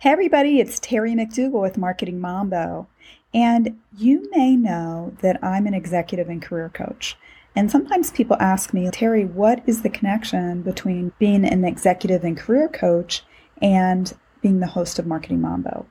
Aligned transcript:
Hey, 0.00 0.10
everybody, 0.10 0.60
it's 0.60 0.78
Terry 0.78 1.14
McDougall 1.14 1.60
with 1.60 1.76
Marketing 1.76 2.20
Mambo. 2.20 2.86
And 3.34 3.80
you 3.96 4.30
may 4.30 4.54
know 4.54 5.12
that 5.22 5.42
I'm 5.42 5.66
an 5.66 5.74
executive 5.74 6.28
and 6.28 6.40
career 6.40 6.68
coach. 6.68 7.16
And 7.56 7.68
sometimes 7.68 8.12
people 8.12 8.36
ask 8.38 8.72
me, 8.72 8.88
Terry, 8.92 9.24
what 9.24 9.60
is 9.66 9.82
the 9.82 9.90
connection 9.90 10.62
between 10.62 11.10
being 11.18 11.44
an 11.44 11.64
executive 11.64 12.22
and 12.22 12.36
career 12.36 12.68
coach 12.68 13.24
and 13.60 14.16
being 14.40 14.60
the 14.60 14.68
host 14.68 15.00
of 15.00 15.06
Marketing 15.08 15.40
Mambo? 15.40 15.84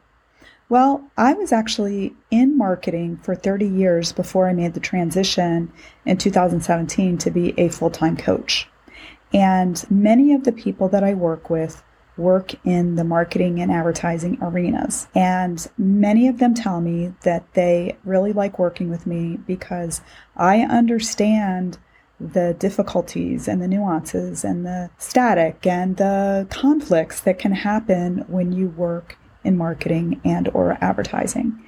Well, 0.69 1.03
I 1.17 1.33
was 1.33 1.51
actually 1.51 2.15
in 2.31 2.57
marketing 2.57 3.17
for 3.23 3.35
30 3.35 3.67
years 3.67 4.13
before 4.13 4.47
I 4.47 4.53
made 4.53 4.73
the 4.73 4.79
transition 4.79 5.69
in 6.05 6.15
2017 6.15 7.17
to 7.17 7.29
be 7.29 7.53
a 7.59 7.67
full 7.67 7.91
time 7.91 8.15
coach. 8.15 8.69
And 9.33 9.85
many 9.91 10.33
of 10.33 10.45
the 10.45 10.53
people 10.53 10.87
that 10.87 11.03
I 11.03 11.13
work 11.13 11.49
with 11.49 11.83
work 12.17 12.53
in 12.65 12.95
the 12.95 13.03
marketing 13.03 13.59
and 13.59 13.71
advertising 13.71 14.37
arenas. 14.41 15.07
And 15.15 15.67
many 15.77 16.27
of 16.27 16.39
them 16.39 16.53
tell 16.53 16.81
me 16.81 17.13
that 17.23 17.53
they 17.53 17.97
really 18.03 18.33
like 18.33 18.59
working 18.59 18.89
with 18.89 19.05
me 19.05 19.37
because 19.45 20.01
I 20.35 20.61
understand 20.61 21.77
the 22.19 22.55
difficulties 22.57 23.47
and 23.47 23.61
the 23.61 23.67
nuances 23.67 24.43
and 24.43 24.65
the 24.65 24.89
static 24.97 25.67
and 25.67 25.97
the 25.97 26.47
conflicts 26.49 27.21
that 27.21 27.37
can 27.37 27.51
happen 27.51 28.25
when 28.27 28.51
you 28.51 28.69
work 28.69 29.17
in 29.43 29.55
marketing 29.55 30.19
and 30.25 30.49
or 30.53 30.77
advertising. 30.81 31.63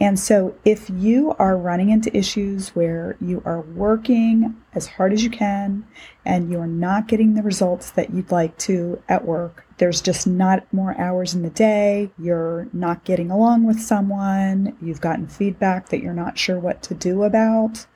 And 0.00 0.18
so 0.18 0.56
if 0.64 0.90
you 0.90 1.34
are 1.38 1.56
running 1.56 1.90
into 1.90 2.16
issues 2.16 2.70
where 2.70 3.16
you 3.20 3.42
are 3.44 3.60
working 3.60 4.56
as 4.74 4.88
hard 4.88 5.12
as 5.12 5.22
you 5.22 5.30
can 5.30 5.86
and 6.24 6.50
you're 6.50 6.66
not 6.66 7.06
getting 7.06 7.34
the 7.34 7.42
results 7.42 7.92
that 7.92 8.10
you'd 8.10 8.32
like 8.32 8.58
to 8.58 9.00
at 9.08 9.24
work, 9.24 9.64
there's 9.78 10.00
just 10.00 10.26
not 10.26 10.72
more 10.72 10.98
hours 11.00 11.34
in 11.34 11.42
the 11.42 11.50
day, 11.50 12.10
you're 12.18 12.68
not 12.72 13.04
getting 13.04 13.30
along 13.30 13.64
with 13.64 13.80
someone, 13.80 14.76
you've 14.82 15.00
gotten 15.00 15.28
feedback 15.28 15.88
that 15.88 16.02
you're 16.02 16.12
not 16.12 16.38
sure 16.38 16.58
what 16.58 16.82
to 16.82 16.94
do 16.94 17.22
about, 17.22 17.86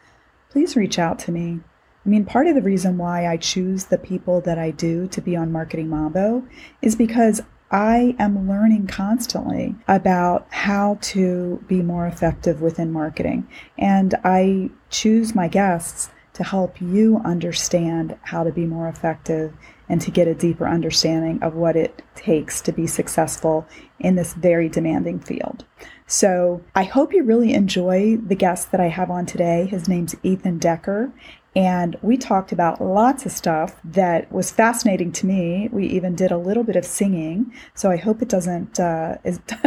please 0.50 0.76
reach 0.76 0.98
out 0.98 1.18
to 1.20 1.32
me. 1.32 1.60
I 2.06 2.08
mean, 2.08 2.24
part 2.24 2.46
of 2.46 2.54
the 2.54 2.62
reason 2.62 2.96
why 2.96 3.26
I 3.26 3.36
choose 3.36 3.86
the 3.86 3.98
people 3.98 4.40
that 4.42 4.58
I 4.58 4.70
do 4.70 5.08
to 5.08 5.20
be 5.20 5.36
on 5.36 5.52
Marketing 5.52 5.88
Mambo 5.88 6.44
is 6.80 6.96
because 6.96 7.42
I 7.70 8.16
am 8.18 8.48
learning 8.48 8.86
constantly 8.86 9.74
about 9.86 10.46
how 10.50 10.98
to 11.02 11.62
be 11.68 11.82
more 11.82 12.06
effective 12.06 12.62
within 12.62 12.90
marketing. 12.92 13.46
And 13.76 14.14
I 14.24 14.70
choose 14.90 15.34
my 15.34 15.48
guests 15.48 16.10
to 16.34 16.44
help 16.44 16.80
you 16.80 17.20
understand 17.24 18.16
how 18.22 18.44
to 18.44 18.52
be 18.52 18.64
more 18.64 18.88
effective 18.88 19.52
and 19.88 20.00
to 20.00 20.10
get 20.10 20.28
a 20.28 20.34
deeper 20.34 20.68
understanding 20.68 21.42
of 21.42 21.54
what 21.54 21.76
it 21.76 22.02
takes 22.14 22.60
to 22.60 22.72
be 22.72 22.86
successful 22.86 23.66
in 23.98 24.14
this 24.14 24.34
very 24.34 24.68
demanding 24.68 25.18
field. 25.18 25.64
So 26.06 26.62
I 26.74 26.84
hope 26.84 27.12
you 27.12 27.22
really 27.22 27.52
enjoy 27.54 28.16
the 28.16 28.34
guest 28.34 28.70
that 28.70 28.80
I 28.80 28.88
have 28.88 29.10
on 29.10 29.26
today. 29.26 29.66
His 29.66 29.88
name's 29.88 30.14
Ethan 30.22 30.58
Decker, 30.58 31.12
and 31.56 31.96
we 32.02 32.16
talked 32.16 32.52
about 32.52 32.80
lots 32.80 33.24
of 33.24 33.32
stuff 33.32 33.76
that 33.82 34.30
was 34.30 34.50
fascinating 34.50 35.10
to 35.12 35.26
me. 35.26 35.68
We 35.72 35.86
even 35.86 36.14
did 36.14 36.30
a 36.30 36.36
little 36.36 36.62
bit 36.62 36.76
of 36.76 36.84
singing. 36.84 37.52
So 37.74 37.90
I 37.90 37.96
hope 37.96 38.20
it 38.20 38.28
doesn't, 38.28 38.78
uh, 38.78 39.16
is 39.24 39.40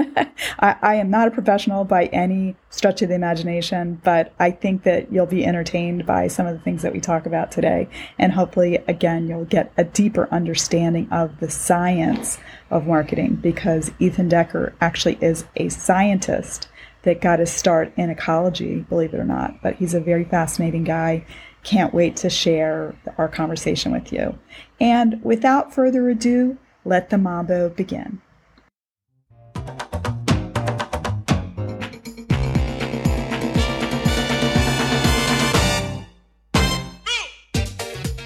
I, 0.60 0.76
I, 0.82 0.96
am 0.96 1.10
not 1.10 1.28
a 1.28 1.32
professional 1.32 1.84
by 1.84 2.06
any 2.06 2.56
stretch 2.70 3.02
of 3.02 3.10
the 3.10 3.16
imagination, 3.16 4.00
but 4.04 4.34
I 4.40 4.52
think 4.52 4.84
that 4.84 5.12
you'll 5.12 5.26
be 5.26 5.44
entertained 5.44 6.06
by 6.06 6.28
some 6.28 6.46
of 6.46 6.54
the 6.54 6.64
things 6.64 6.84
that 6.84 6.94
we 6.94 7.00
talk 7.00 7.26
about 7.26 7.52
today. 7.52 7.90
And 8.20 8.32
hopefully, 8.32 8.76
again, 8.88 9.28
you'll 9.28 9.46
get 9.46 9.74
a 9.76 9.84
deeper 9.84 10.30
understanding 10.32 11.10
of 11.12 11.40
the 11.40 11.50
science 11.50 12.38
of 12.70 12.86
marketing 12.86 13.36
because 13.36 13.92
Ethan 14.00 14.30
Decker 14.30 14.76
actually 14.80 15.18
is 15.20 15.46
a 15.56 15.68
scientist 15.70 16.68
that 17.04 17.20
got 17.20 17.40
his 17.40 17.52
start 17.52 17.92
in 17.98 18.12
ecology, 18.12 18.82
believe 18.82 19.14
it 19.14 19.20
or 19.20 19.26
not. 19.26 19.62
But 19.64 19.76
he's 19.76 19.96
a 19.96 20.00
very 20.00 20.24
fascinating 20.24 20.84
guy 20.84 21.26
can't 21.64 21.94
wait 21.94 22.16
to 22.18 22.30
share 22.30 22.96
our 23.18 23.28
conversation 23.28 23.92
with 23.92 24.12
you. 24.12 24.38
And 24.80 25.24
without 25.24 25.74
further 25.74 26.10
ado, 26.10 26.58
let 26.86 27.10
the 27.10 27.18
mambo 27.18 27.70
begin. 27.70 28.22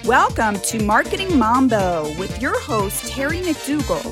Welcome 0.04 0.60
to 0.60 0.84
Marketing 0.84 1.36
Mambo 1.36 2.04
with 2.16 2.40
your 2.40 2.58
host, 2.60 3.08
Terry 3.08 3.38
McDougall. 3.38 4.06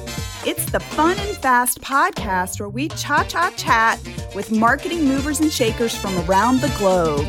It's 0.45 0.67
the 0.71 0.81
fun 0.81 1.17
and 1.21 1.37
fast 1.37 1.81
podcast 1.81 2.59
where 2.59 2.69
we 2.69 2.89
cha 2.89 3.23
cha 3.23 3.51
chat 3.57 4.01
with 4.35 4.51
marketing 4.51 5.05
movers 5.05 5.39
and 5.39 5.53
shakers 5.53 5.95
from 5.95 6.19
around 6.29 6.61
the 6.61 6.75
globe. 6.79 7.27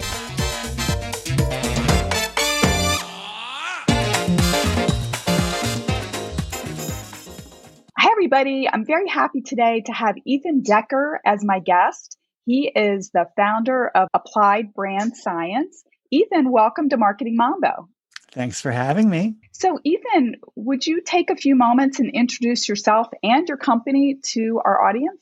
Everybody. 8.36 8.68
I'm 8.68 8.86
very 8.86 9.08
happy 9.08 9.40
today 9.42 9.82
to 9.86 9.94
have 9.94 10.16
Ethan 10.26 10.62
Decker 10.62 11.22
as 11.26 11.42
my 11.42 11.60
guest. 11.60 12.18
He 12.46 12.68
is 12.68 13.12
the 13.12 13.28
founder 13.38 13.88
of 13.88 14.10
Applied 14.14 14.74
Brand 14.74 15.16
Science. 15.16 15.86
Ethan, 16.12 16.52
welcome 16.52 16.90
to 16.90 16.98
Marketing 16.98 17.38
Mambo. 17.38 17.88
Thanks 18.34 18.60
for 18.60 18.72
having 18.72 19.10
me. 19.10 19.36
So, 19.54 19.80
Ethan, 19.86 20.36
would 20.56 20.86
you 20.86 21.02
take 21.02 21.30
a 21.30 21.38
few 21.38 21.56
moments 21.56 22.00
and 22.00 22.10
introduce 22.12 22.68
yourself 22.68 23.08
and 23.24 23.48
your 23.48 23.56
company 23.56 24.18
to 24.34 24.60
our 24.66 24.84
audience? 24.84 25.18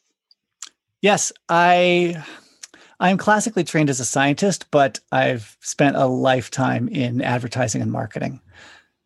Yes, 0.99 1.31
I 1.47 2.23
I'm 2.99 3.19
classically 3.19 3.63
trained 3.63 3.91
as 3.91 3.99
a 3.99 4.05
scientist, 4.05 4.65
but 4.71 4.99
I've 5.11 5.55
spent 5.59 5.97
a 5.97 6.07
lifetime 6.07 6.87
in 6.87 7.21
advertising 7.21 7.83
and 7.83 7.91
marketing, 7.91 8.41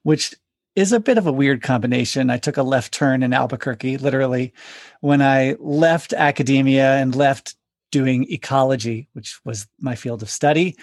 which 0.03 0.33
is 0.77 0.93
a 0.93 0.99
bit 0.99 1.17
of 1.17 1.25
a 1.25 1.31
weird 1.31 1.63
combination. 1.63 2.29
I 2.29 2.37
took 2.37 2.55
a 2.55 2.61
left 2.61 2.93
turn 2.93 3.23
in 3.23 3.33
Albuquerque, 3.33 3.97
literally, 3.97 4.53
when 5.01 5.23
I 5.23 5.55
left 5.59 6.13
academia 6.13 6.97
and 6.97 7.15
left 7.15 7.55
doing 7.91 8.31
ecology, 8.31 9.09
which 9.13 9.39
was 9.43 9.65
my 9.79 9.95
field 9.95 10.21
of 10.21 10.29
study, 10.29 10.77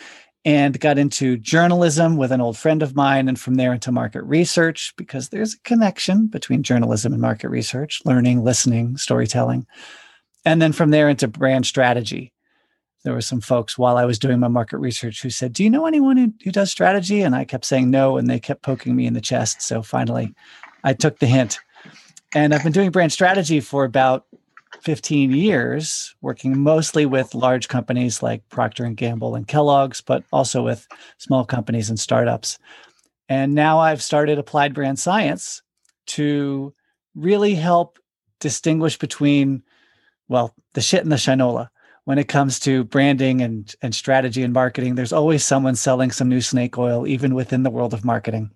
and 0.44 0.80
got 0.80 0.98
into 0.98 1.36
journalism 1.36 2.16
with 2.16 2.32
an 2.32 2.40
old 2.40 2.58
friend 2.58 2.82
of 2.82 2.96
mine, 2.96 3.28
and 3.28 3.38
from 3.38 3.54
there 3.54 3.72
into 3.72 3.92
market 3.92 4.24
research, 4.24 4.92
because 4.96 5.28
there's 5.28 5.54
a 5.54 5.60
connection 5.60 6.26
between 6.26 6.64
journalism 6.64 7.12
and 7.12 7.22
market 7.22 7.48
research, 7.48 8.02
learning, 8.04 8.42
listening, 8.42 8.96
storytelling. 8.96 9.64
And 10.44 10.60
then 10.60 10.72
from 10.72 10.90
there 10.90 11.08
into 11.08 11.28
brand 11.28 11.66
strategy, 11.66 12.32
there 13.04 13.12
were 13.12 13.20
some 13.20 13.40
folks 13.40 13.78
while 13.78 13.96
I 13.98 14.06
was 14.06 14.18
doing 14.18 14.40
my 14.40 14.48
market 14.48 14.78
research 14.78 15.22
who 15.22 15.30
said, 15.30 15.52
Do 15.52 15.62
you 15.62 15.70
know 15.70 15.86
anyone 15.86 16.16
who, 16.16 16.32
who 16.42 16.50
does 16.50 16.70
strategy? 16.70 17.20
And 17.20 17.36
I 17.36 17.44
kept 17.44 17.66
saying 17.66 17.90
no, 17.90 18.16
and 18.16 18.28
they 18.28 18.40
kept 18.40 18.62
poking 18.62 18.96
me 18.96 19.06
in 19.06 19.12
the 19.12 19.20
chest. 19.20 19.62
So 19.62 19.82
finally, 19.82 20.34
I 20.82 20.94
took 20.94 21.18
the 21.18 21.26
hint. 21.26 21.60
And 22.34 22.52
I've 22.54 22.64
been 22.64 22.72
doing 22.72 22.90
brand 22.90 23.12
strategy 23.12 23.60
for 23.60 23.84
about 23.84 24.26
15 24.80 25.30
years, 25.30 26.16
working 26.22 26.58
mostly 26.58 27.06
with 27.06 27.34
large 27.34 27.68
companies 27.68 28.22
like 28.22 28.48
Procter 28.48 28.84
and 28.84 28.96
Gamble 28.96 29.34
and 29.34 29.46
Kellogg's, 29.46 30.00
but 30.00 30.24
also 30.32 30.62
with 30.62 30.88
small 31.18 31.44
companies 31.44 31.90
and 31.90 32.00
startups. 32.00 32.58
And 33.28 33.54
now 33.54 33.78
I've 33.78 34.02
started 34.02 34.38
applied 34.38 34.74
brand 34.74 34.98
science 34.98 35.62
to 36.06 36.74
really 37.14 37.54
help 37.54 37.98
distinguish 38.40 38.98
between, 38.98 39.62
well, 40.28 40.54
the 40.72 40.80
shit 40.80 41.02
and 41.02 41.12
the 41.12 41.16
shinola 41.16 41.68
when 42.04 42.18
it 42.18 42.28
comes 42.28 42.60
to 42.60 42.84
branding 42.84 43.40
and, 43.40 43.74
and 43.82 43.94
strategy 43.94 44.42
and 44.42 44.52
marketing, 44.52 44.94
there's 44.94 45.12
always 45.12 45.44
someone 45.44 45.74
selling 45.74 46.10
some 46.10 46.28
new 46.28 46.40
snake 46.40 46.76
oil, 46.76 47.06
even 47.06 47.34
within 47.34 47.62
the 47.62 47.70
world 47.70 47.94
of 47.94 48.04
marketing. 48.04 48.50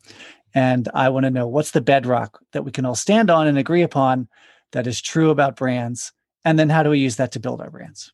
And 0.54 0.88
I 0.94 1.08
want 1.08 1.24
to 1.24 1.30
know 1.30 1.46
what's 1.46 1.70
the 1.70 1.80
bedrock 1.80 2.40
that 2.52 2.64
we 2.64 2.70
can 2.70 2.84
all 2.84 2.94
stand 2.94 3.30
on 3.30 3.46
and 3.46 3.58
agree 3.58 3.82
upon 3.82 4.28
that 4.72 4.86
is 4.86 5.00
true 5.00 5.30
about 5.30 5.56
brands. 5.56 6.12
And 6.44 6.58
then 6.58 6.68
how 6.68 6.82
do 6.82 6.90
we 6.90 6.98
use 6.98 7.16
that 7.16 7.32
to 7.32 7.40
build 7.40 7.60
our 7.60 7.70
brands? 7.70 8.12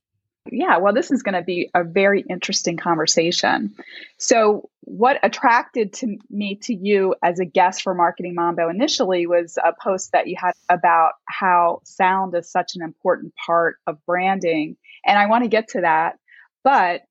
Yeah, 0.52 0.76
well, 0.76 0.92
this 0.92 1.10
is 1.10 1.22
going 1.22 1.34
to 1.34 1.42
be 1.42 1.70
a 1.74 1.82
very 1.82 2.22
interesting 2.28 2.76
conversation. 2.76 3.74
So, 4.18 4.68
what 4.82 5.18
attracted 5.22 5.94
to 5.94 6.18
me 6.28 6.56
to 6.64 6.74
you 6.74 7.14
as 7.22 7.38
a 7.38 7.46
guest 7.46 7.80
for 7.80 7.94
Marketing 7.94 8.34
Mambo 8.34 8.68
initially 8.68 9.26
was 9.26 9.56
a 9.64 9.72
post 9.72 10.12
that 10.12 10.26
you 10.26 10.36
had 10.38 10.52
about 10.68 11.12
how 11.24 11.80
sound 11.84 12.34
is 12.34 12.50
such 12.50 12.76
an 12.76 12.82
important 12.82 13.32
part 13.46 13.78
of 13.86 14.04
branding 14.04 14.76
and 15.06 15.18
I 15.18 15.26
want 15.26 15.44
to 15.44 15.48
get 15.48 15.68
to 15.68 15.82
that. 15.82 16.18
But 16.62 17.02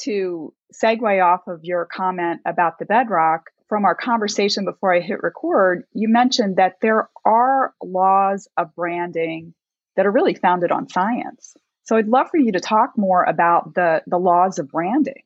to 0.00 0.52
segue 0.74 1.24
off 1.24 1.46
of 1.46 1.64
your 1.64 1.86
comment 1.86 2.40
about 2.44 2.78
the 2.78 2.86
bedrock, 2.86 3.50
from 3.68 3.84
our 3.84 3.94
conversation 3.94 4.64
before 4.64 4.94
I 4.94 5.00
hit 5.00 5.22
record, 5.22 5.84
you 5.92 6.08
mentioned 6.08 6.56
that 6.56 6.76
there 6.80 7.08
are 7.24 7.74
laws 7.82 8.48
of 8.56 8.74
branding 8.74 9.54
that 9.96 10.06
are 10.06 10.12
really 10.12 10.34
founded 10.34 10.70
on 10.70 10.88
science. 10.88 11.56
So 11.82 11.96
I'd 11.96 12.08
love 12.08 12.28
for 12.30 12.38
you 12.38 12.52
to 12.52 12.60
talk 12.60 12.92
more 12.96 13.24
about 13.24 13.74
the, 13.74 14.02
the 14.06 14.18
laws 14.18 14.58
of 14.58 14.68
branding. 14.68 15.22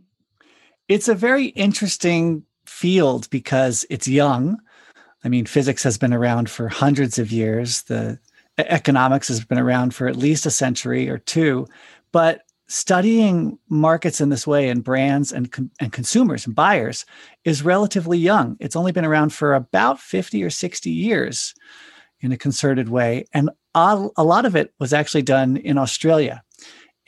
It's 0.89 1.09
a 1.09 1.15
very 1.15 1.47
interesting 1.47 2.45
field 2.67 3.29
because 3.31 3.85
it's 3.91 4.09
young. 4.09 4.59
I 5.25 5.29
mean, 5.29 5.47
physics 5.47 5.83
has 5.83 5.99
been 5.99 6.15
around 6.15 6.49
for 6.49 6.69
hundreds 6.69 7.19
of 7.19 7.31
years. 7.31 7.83
The 7.83 8.19
economics 8.69 9.29
has 9.29 9.45
been 9.45 9.59
around 9.59 9.95
for 9.95 10.07
at 10.07 10.17
least 10.17 10.47
a 10.47 10.51
century 10.51 11.09
or 11.09 11.19
two, 11.19 11.67
but 12.13 12.43
studying 12.69 13.59
markets 13.69 14.21
in 14.21 14.29
this 14.29 14.47
way 14.47 14.69
and 14.69 14.85
brands 14.85 15.33
and, 15.33 15.53
and 15.81 15.93
consumers 15.93 16.47
and 16.47 16.55
buyers 16.55 17.05
is 17.45 17.65
relatively 17.65 18.17
young. 18.17 18.57
It's 18.61 18.77
only 18.77 18.93
been 18.93 19.05
around 19.05 19.33
for 19.33 19.55
about 19.55 19.99
50 19.99 20.43
or 20.45 20.51
60 20.51 20.89
years 20.89 21.53
in 22.21 22.31
a 22.31 22.37
concerted 22.37 22.89
way. 22.89 23.25
And 23.35 23.51
a, 23.75 23.97
lot 24.19 24.45
of 24.45 24.55
it 24.55 24.73
was 24.79 24.93
actually 24.93 25.23
done 25.23 25.57
in 25.57 25.79
Australia. 25.79 26.43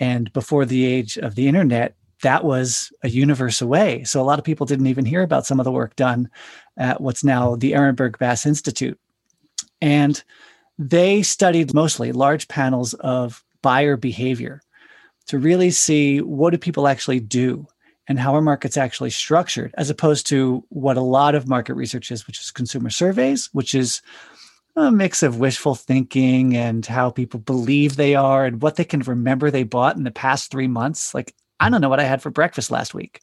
And 0.00 0.32
before 0.32 0.64
the 0.64 0.84
age 0.84 1.16
of 1.16 1.36
the 1.36 1.46
internet, 1.46 1.94
that 2.22 2.44
was 2.44 2.92
a 3.02 3.08
universe 3.08 3.60
away. 3.60 4.02
So 4.04 4.20
a 4.20 4.24
lot 4.24 4.38
of 4.40 4.44
people 4.44 4.66
didn't 4.66 4.86
even 4.86 5.04
hear 5.04 5.22
about 5.22 5.46
some 5.46 5.60
of 5.60 5.64
the 5.64 5.72
work 5.72 5.94
done 5.94 6.28
at 6.76 7.00
what's 7.00 7.22
now 7.22 7.54
the 7.54 7.72
Ehrenberg 7.72 8.18
Bass 8.18 8.46
Institute. 8.46 8.98
And 9.80 10.22
they 10.78 11.22
studied 11.22 11.74
mostly 11.74 12.12
large 12.12 12.48
panels 12.48 12.94
of 12.94 13.44
buyer 13.62 13.96
behavior 13.96 14.60
to 15.26 15.38
really 15.38 15.70
see 15.70 16.20
what 16.20 16.50
do 16.50 16.58
people 16.58 16.88
actually 16.88 17.20
do 17.20 17.66
and 18.08 18.18
how 18.18 18.34
are 18.34 18.42
markets 18.42 18.76
actually 18.76 19.10
structured 19.10 19.72
as 19.78 19.90
opposed 19.90 20.26
to 20.26 20.64
what 20.70 20.96
a 20.96 21.02
lot 21.02 21.34
of 21.34 21.48
market 21.48 21.74
research 21.74 22.10
is 22.10 22.26
which 22.26 22.40
is 22.40 22.50
consumer 22.50 22.90
surveys 22.90 23.48
which 23.52 23.74
is 23.74 24.02
a 24.74 24.90
mix 24.90 25.22
of 25.22 25.38
wishful 25.38 25.74
thinking 25.74 26.56
and 26.56 26.86
how 26.86 27.10
people 27.10 27.38
believe 27.38 27.96
they 27.96 28.14
are 28.14 28.46
and 28.46 28.62
what 28.62 28.76
they 28.76 28.84
can 28.84 29.00
remember 29.00 29.50
they 29.50 29.64
bought 29.64 29.96
in 29.96 30.04
the 30.04 30.10
past 30.10 30.50
3 30.50 30.66
months. 30.66 31.14
Like 31.14 31.34
i 31.60 31.68
don't 31.68 31.80
know 31.80 31.88
what 31.88 32.00
i 32.00 32.04
had 32.04 32.22
for 32.22 32.30
breakfast 32.30 32.70
last 32.70 32.94
week 32.94 33.20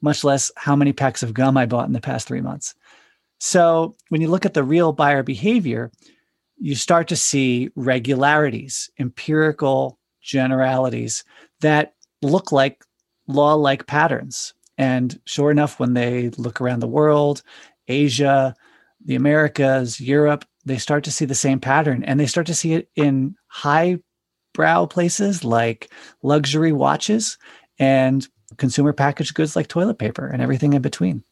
much 0.00 0.24
less 0.24 0.50
how 0.56 0.76
many 0.76 0.92
packs 0.92 1.22
of 1.22 1.34
gum 1.34 1.56
i 1.56 1.66
bought 1.66 1.86
in 1.86 1.92
the 1.92 2.00
past 2.00 2.28
3 2.28 2.40
months. 2.40 2.74
So 3.38 3.96
when 4.08 4.20
you 4.20 4.28
look 4.28 4.46
at 4.46 4.54
the 4.54 4.64
real 4.64 4.92
buyer 4.92 5.22
behavior 5.22 5.90
you 6.58 6.74
start 6.74 7.08
to 7.08 7.16
see 7.16 7.70
regularities 7.76 8.90
empirical 8.98 9.98
generalities 10.22 11.24
that 11.60 11.94
look 12.22 12.52
like 12.52 12.84
law 13.28 13.54
like 13.54 13.86
patterns. 13.86 14.54
And 14.78 15.18
sure 15.24 15.50
enough, 15.50 15.80
when 15.80 15.94
they 15.94 16.30
look 16.30 16.60
around 16.60 16.80
the 16.80 16.88
world, 16.88 17.42
Asia, 17.88 18.54
the 19.04 19.14
Americas, 19.14 20.00
Europe, 20.00 20.44
they 20.64 20.78
start 20.78 21.04
to 21.04 21.10
see 21.10 21.24
the 21.24 21.34
same 21.34 21.60
pattern 21.60 22.02
and 22.04 22.18
they 22.18 22.26
start 22.26 22.46
to 22.48 22.54
see 22.54 22.74
it 22.74 22.88
in 22.96 23.36
high 23.46 23.98
brow 24.52 24.86
places 24.86 25.44
like 25.44 25.90
luxury 26.22 26.72
watches 26.72 27.38
and 27.78 28.26
consumer 28.56 28.92
packaged 28.92 29.34
goods 29.34 29.54
like 29.54 29.68
toilet 29.68 29.98
paper 29.98 30.26
and 30.26 30.42
everything 30.42 30.72
in 30.72 30.82
between. 30.82 31.22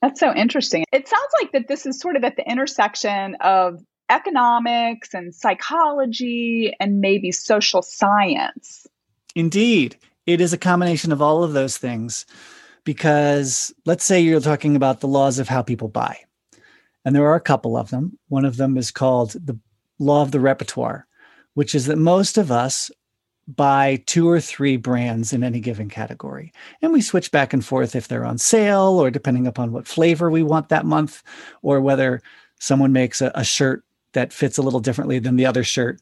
That's 0.00 0.20
so 0.20 0.34
interesting. 0.34 0.84
It 0.92 1.08
sounds 1.08 1.32
like 1.40 1.52
that 1.52 1.68
this 1.68 1.84
is 1.84 2.00
sort 2.00 2.16
of 2.16 2.24
at 2.24 2.36
the 2.36 2.48
intersection 2.48 3.36
of 3.40 3.80
economics 4.10 5.14
and 5.14 5.34
psychology 5.34 6.74
and 6.80 7.00
maybe 7.00 7.32
social 7.32 7.82
science. 7.82 8.86
Indeed. 9.34 9.96
It 10.26 10.40
is 10.40 10.52
a 10.52 10.58
combination 10.58 11.12
of 11.12 11.22
all 11.22 11.42
of 11.42 11.54
those 11.54 11.78
things 11.78 12.26
because 12.84 13.72
let's 13.86 14.04
say 14.04 14.20
you're 14.20 14.40
talking 14.40 14.76
about 14.76 15.00
the 15.00 15.08
laws 15.08 15.38
of 15.38 15.48
how 15.48 15.62
people 15.62 15.88
buy. 15.88 16.18
And 17.04 17.14
there 17.14 17.26
are 17.26 17.34
a 17.34 17.40
couple 17.40 17.76
of 17.76 17.90
them. 17.90 18.18
One 18.28 18.44
of 18.44 18.56
them 18.56 18.76
is 18.76 18.90
called 18.90 19.32
the 19.32 19.58
law 19.98 20.22
of 20.22 20.30
the 20.30 20.40
repertoire, 20.40 21.06
which 21.54 21.74
is 21.74 21.86
that 21.86 21.96
most 21.96 22.36
of 22.36 22.50
us 22.50 22.90
buy 23.48 24.02
two 24.06 24.28
or 24.28 24.40
three 24.40 24.76
brands 24.76 25.32
in 25.32 25.42
any 25.42 25.60
given 25.60 25.88
category. 25.88 26.52
And 26.82 26.92
we 26.92 27.00
switch 27.00 27.32
back 27.32 27.52
and 27.52 27.64
forth 27.64 27.96
if 27.96 28.06
they're 28.06 28.24
on 28.24 28.38
sale 28.38 29.00
or 29.00 29.10
depending 29.10 29.46
upon 29.46 29.72
what 29.72 29.88
flavor 29.88 30.30
we 30.30 30.42
want 30.42 30.68
that 30.68 30.86
month 30.86 31.22
or 31.62 31.80
whether 31.80 32.20
someone 32.60 32.92
makes 32.92 33.20
a, 33.20 33.32
a 33.34 33.44
shirt 33.44 33.82
that 34.12 34.32
fits 34.32 34.58
a 34.58 34.62
little 34.62 34.80
differently 34.80 35.18
than 35.18 35.36
the 35.36 35.46
other 35.46 35.64
shirt. 35.64 36.00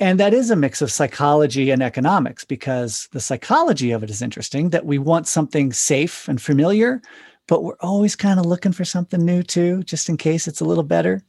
And 0.00 0.20
that 0.20 0.32
is 0.32 0.50
a 0.50 0.56
mix 0.56 0.80
of 0.80 0.92
psychology 0.92 1.70
and 1.70 1.82
economics 1.82 2.44
because 2.44 3.08
the 3.12 3.20
psychology 3.20 3.90
of 3.90 4.02
it 4.02 4.10
is 4.10 4.22
interesting 4.22 4.70
that 4.70 4.86
we 4.86 4.98
want 4.98 5.26
something 5.26 5.72
safe 5.72 6.28
and 6.28 6.40
familiar, 6.40 7.02
but 7.48 7.64
we're 7.64 7.76
always 7.80 8.14
kind 8.14 8.38
of 8.38 8.46
looking 8.46 8.72
for 8.72 8.84
something 8.84 9.24
new 9.24 9.42
too, 9.42 9.82
just 9.82 10.08
in 10.08 10.16
case 10.16 10.46
it's 10.46 10.60
a 10.60 10.64
little 10.64 10.84
better. 10.84 11.22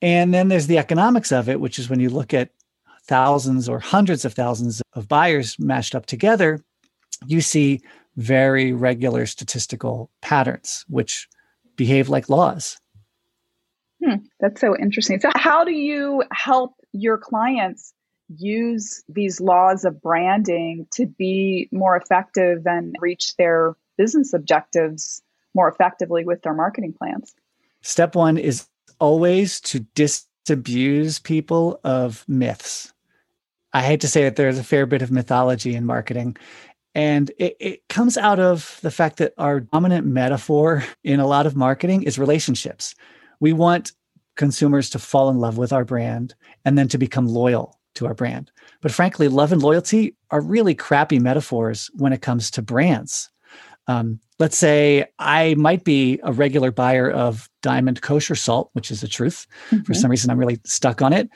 And 0.00 0.32
then 0.32 0.48
there's 0.48 0.68
the 0.68 0.78
economics 0.78 1.32
of 1.32 1.48
it, 1.48 1.60
which 1.60 1.78
is 1.78 1.90
when 1.90 1.98
you 1.98 2.10
look 2.10 2.32
at 2.32 2.50
thousands 3.06 3.68
or 3.68 3.80
hundreds 3.80 4.24
of 4.24 4.34
thousands 4.34 4.80
of 4.92 5.08
buyers 5.08 5.58
mashed 5.58 5.94
up 5.94 6.06
together, 6.06 6.64
you 7.26 7.40
see 7.40 7.80
very 8.16 8.72
regular 8.72 9.26
statistical 9.26 10.10
patterns, 10.20 10.84
which 10.88 11.28
behave 11.76 12.08
like 12.08 12.28
laws. 12.28 12.78
Hmm, 14.04 14.16
that's 14.40 14.60
so 14.60 14.76
interesting. 14.76 15.20
So, 15.20 15.30
how 15.34 15.64
do 15.64 15.72
you 15.72 16.24
help 16.30 16.74
your 16.92 17.16
clients 17.16 17.94
use 18.36 19.02
these 19.08 19.40
laws 19.40 19.84
of 19.84 20.00
branding 20.00 20.86
to 20.94 21.06
be 21.06 21.68
more 21.72 21.96
effective 21.96 22.66
and 22.66 22.96
reach 23.00 23.34
their 23.36 23.74
business 23.96 24.32
objectives 24.34 25.22
more 25.54 25.68
effectively 25.68 26.24
with 26.24 26.42
their 26.42 26.54
marketing 26.54 26.92
plans? 26.92 27.34
Step 27.80 28.14
one 28.14 28.36
is 28.36 28.66
always 28.98 29.60
to 29.60 29.80
disabuse 29.94 31.18
people 31.18 31.80
of 31.84 32.24
myths. 32.28 32.92
I 33.72 33.82
hate 33.82 34.00
to 34.02 34.08
say 34.08 34.26
it, 34.26 34.36
there's 34.36 34.58
a 34.58 34.64
fair 34.64 34.86
bit 34.86 35.02
of 35.02 35.10
mythology 35.10 35.74
in 35.74 35.84
marketing. 35.84 36.36
And 36.94 37.30
it, 37.38 37.56
it, 37.58 37.88
comes 37.88 38.16
out 38.16 38.38
of 38.38 38.78
the 38.82 38.90
fact 38.90 39.16
that 39.16 39.34
our 39.36 39.60
dominant 39.60 40.06
metaphor 40.06 40.84
in 41.02 41.18
a 41.18 41.26
lot 41.26 41.44
of 41.44 41.56
marketing 41.56 42.04
is 42.04 42.20
relationships 42.20 42.94
we 43.40 43.52
want 43.52 43.92
consumers 44.36 44.90
to 44.90 44.98
fall 44.98 45.30
in 45.30 45.38
love 45.38 45.58
with 45.58 45.72
our 45.72 45.84
brand 45.84 46.34
and 46.64 46.76
then 46.76 46.88
to 46.88 46.98
become 46.98 47.28
loyal 47.28 47.78
to 47.94 48.06
our 48.06 48.14
brand. 48.14 48.50
But 48.80 48.92
frankly, 48.92 49.28
love 49.28 49.52
and 49.52 49.62
loyalty 49.62 50.16
are 50.30 50.40
really 50.40 50.74
crappy 50.74 51.18
metaphors 51.18 51.90
when 51.94 52.12
it 52.12 52.22
comes 52.22 52.50
to 52.52 52.62
brands. 52.62 53.30
Um, 53.86 54.18
let's 54.38 54.56
say 54.56 55.06
I 55.18 55.54
might 55.54 55.84
be 55.84 56.18
a 56.22 56.32
regular 56.32 56.70
buyer 56.70 57.10
of 57.10 57.48
Diamond 57.62 58.02
kosher 58.02 58.34
salt, 58.34 58.70
which 58.72 58.90
is 58.90 59.00
the 59.00 59.08
truth. 59.08 59.46
Mm-hmm. 59.70 59.84
For 59.84 59.94
some 59.94 60.10
reason, 60.10 60.30
I'm 60.30 60.38
really 60.38 60.58
stuck 60.64 61.02
on 61.02 61.12
it. 61.12 61.28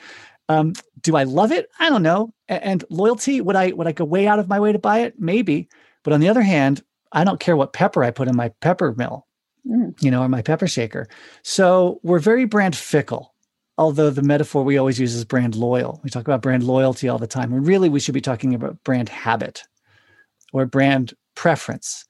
Um, 0.49 0.73
do 1.01 1.15
I 1.15 1.23
love 1.23 1.51
it? 1.51 1.69
I 1.79 1.89
don't 1.89 2.03
know. 2.03 2.33
And, 2.47 2.63
and 2.63 2.83
loyalty, 2.89 3.39
would 3.39 3.55
I 3.55 3.71
would 3.71 3.87
I 3.87 3.91
go 3.91 4.03
way 4.03 4.27
out 4.27 4.39
of 4.39 4.49
my 4.49 4.59
way 4.59 4.71
to 4.71 4.79
buy 4.79 4.99
it? 4.99 5.13
Maybe. 5.19 5.69
But 6.03 6.13
on 6.13 6.19
the 6.19 6.29
other 6.29 6.41
hand, 6.41 6.81
I 7.11 7.23
don't 7.23 7.39
care 7.39 7.55
what 7.55 7.73
pepper 7.73 8.03
I 8.03 8.11
put 8.11 8.27
in 8.27 8.35
my 8.35 8.49
pepper 8.61 8.93
mill 8.97 9.27
mm. 9.69 9.93
you 10.01 10.11
know, 10.11 10.21
or 10.21 10.29
my 10.29 10.41
pepper 10.41 10.67
shaker. 10.67 11.07
So 11.43 11.99
we're 12.03 12.19
very 12.19 12.45
brand 12.45 12.75
fickle. 12.75 13.33
Although 13.77 14.09
the 14.09 14.23
metaphor 14.23 14.63
we 14.63 14.77
always 14.77 14.99
use 14.99 15.15
is 15.15 15.23
brand 15.23 15.55
loyal. 15.55 16.01
We 16.03 16.09
talk 16.09 16.23
about 16.23 16.41
brand 16.41 16.65
loyalty 16.65 17.07
all 17.07 17.17
the 17.17 17.27
time. 17.27 17.53
And 17.53 17.65
really, 17.65 17.87
we 17.87 18.01
should 18.01 18.13
be 18.13 18.19
talking 18.19 18.53
about 18.53 18.83
brand 18.83 19.07
habit 19.07 19.63
or 20.51 20.65
brand 20.65 21.13
preference. 21.35 22.05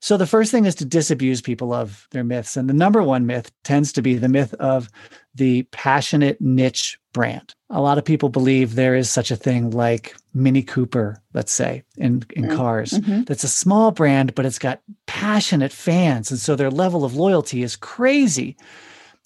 So 0.00 0.16
the 0.16 0.26
first 0.26 0.50
thing 0.50 0.66
is 0.66 0.74
to 0.76 0.84
disabuse 0.84 1.40
people 1.40 1.72
of 1.72 2.08
their 2.10 2.24
myths. 2.24 2.56
And 2.56 2.68
the 2.68 2.74
number 2.74 3.02
one 3.02 3.26
myth 3.26 3.50
tends 3.62 3.92
to 3.92 4.02
be 4.02 4.16
the 4.16 4.28
myth 4.28 4.52
of 4.54 4.90
the 5.34 5.62
passionate 5.70 6.40
niche 6.40 6.98
brand. 7.14 7.54
A 7.70 7.80
lot 7.80 7.96
of 7.96 8.04
people 8.04 8.28
believe 8.28 8.74
there 8.74 8.96
is 8.96 9.08
such 9.08 9.30
a 9.30 9.36
thing 9.36 9.70
like 9.70 10.14
Mini 10.34 10.62
Cooper, 10.62 11.22
let's 11.32 11.52
say, 11.52 11.84
in, 11.96 12.24
in 12.34 12.44
mm-hmm. 12.44 12.56
cars. 12.56 12.90
Mm-hmm. 12.90 13.22
That's 13.22 13.44
a 13.44 13.48
small 13.48 13.92
brand, 13.92 14.34
but 14.34 14.44
it's 14.44 14.58
got 14.58 14.80
passionate 15.06 15.72
fans. 15.72 16.30
And 16.30 16.40
so 16.40 16.56
their 16.56 16.70
level 16.70 17.04
of 17.04 17.14
loyalty 17.14 17.62
is 17.62 17.76
crazy. 17.76 18.56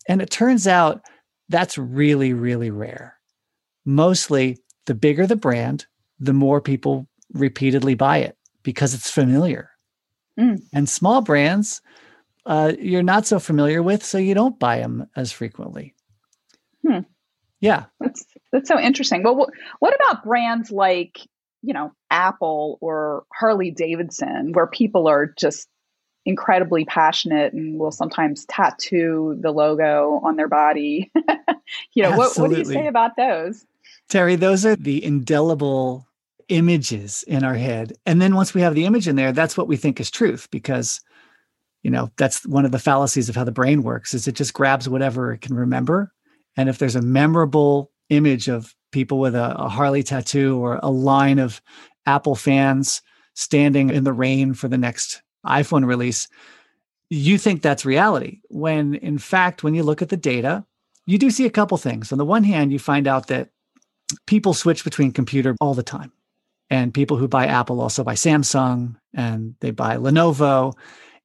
And 0.06 0.20
it 0.22 0.30
turns 0.30 0.66
out 0.66 1.02
that's 1.48 1.78
really, 1.78 2.32
really 2.32 2.70
rare. 2.70 3.18
Mostly, 3.84 4.58
the 4.86 4.94
bigger 4.94 5.26
the 5.26 5.36
brand, 5.36 5.86
the 6.20 6.32
more 6.32 6.60
people 6.60 7.08
repeatedly 7.32 7.94
buy 7.94 8.18
it 8.18 8.36
because 8.62 8.94
it's 8.94 9.10
familiar 9.10 9.70
Mm. 10.38 10.62
And 10.72 10.88
small 10.88 11.20
brands, 11.20 11.82
uh, 12.46 12.72
you're 12.78 13.02
not 13.02 13.26
so 13.26 13.40
familiar 13.40 13.82
with, 13.82 14.04
so 14.04 14.18
you 14.18 14.34
don't 14.34 14.58
buy 14.58 14.78
them 14.78 15.08
as 15.16 15.32
frequently. 15.32 15.94
Hmm. 16.86 17.00
Yeah, 17.60 17.86
that's 17.98 18.24
that's 18.52 18.68
so 18.68 18.78
interesting. 18.78 19.22
Well, 19.22 19.36
what, 19.36 19.50
what 19.78 19.94
about 19.94 20.24
brands 20.24 20.70
like 20.70 21.18
you 21.62 21.74
know 21.74 21.92
Apple 22.10 22.78
or 22.80 23.24
Harley 23.32 23.70
Davidson, 23.70 24.52
where 24.52 24.66
people 24.66 25.08
are 25.08 25.34
just 25.38 25.68
incredibly 26.24 26.84
passionate 26.84 27.52
and 27.52 27.78
will 27.78 27.90
sometimes 27.90 28.44
tattoo 28.46 29.36
the 29.40 29.50
logo 29.50 30.20
on 30.24 30.36
their 30.36 30.48
body? 30.48 31.10
you 31.94 32.02
know, 32.02 32.16
what, 32.16 32.36
what 32.36 32.50
do 32.50 32.58
you 32.58 32.64
say 32.64 32.86
about 32.86 33.16
those? 33.16 33.64
Terry, 34.08 34.36
those 34.36 34.64
are 34.64 34.76
the 34.76 35.04
indelible 35.04 36.06
images 36.48 37.24
in 37.26 37.44
our 37.44 37.54
head. 37.54 37.92
And 38.06 38.22
then 38.22 38.34
once 38.34 38.54
we 38.54 38.62
have 38.62 38.74
the 38.74 38.86
image 38.86 39.06
in 39.06 39.16
there, 39.16 39.32
that's 39.32 39.56
what 39.56 39.68
we 39.68 39.76
think 39.76 40.00
is 40.00 40.10
truth 40.10 40.48
because 40.50 41.00
you 41.82 41.90
know, 41.90 42.10
that's 42.16 42.44
one 42.46 42.64
of 42.64 42.72
the 42.72 42.78
fallacies 42.78 43.28
of 43.28 43.36
how 43.36 43.44
the 43.44 43.52
brain 43.52 43.82
works 43.82 44.14
is 44.14 44.26
it 44.26 44.34
just 44.34 44.54
grabs 44.54 44.88
whatever 44.88 45.32
it 45.32 45.40
can 45.40 45.54
remember. 45.54 46.12
And 46.56 46.68
if 46.68 46.78
there's 46.78 46.96
a 46.96 47.02
memorable 47.02 47.90
image 48.10 48.48
of 48.48 48.74
people 48.92 49.18
with 49.18 49.34
a, 49.34 49.54
a 49.56 49.68
Harley 49.68 50.02
tattoo 50.02 50.58
or 50.58 50.80
a 50.82 50.90
line 50.90 51.38
of 51.38 51.60
Apple 52.06 52.34
fans 52.34 53.02
standing 53.34 53.90
in 53.90 54.04
the 54.04 54.12
rain 54.12 54.54
for 54.54 54.68
the 54.68 54.78
next 54.78 55.22
iPhone 55.46 55.86
release, 55.86 56.28
you 57.10 57.38
think 57.38 57.62
that's 57.62 57.84
reality. 57.84 58.40
When 58.48 58.94
in 58.96 59.18
fact, 59.18 59.62
when 59.62 59.74
you 59.74 59.82
look 59.82 60.02
at 60.02 60.08
the 60.08 60.16
data, 60.16 60.64
you 61.06 61.18
do 61.18 61.30
see 61.30 61.46
a 61.46 61.50
couple 61.50 61.78
things. 61.78 62.12
On 62.12 62.18
the 62.18 62.24
one 62.24 62.44
hand, 62.44 62.72
you 62.72 62.78
find 62.78 63.06
out 63.06 63.28
that 63.28 63.50
people 64.26 64.54
switch 64.54 64.84
between 64.84 65.12
computer 65.12 65.56
all 65.60 65.74
the 65.74 65.82
time. 65.82 66.12
And 66.70 66.92
people 66.92 67.16
who 67.16 67.28
buy 67.28 67.46
Apple 67.46 67.80
also 67.80 68.04
buy 68.04 68.14
Samsung 68.14 68.96
and 69.14 69.54
they 69.60 69.70
buy 69.70 69.96
Lenovo. 69.96 70.74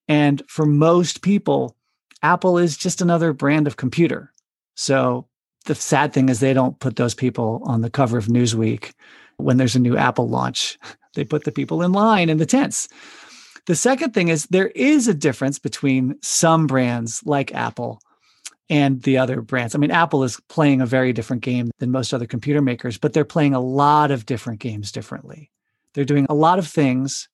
And 0.08 0.42
for 0.48 0.66
most 0.66 1.22
people, 1.22 1.76
Apple 2.22 2.58
is 2.58 2.78
just 2.78 3.02
another 3.02 3.34
brand 3.34 3.68
of 3.68 3.76
computer. 3.76 4.32
So 4.76 5.28
the 5.66 5.76
sad 5.76 6.14
thing 6.14 6.30
is 6.30 6.40
they 6.40 6.54
don't 6.54 6.80
put 6.80 6.96
those 6.96 7.14
people 7.14 7.62
on 7.66 7.82
the 7.82 7.90
cover 7.90 8.18
of 8.18 8.28
Newsweek 8.28 8.94
when 9.38 9.58
there's 9.58 9.76
a 9.76 9.80
new 9.80 9.98
Apple 9.98 10.28
launch. 10.30 10.78
They 11.16 11.24
put 11.24 11.44
the 11.44 11.52
people 11.52 11.84
in 11.84 11.92
line 11.92 12.28
in 12.28 12.40
the 12.40 12.46
tents. 12.48 12.88
The 13.68 13.76
second 13.76 14.16
thing 14.16 14.30
is 14.30 14.48
there 14.48 14.70
is 14.70 15.08
a 15.08 15.14
difference 15.14 15.60
between 15.60 16.18
some 16.24 16.66
brands 16.66 17.22
like 17.24 17.54
Apple 17.54 18.02
and 18.68 19.00
the 19.04 19.20
other 19.20 19.42
brands. 19.42 19.76
I 19.76 19.78
mean, 19.78 19.92
Apple 19.92 20.24
is 20.24 20.40
playing 20.50 20.82
a 20.82 20.88
very 20.88 21.14
different 21.14 21.44
game 21.44 21.70
than 21.78 21.92
most 21.92 22.16
other 22.16 22.26
computer 22.26 22.64
makers, 22.64 22.98
but 22.98 23.14
they're 23.14 23.26
playing 23.26 23.54
a 23.54 23.60
lot 23.60 24.10
of 24.10 24.26
different 24.26 24.60
games 24.60 24.92
differently. 24.92 25.52
They're 25.94 26.04
doing 26.04 26.26
a 26.30 26.34
lot 26.34 26.58
of 26.58 26.66
things 26.68 27.30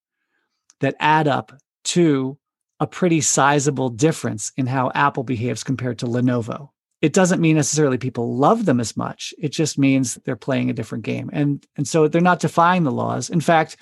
that 0.81 0.95
add 0.99 1.29
up 1.29 1.53
to 1.85 2.37
a 2.81 2.87
pretty 2.87 3.21
sizable 3.21 3.87
difference 3.87 4.51
in 4.57 4.67
how 4.67 4.91
Apple 4.93 5.23
behaves 5.23 5.63
compared 5.63 5.99
to 5.99 6.05
Lenovo 6.05 6.71
it 7.01 7.13
doesn't 7.13 7.41
mean 7.41 7.55
necessarily 7.55 7.97
people 7.97 8.35
love 8.35 8.65
them 8.65 8.79
as 8.79 8.97
much. 8.97 9.33
It 9.37 9.49
just 9.49 9.77
means 9.77 10.15
they're 10.25 10.35
playing 10.35 10.69
a 10.69 10.73
different 10.73 11.03
game. 11.03 11.29
And 11.31 11.65
and 11.77 11.87
so 11.87 12.07
they're 12.07 12.21
not 12.21 12.39
defying 12.39 12.83
the 12.83 12.91
laws. 12.91 13.29
In 13.29 13.41
fact, 13.41 13.77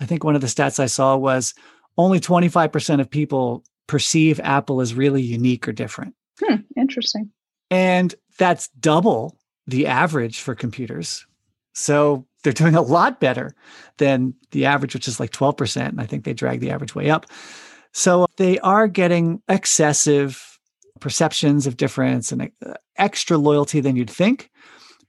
I 0.00 0.06
think 0.06 0.24
one 0.24 0.34
of 0.34 0.40
the 0.40 0.46
stats 0.46 0.80
I 0.80 0.86
saw 0.86 1.16
was 1.16 1.54
only 1.98 2.20
25% 2.20 3.00
of 3.00 3.10
people 3.10 3.64
perceive 3.86 4.40
Apple 4.40 4.80
as 4.80 4.94
really 4.94 5.22
unique 5.22 5.66
or 5.66 5.72
different. 5.72 6.14
Hmm, 6.42 6.56
interesting. 6.76 7.30
And 7.70 8.14
that's 8.38 8.68
double 8.68 9.38
the 9.66 9.86
average 9.86 10.40
for 10.40 10.54
computers. 10.54 11.26
So 11.74 12.26
they're 12.42 12.52
doing 12.52 12.74
a 12.74 12.82
lot 12.82 13.20
better 13.20 13.54
than 13.98 14.34
the 14.50 14.66
average, 14.66 14.94
which 14.94 15.08
is 15.08 15.18
like 15.18 15.30
12%. 15.30 15.88
And 15.88 16.00
I 16.00 16.06
think 16.06 16.24
they 16.24 16.34
drag 16.34 16.60
the 16.60 16.70
average 16.70 16.94
way 16.94 17.10
up. 17.10 17.26
So 17.92 18.26
they 18.36 18.58
are 18.60 18.88
getting 18.88 19.42
excessive 19.48 20.55
perceptions 21.00 21.66
of 21.66 21.76
difference 21.76 22.32
and 22.32 22.50
uh, 22.64 22.74
extra 22.96 23.36
loyalty 23.36 23.80
than 23.80 23.96
you'd 23.96 24.10
think, 24.10 24.50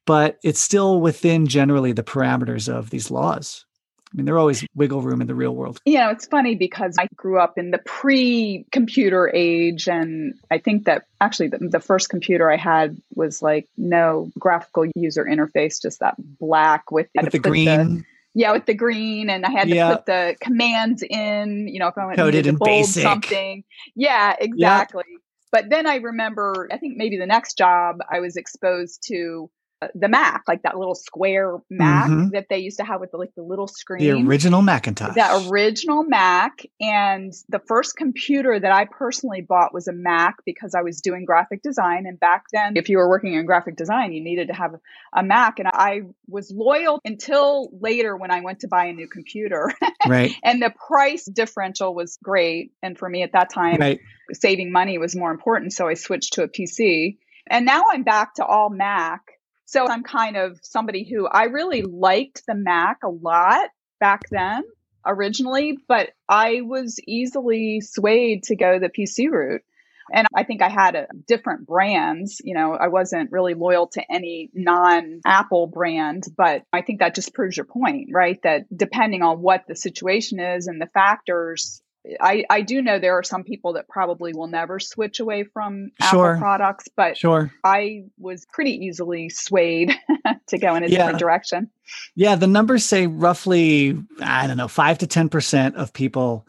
but 0.06 0.38
it's 0.44 0.60
still 0.60 1.02
within 1.02 1.48
generally 1.48 1.92
the 1.92 2.04
parameters 2.04 2.72
of 2.72 2.90
these 2.90 3.12
laws. 3.12 3.66
I 4.14 4.16
mean, 4.16 4.26
there's 4.26 4.38
always 4.38 4.66
wiggle 4.74 5.02
room 5.02 5.20
in 5.20 5.28
the 5.28 5.36
real 5.36 5.54
world. 5.54 5.82
You 5.86 5.98
know, 5.98 6.10
it's 6.10 6.26
funny 6.26 6.56
because 6.56 6.96
I 6.98 7.08
grew 7.16 7.40
up 7.40 7.58
in 7.58 7.72
the 7.72 7.78
pre 7.80 8.66
computer 8.72 9.30
age. 9.34 9.90
And 9.90 10.34
I 10.50 10.60
think 10.60 10.86
that 10.86 11.06
actually 11.20 11.50
the, 11.50 11.58
the, 11.60 11.82
first 11.82 12.10
computer 12.10 12.50
I 12.50 12.56
had 12.56 12.98
was 13.16 13.42
like 13.42 13.68
no 13.76 14.32
graphical 14.40 14.86
user 14.96 15.26
interface, 15.26 15.82
just 15.82 16.00
that 16.00 16.16
black 16.18 16.90
with, 16.90 17.08
with 17.22 17.34
the 17.34 17.40
green. 17.40 17.66
The, 17.66 18.04
yeah, 18.34 18.52
with 18.52 18.66
the 18.66 18.76
green, 18.76 19.30
and 19.30 19.46
I 19.46 19.50
had 19.50 19.68
to 19.68 19.76
yeah. 19.76 19.96
put 19.96 20.06
the 20.06 20.36
commands 20.40 21.04
in. 21.04 21.68
You 21.68 21.80
know, 21.80 21.88
if 21.88 21.98
I 21.98 22.06
wanted 22.06 22.18
Coded 22.18 22.46
to 22.46 22.54
bold 22.54 22.68
basic. 22.70 23.04
something. 23.04 23.64
Yeah, 23.96 24.36
exactly. 24.40 25.04
Yep. 25.10 25.22
But 25.52 25.70
then 25.70 25.88
I 25.88 25.96
remember, 25.96 26.68
I 26.72 26.78
think 26.78 26.98
maybe 26.98 27.18
the 27.18 27.26
next 27.26 27.58
job 27.58 27.98
I 28.12 28.20
was 28.20 28.36
exposed 28.36 29.04
to 29.08 29.50
the 29.94 30.08
Mac, 30.08 30.44
like 30.48 30.64
that 30.64 30.78
little 30.78 30.96
square 30.96 31.58
Mac 31.70 32.10
mm-hmm. 32.10 32.30
that 32.30 32.48
they 32.50 32.58
used 32.58 32.78
to 32.78 32.84
have 32.84 33.00
with 33.00 33.12
the, 33.12 33.18
like 33.18 33.34
the 33.36 33.44
little 33.44 33.68
screen. 33.68 34.00
The 34.00 34.28
original 34.28 34.62
Macintosh. 34.62 35.14
The 35.14 35.50
original 35.50 36.04
Mac. 36.04 36.66
And 36.82 37.32
the 37.50 37.60
first 37.60 37.96
computer 37.96 38.60
that 38.60 38.72
I 38.72 38.86
personally 38.86 39.42
bought 39.42 39.74
was 39.74 39.88
a 39.88 39.94
Mac 39.94 40.38
because 40.46 40.74
I 40.74 40.82
was 40.82 41.02
doing 41.02 41.26
graphic 41.26 41.62
design. 41.62 42.06
And 42.08 42.20
back 42.20 42.46
then, 42.52 42.76
if 42.76 42.90
you 42.90 42.98
were 42.98 43.08
working 43.08 43.34
in 43.34 43.46
graphic 43.46 43.76
design, 43.76 44.14
you 44.14 44.24
needed 44.24 44.48
to 44.48 44.54
have 44.56 44.72
a 45.14 45.24
Mac. 45.24 45.60
And 45.60 45.68
I 45.72 46.02
was 46.28 46.52
loyal 46.52 47.00
until 47.06 47.70
later 47.80 48.18
when 48.18 48.32
I 48.32 48.42
went 48.42 48.62
to 48.62 48.68
buy 48.68 48.86
a 48.86 48.94
new 48.94 49.08
computer. 49.08 49.72
Right. 50.08 50.36
and 50.42 50.62
the 50.62 50.70
price 50.70 51.26
differential 51.26 51.94
was 51.94 52.18
great. 52.24 52.72
And 52.82 52.98
for 52.98 53.10
me 53.10 53.24
at 53.24 53.34
that 53.34 53.52
time, 53.52 53.78
right. 53.78 54.00
saving 54.32 54.72
money 54.72 54.98
was 55.00 55.18
more 55.18 55.32
important. 55.32 55.74
So 55.74 55.88
I 55.88 55.96
switched 55.96 56.34
to 56.34 56.44
a 56.44 56.48
PC. 56.48 57.18
And 57.50 57.66
now 57.66 57.86
I'm 57.92 58.04
back 58.04 58.36
to 58.36 58.46
all 58.46 58.70
Mac 58.70 59.37
so 59.68 59.86
I'm 59.86 60.04
kind 60.04 60.38
of 60.38 60.60
somebody 60.64 61.04
who 61.04 61.28
I 61.28 61.44
really 61.44 61.82
liked 61.82 62.44
the 62.48 62.56
Mac 62.56 63.00
a 63.04 63.10
lot 63.10 63.70
back 64.00 64.22
then 64.32 64.64
originally, 65.06 65.78
but 65.90 66.12
I 66.28 66.62
was 66.62 67.00
easily 67.06 67.82
swayed 67.82 68.44
to 68.44 68.56
go 68.56 68.80
the 68.80 68.90
PC 68.90 69.30
route. 69.30 69.62
And 70.10 70.26
I 70.34 70.44
think 70.44 70.62
I 70.62 70.70
had 70.70 70.96
a, 70.96 71.08
different 71.28 71.68
brands. 71.68 72.40
You 72.42 72.56
know, 72.56 72.76
I 72.76 72.88
wasn't 72.88 73.34
really 73.34 73.56
loyal 73.56 73.88
to 73.88 74.04
any 74.10 74.50
non 74.54 75.20
Apple 75.26 75.68
brand, 75.68 76.24
but 76.38 76.64
I 76.72 76.82
think 76.82 77.00
that 77.00 77.14
just 77.14 77.34
proves 77.34 77.58
your 77.58 77.66
point, 77.66 78.12
right? 78.14 78.40
That 78.44 78.66
depending 78.74 79.22
on 79.22 79.42
what 79.42 79.66
the 79.68 79.76
situation 79.76 80.40
is 80.40 80.68
and 80.68 80.82
the 80.82 80.88
factors, 80.88 81.82
I, 82.20 82.46
I 82.50 82.62
do 82.62 82.82
know 82.82 83.00
there 83.00 83.18
are 83.18 83.24
some 83.24 83.44
people 83.44 83.74
that 83.74 83.88
probably 83.88 84.34
will 84.34 84.48
never 84.48 84.80
switch 84.80 85.20
away 85.20 85.44
from 85.44 85.92
sure. 86.10 86.32
Apple 86.32 86.42
products, 86.42 86.88
but 86.96 87.18
sure. 87.18 87.52
I 87.64 88.06
was 88.18 88.46
pretty 88.46 88.72
easily 88.86 89.30
swayed 89.30 89.96
to 90.48 90.58
go 90.58 90.76
in 90.76 90.84
a 90.84 90.88
yeah. 90.88 90.98
different 90.98 91.20
direction. 91.20 91.70
Yeah, 92.16 92.36
the 92.36 92.48
numbers 92.48 92.86
say 92.86 93.08
roughly, 93.08 93.98
I 94.22 94.48
don't 94.48 94.58
know, 94.58 94.68
five 94.68 94.98
to 95.00 95.08
10% 95.08 95.76
of 95.76 95.94
people 95.94 96.46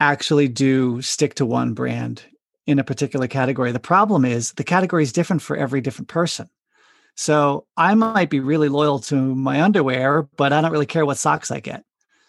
actually 0.00 0.48
do 0.48 1.00
stick 1.02 1.34
to 1.34 1.46
one 1.46 1.74
brand 1.74 2.22
in 2.66 2.78
a 2.78 2.84
particular 2.84 3.26
category. 3.26 3.72
The 3.72 3.80
problem 3.80 4.24
is 4.24 4.52
the 4.52 4.64
category 4.64 5.02
is 5.02 5.12
different 5.12 5.42
for 5.42 5.56
every 5.56 5.80
different 5.80 6.08
person. 6.08 6.48
So 7.14 7.66
I 7.76 7.94
might 7.94 8.30
be 8.30 8.40
really 8.40 8.68
loyal 8.68 8.98
to 9.00 9.16
my 9.16 9.62
underwear, 9.62 10.22
but 10.36 10.52
I 10.52 10.60
don't 10.60 10.72
really 10.72 10.86
care 10.86 11.04
what 11.04 11.18
socks 11.18 11.50
I 11.50 11.60
get. 11.60 11.84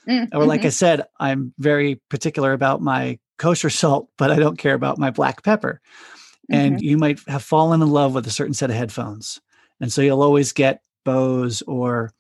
Mm-hmm. 0.07 0.38
Or, 0.38 0.45
like 0.45 0.62
I 0.62 0.63
mm-hmm. 0.63 0.72
said, 0.72 1.03
I'm 1.19 1.53
very 1.57 2.01
particular 2.10 2.53
about 2.53 2.81
my 2.81 3.19
kosher 3.38 3.69
salt, 3.69 4.10
but 4.17 4.31
I 4.31 4.36
don't 4.36 4.57
care 4.57 4.74
about 4.74 4.98
my 4.98 5.10
black 5.12 5.43
pepper. 5.43 5.81
Mm-hmm. 6.51 6.55
And 6.55 6.81
you 6.81 6.98
might 6.98 7.19
have 7.27 7.43
fallen 7.43 7.81
in 7.81 7.89
love 7.89 8.13
with 8.13 8.27
a 8.27 8.31
certain 8.31 8.53
set 8.53 8.69
of 8.69 8.75
headphones. 8.75 9.39
And 9.79 9.91
so 9.91 10.01
you'll 10.01 10.22
always 10.22 10.51
get 10.51 10.81
Bose 11.03 11.62
or, 11.63 12.12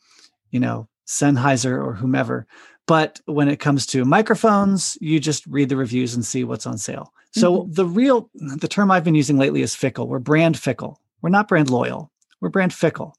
you 0.51 0.59
know, 0.59 0.87
Sennheiser 1.07 1.83
or 1.83 1.93
whomever. 1.93 2.47
But 2.85 3.21
when 3.25 3.47
it 3.47 3.59
comes 3.59 3.85
to 3.87 4.03
microphones, 4.05 4.97
you 4.99 5.19
just 5.19 5.45
read 5.45 5.69
the 5.69 5.77
reviews 5.77 6.15
and 6.15 6.25
see 6.25 6.43
what's 6.43 6.65
on 6.65 6.77
sale. 6.77 7.13
So 7.31 7.59
mm-hmm. 7.59 7.73
the 7.73 7.85
real, 7.85 8.29
the 8.33 8.67
term 8.67 8.91
I've 8.91 9.03
been 9.03 9.15
using 9.15 9.37
lately 9.37 9.61
is 9.61 9.75
fickle. 9.75 10.07
We're 10.07 10.19
brand 10.19 10.57
fickle. 10.57 10.99
We're 11.21 11.29
not 11.29 11.47
brand 11.47 11.69
loyal. 11.69 12.11
We're 12.41 12.49
brand 12.49 12.73
fickle. 12.73 13.15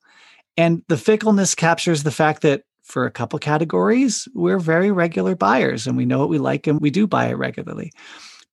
And 0.56 0.82
the 0.88 0.98
fickleness 0.98 1.54
captures 1.54 2.02
the 2.02 2.10
fact 2.10 2.42
that 2.42 2.64
for 2.84 3.06
a 3.06 3.10
couple 3.10 3.38
categories, 3.38 4.28
we're 4.34 4.58
very 4.58 4.92
regular 4.92 5.34
buyers 5.34 5.86
and 5.86 5.96
we 5.96 6.04
know 6.04 6.18
what 6.18 6.28
we 6.28 6.38
like 6.38 6.66
and 6.66 6.80
we 6.80 6.90
do 6.90 7.06
buy 7.06 7.26
it 7.26 7.34
regularly. 7.34 7.92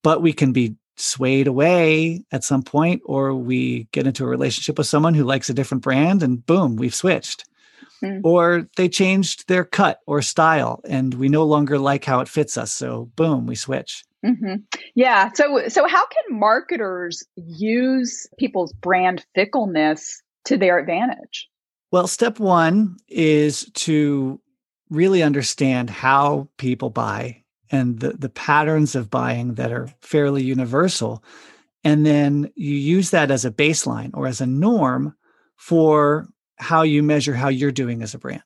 But 0.02 0.22
we 0.22 0.32
can 0.32 0.52
be 0.52 0.74
swayed 0.96 1.46
away 1.46 2.24
at 2.32 2.44
some 2.44 2.62
point, 2.62 3.02
or 3.04 3.34
we 3.34 3.88
get 3.92 4.06
into 4.06 4.24
a 4.24 4.28
relationship 4.28 4.78
with 4.78 4.86
someone 4.86 5.14
who 5.14 5.24
likes 5.24 5.48
a 5.48 5.54
different 5.54 5.82
brand 5.82 6.22
and 6.22 6.44
boom, 6.44 6.76
we've 6.76 6.94
switched. 6.94 7.44
Mm. 8.02 8.20
Or 8.24 8.66
they 8.76 8.88
changed 8.88 9.48
their 9.48 9.64
cut 9.64 10.00
or 10.06 10.22
style 10.22 10.80
and 10.84 11.14
we 11.14 11.28
no 11.28 11.44
longer 11.44 11.78
like 11.78 12.04
how 12.04 12.20
it 12.20 12.28
fits 12.28 12.56
us. 12.56 12.72
So 12.72 13.10
boom, 13.14 13.46
we 13.46 13.54
switch. 13.54 14.04
Mm-hmm. 14.24 14.56
Yeah. 14.94 15.30
So, 15.34 15.68
so 15.68 15.86
how 15.86 16.06
can 16.06 16.38
marketers 16.38 17.24
use 17.36 18.26
people's 18.38 18.72
brand 18.72 19.24
fickleness 19.34 20.22
to 20.44 20.56
their 20.56 20.78
advantage? 20.78 21.48
Well, 21.92 22.06
step 22.06 22.40
one 22.40 22.96
is 23.06 23.70
to 23.74 24.40
really 24.88 25.22
understand 25.22 25.90
how 25.90 26.48
people 26.56 26.88
buy 26.88 27.44
and 27.70 28.00
the, 28.00 28.14
the 28.14 28.30
patterns 28.30 28.94
of 28.94 29.10
buying 29.10 29.54
that 29.54 29.72
are 29.72 29.92
fairly 30.00 30.42
universal. 30.42 31.22
And 31.84 32.04
then 32.06 32.50
you 32.54 32.74
use 32.74 33.10
that 33.10 33.30
as 33.30 33.44
a 33.44 33.50
baseline 33.50 34.10
or 34.14 34.26
as 34.26 34.40
a 34.40 34.46
norm 34.46 35.14
for 35.56 36.28
how 36.56 36.82
you 36.82 37.02
measure 37.02 37.34
how 37.34 37.48
you're 37.48 37.70
doing 37.70 38.02
as 38.02 38.14
a 38.14 38.18
brand. 38.18 38.42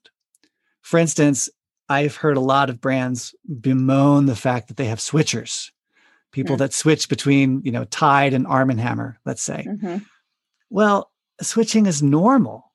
For 0.83 0.99
instance, 0.99 1.49
I've 1.89 2.17
heard 2.17 2.37
a 2.37 2.41
lot 2.41 2.69
of 2.69 2.81
brands 2.81 3.33
bemoan 3.61 4.27
the 4.27 4.37
fact 4.37 4.69
that 4.69 4.77
they 4.77 4.87
have 4.87 4.99
switchers, 4.99 5.71
people 6.33 6.57
mm 6.57 6.59
that 6.59 6.73
switch 6.73 7.09
between, 7.09 7.63
you 7.65 7.71
know, 7.71 7.85
Tide 7.85 8.35
and 8.35 8.47
Arm 8.47 8.71
and 8.71 8.81
Hammer, 8.81 9.19
let's 9.25 9.43
say. 9.43 9.65
Mm-hmm. 9.69 9.99
Well, 10.69 11.13
switching 11.41 11.87
is 11.87 12.03
normal 12.03 12.66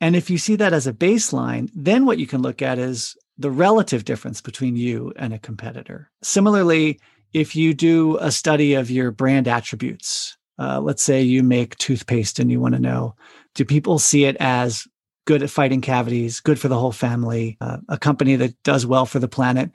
and 0.00 0.14
if 0.14 0.30
you 0.30 0.38
see 0.38 0.56
that 0.56 0.72
as 0.72 0.86
a 0.86 0.92
baseline, 0.92 1.70
then 1.74 2.06
what 2.06 2.18
you 2.18 2.26
can 2.26 2.42
look 2.42 2.62
at 2.62 2.78
is 2.78 3.16
the 3.36 3.50
relative 3.50 4.04
difference 4.04 4.40
between 4.40 4.76
you 4.76 5.12
and 5.16 5.32
a 5.32 5.38
competitor. 5.38 6.10
Similarly, 6.22 7.00
if 7.32 7.54
you 7.54 7.74
do 7.74 8.16
a 8.18 8.30
study 8.30 8.74
of 8.74 8.90
your 8.90 9.10
brand 9.10 9.48
attributes, 9.48 10.36
uh, 10.58 10.80
let's 10.80 11.02
say 11.02 11.22
you 11.22 11.42
make 11.42 11.76
toothpaste 11.78 12.38
and 12.38 12.50
you 12.50 12.60
want 12.60 12.74
to 12.74 12.80
know 12.80 13.14
do 13.54 13.64
people 13.64 13.98
see 13.98 14.24
it 14.24 14.36
as 14.38 14.86
good 15.24 15.42
at 15.42 15.50
fighting 15.50 15.80
cavities, 15.80 16.40
good 16.40 16.58
for 16.58 16.68
the 16.68 16.78
whole 16.78 16.92
family, 16.92 17.56
uh, 17.60 17.78
a 17.88 17.98
company 17.98 18.36
that 18.36 18.60
does 18.62 18.86
well 18.86 19.04
for 19.04 19.18
the 19.18 19.28
planet? 19.28 19.70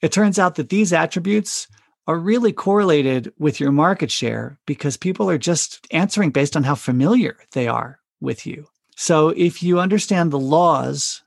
It 0.00 0.12
turns 0.12 0.38
out 0.38 0.54
that 0.56 0.70
these 0.70 0.92
attributes 0.92 1.68
are 2.06 2.18
really 2.18 2.52
correlated 2.52 3.32
with 3.38 3.60
your 3.60 3.70
market 3.70 4.10
share 4.10 4.58
because 4.66 4.96
people 4.96 5.28
are 5.28 5.38
just 5.38 5.86
answering 5.90 6.30
based 6.30 6.56
on 6.56 6.62
how 6.62 6.74
familiar 6.74 7.36
they 7.52 7.68
are 7.68 8.00
with 8.20 8.46
you. 8.46 8.66
So 9.00 9.28
if 9.28 9.62
you 9.62 9.78
understand 9.78 10.32
the 10.32 10.40
laws 10.40 11.22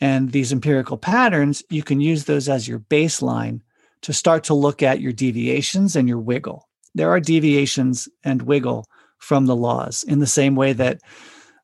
and 0.00 0.30
these 0.30 0.52
empirical 0.52 0.96
patterns, 0.96 1.64
you 1.68 1.82
can 1.82 2.00
use 2.00 2.24
those 2.24 2.48
as 2.48 2.68
your 2.68 2.78
baseline 2.78 3.62
to 4.02 4.12
start 4.12 4.44
to 4.44 4.54
look 4.54 4.84
at 4.84 5.00
your 5.00 5.12
deviations 5.12 5.96
and 5.96 6.08
your 6.08 6.20
wiggle. 6.20 6.68
There 6.94 7.10
are 7.10 7.18
deviations 7.18 8.08
and 8.22 8.42
wiggle 8.42 8.86
from 9.18 9.46
the 9.46 9.56
laws 9.56 10.04
in 10.04 10.20
the 10.20 10.28
same 10.28 10.54
way 10.54 10.72
that 10.74 11.00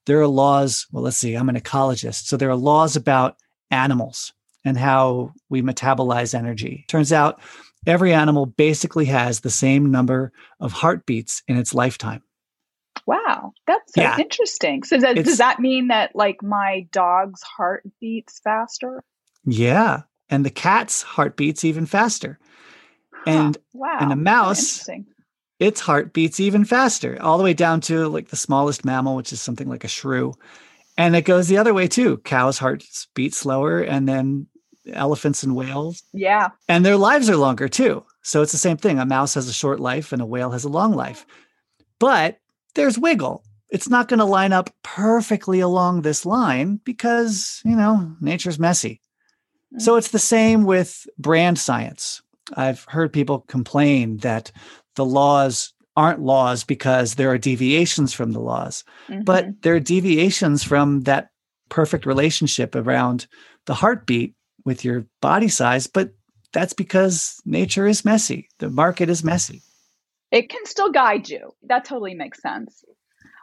there 0.06 0.20
are 0.20 0.26
laws. 0.26 0.88
Well, 0.90 1.04
let's 1.04 1.18
see, 1.18 1.34
I'm 1.34 1.48
an 1.48 1.54
ecologist. 1.56 2.24
So 2.24 2.36
there 2.36 2.50
are 2.50 2.56
laws 2.56 2.96
about 2.96 3.36
animals 3.70 4.32
and 4.64 4.76
how 4.76 5.34
we 5.50 5.62
metabolize 5.62 6.34
energy. 6.34 6.84
Turns 6.88 7.12
out 7.12 7.40
every 7.86 8.12
animal 8.12 8.46
basically 8.46 9.04
has 9.04 9.38
the 9.38 9.50
same 9.50 9.92
number 9.92 10.32
of 10.58 10.72
heartbeats 10.72 11.44
in 11.46 11.56
its 11.56 11.74
lifetime. 11.74 12.24
Wow, 13.06 13.52
that's 13.66 13.92
so 13.94 14.00
yeah. 14.00 14.18
interesting. 14.18 14.82
So 14.82 14.98
that, 14.98 15.16
does 15.16 15.38
that 15.38 15.60
mean 15.60 15.88
that 15.88 16.14
like 16.14 16.42
my 16.42 16.86
dog's 16.90 17.42
heart 17.42 17.84
beats 18.00 18.40
faster? 18.42 19.02
Yeah, 19.44 20.02
and 20.30 20.44
the 20.44 20.50
cat's 20.50 21.02
heart 21.02 21.36
beats 21.36 21.64
even 21.64 21.86
faster. 21.86 22.38
And 23.26 23.58
wow, 23.72 23.98
and 24.00 24.12
a 24.12 24.16
mouse, 24.16 24.88
its 25.58 25.80
heart 25.80 26.12
beats 26.12 26.40
even 26.40 26.64
faster, 26.64 27.18
all 27.20 27.38
the 27.38 27.44
way 27.44 27.54
down 27.54 27.80
to 27.82 28.08
like 28.08 28.28
the 28.28 28.36
smallest 28.36 28.84
mammal, 28.84 29.16
which 29.16 29.32
is 29.32 29.42
something 29.42 29.68
like 29.68 29.84
a 29.84 29.88
shrew. 29.88 30.34
And 30.96 31.16
it 31.16 31.22
goes 31.22 31.48
the 31.48 31.58
other 31.58 31.74
way 31.74 31.88
too. 31.88 32.18
Cows' 32.18 32.58
hearts 32.58 33.08
beat 33.14 33.34
slower, 33.34 33.80
and 33.80 34.08
then 34.08 34.46
elephants 34.92 35.42
and 35.42 35.56
whales. 35.56 36.02
Yeah. 36.12 36.50
And 36.68 36.84
their 36.84 36.96
lives 36.96 37.30
are 37.30 37.36
longer 37.36 37.68
too. 37.68 38.04
So 38.22 38.42
it's 38.42 38.52
the 38.52 38.58
same 38.58 38.76
thing. 38.76 38.98
A 38.98 39.06
mouse 39.06 39.34
has 39.34 39.48
a 39.48 39.52
short 39.52 39.80
life 39.80 40.12
and 40.12 40.22
a 40.22 40.26
whale 40.26 40.50
has 40.50 40.64
a 40.64 40.68
long 40.68 40.94
life. 40.94 41.26
But 41.98 42.38
there's 42.74 42.98
wiggle. 42.98 43.44
It's 43.70 43.88
not 43.88 44.08
going 44.08 44.18
to 44.18 44.24
line 44.24 44.52
up 44.52 44.70
perfectly 44.82 45.60
along 45.60 46.02
this 46.02 46.24
line 46.24 46.80
because, 46.84 47.60
you 47.64 47.74
know, 47.74 48.14
nature's 48.20 48.58
messy. 48.58 49.00
Mm-hmm. 49.72 49.80
So 49.80 49.96
it's 49.96 50.10
the 50.10 50.18
same 50.18 50.64
with 50.64 51.06
brand 51.18 51.58
science. 51.58 52.22
I've 52.56 52.84
heard 52.84 53.12
people 53.12 53.40
complain 53.48 54.18
that 54.18 54.52
the 54.96 55.04
laws 55.04 55.72
aren't 55.96 56.20
laws 56.20 56.64
because 56.64 57.14
there 57.14 57.30
are 57.30 57.38
deviations 57.38 58.12
from 58.12 58.32
the 58.32 58.40
laws, 58.40 58.84
mm-hmm. 59.08 59.22
but 59.22 59.62
there 59.62 59.74
are 59.74 59.80
deviations 59.80 60.62
from 60.62 61.02
that 61.02 61.30
perfect 61.68 62.04
relationship 62.04 62.74
around 62.74 63.26
the 63.66 63.74
heartbeat 63.74 64.34
with 64.64 64.84
your 64.84 65.06
body 65.20 65.48
size. 65.48 65.86
But 65.86 66.10
that's 66.52 66.74
because 66.74 67.40
nature 67.44 67.86
is 67.86 68.04
messy, 68.04 68.48
the 68.58 68.70
market 68.70 69.08
is 69.08 69.24
messy 69.24 69.62
it 70.34 70.48
can 70.48 70.66
still 70.66 70.90
guide 70.90 71.28
you. 71.28 71.54
That 71.62 71.84
totally 71.84 72.14
makes 72.14 72.42
sense. 72.42 72.84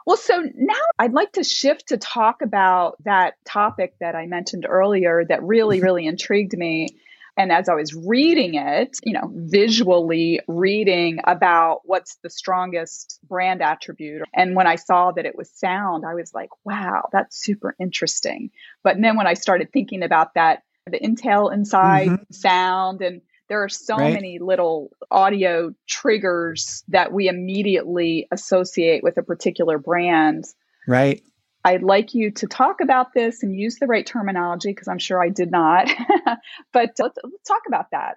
Well, 0.04 0.18
so 0.18 0.42
now 0.54 0.74
I'd 0.98 1.14
like 1.14 1.32
to 1.32 1.44
shift 1.44 1.88
to 1.88 1.96
talk 1.96 2.42
about 2.42 3.02
that 3.04 3.34
topic 3.46 3.94
that 4.00 4.14
I 4.14 4.26
mentioned 4.26 4.66
earlier 4.68 5.24
that 5.24 5.42
really, 5.42 5.78
mm-hmm. 5.78 5.84
really 5.84 6.06
intrigued 6.06 6.56
me. 6.56 6.88
And 7.34 7.50
as 7.50 7.70
I 7.70 7.74
was 7.74 7.94
reading 7.94 8.56
it, 8.56 8.98
you 9.04 9.14
know, 9.14 9.30
visually 9.32 10.40
reading 10.48 11.20
about 11.24 11.80
what's 11.84 12.16
the 12.16 12.28
strongest 12.28 13.20
brand 13.26 13.62
attribute. 13.62 14.22
And 14.34 14.54
when 14.54 14.66
I 14.66 14.76
saw 14.76 15.12
that 15.12 15.24
it 15.24 15.34
was 15.34 15.48
sound, 15.50 16.04
I 16.04 16.12
was 16.12 16.34
like, 16.34 16.50
wow, 16.62 17.08
that's 17.10 17.42
super 17.42 17.74
interesting. 17.80 18.50
But 18.82 19.00
then 19.00 19.16
when 19.16 19.26
I 19.26 19.32
started 19.32 19.72
thinking 19.72 20.02
about 20.02 20.34
that, 20.34 20.62
the 20.84 21.00
intel 21.00 21.50
inside 21.50 22.08
mm-hmm. 22.08 22.32
sound 22.32 23.00
and 23.00 23.22
there 23.52 23.62
are 23.62 23.68
so 23.68 23.98
right. 23.98 24.14
many 24.14 24.38
little 24.38 24.88
audio 25.10 25.74
triggers 25.86 26.82
that 26.88 27.12
we 27.12 27.28
immediately 27.28 28.26
associate 28.32 29.02
with 29.02 29.18
a 29.18 29.22
particular 29.22 29.76
brand. 29.76 30.46
Right. 30.88 31.22
I'd 31.62 31.82
like 31.82 32.14
you 32.14 32.30
to 32.30 32.46
talk 32.46 32.80
about 32.80 33.12
this 33.12 33.42
and 33.42 33.54
use 33.54 33.76
the 33.78 33.86
right 33.86 34.06
terminology 34.06 34.70
because 34.70 34.88
I'm 34.88 34.98
sure 34.98 35.22
I 35.22 35.28
did 35.28 35.50
not. 35.50 35.86
but 36.72 36.92
let's, 36.98 37.18
let's 37.22 37.46
talk 37.46 37.60
about 37.68 37.90
that. 37.90 38.16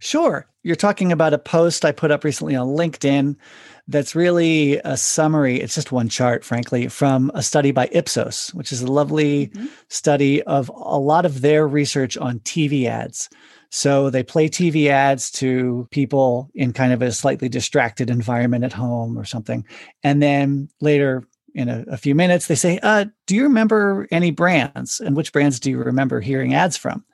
Sure. 0.00 0.44
You're 0.64 0.74
talking 0.74 1.12
about 1.12 1.34
a 1.34 1.38
post 1.38 1.84
I 1.84 1.92
put 1.92 2.10
up 2.10 2.24
recently 2.24 2.56
on 2.56 2.66
LinkedIn 2.66 3.36
that's 3.86 4.16
really 4.16 4.78
a 4.78 4.96
summary. 4.96 5.60
It's 5.60 5.76
just 5.76 5.92
one 5.92 6.08
chart, 6.08 6.44
frankly, 6.44 6.88
from 6.88 7.30
a 7.32 7.44
study 7.44 7.70
by 7.70 7.88
Ipsos, 7.92 8.52
which 8.54 8.72
is 8.72 8.82
a 8.82 8.90
lovely 8.90 9.48
mm-hmm. 9.48 9.66
study 9.88 10.42
of 10.42 10.68
a 10.68 10.98
lot 10.98 11.26
of 11.26 11.42
their 11.42 11.68
research 11.68 12.16
on 12.16 12.40
TV 12.40 12.86
ads. 12.86 13.28
So 13.76 14.08
they 14.08 14.22
play 14.22 14.48
TV 14.48 14.86
ads 14.86 15.32
to 15.32 15.88
people 15.90 16.48
in 16.54 16.72
kind 16.72 16.92
of 16.92 17.02
a 17.02 17.10
slightly 17.10 17.48
distracted 17.48 18.08
environment 18.08 18.62
at 18.62 18.72
home 18.72 19.18
or 19.18 19.24
something. 19.24 19.66
And 20.04 20.22
then 20.22 20.68
later, 20.80 21.24
in 21.56 21.68
a, 21.68 21.84
a 21.88 21.96
few 21.96 22.14
minutes, 22.14 22.46
they 22.46 22.54
say, 22.54 22.78
uh, 22.84 23.06
Do 23.26 23.34
you 23.34 23.42
remember 23.42 24.06
any 24.12 24.30
brands? 24.30 25.00
And 25.00 25.16
which 25.16 25.32
brands 25.32 25.58
do 25.58 25.72
you 25.72 25.78
remember 25.78 26.20
hearing 26.20 26.54
ads 26.54 26.76
from? 26.76 27.04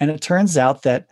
And 0.00 0.10
it 0.10 0.22
turns 0.22 0.56
out 0.56 0.80
that 0.84 1.08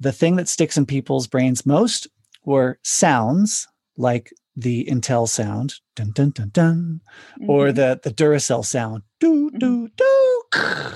the 0.00 0.12
thing 0.12 0.36
that 0.36 0.48
sticks 0.48 0.78
in 0.78 0.86
people's 0.86 1.26
brains 1.26 1.66
most 1.66 2.08
were 2.46 2.78
sounds 2.82 3.68
like 3.98 4.32
the 4.56 4.86
Intel 4.86 5.28
sound, 5.28 5.74
dun 5.94 6.12
dun 6.12 6.30
dun 6.30 6.48
dun, 6.48 7.00
mm-hmm. 7.38 7.50
or 7.50 7.70
the 7.70 8.00
the 8.02 8.10
Duracell 8.10 8.64
sound, 8.64 9.02
do 9.20 9.50
do 9.58 9.90
do. 9.94 10.42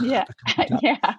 Yeah, 0.03 0.25
yeah. 0.81 1.17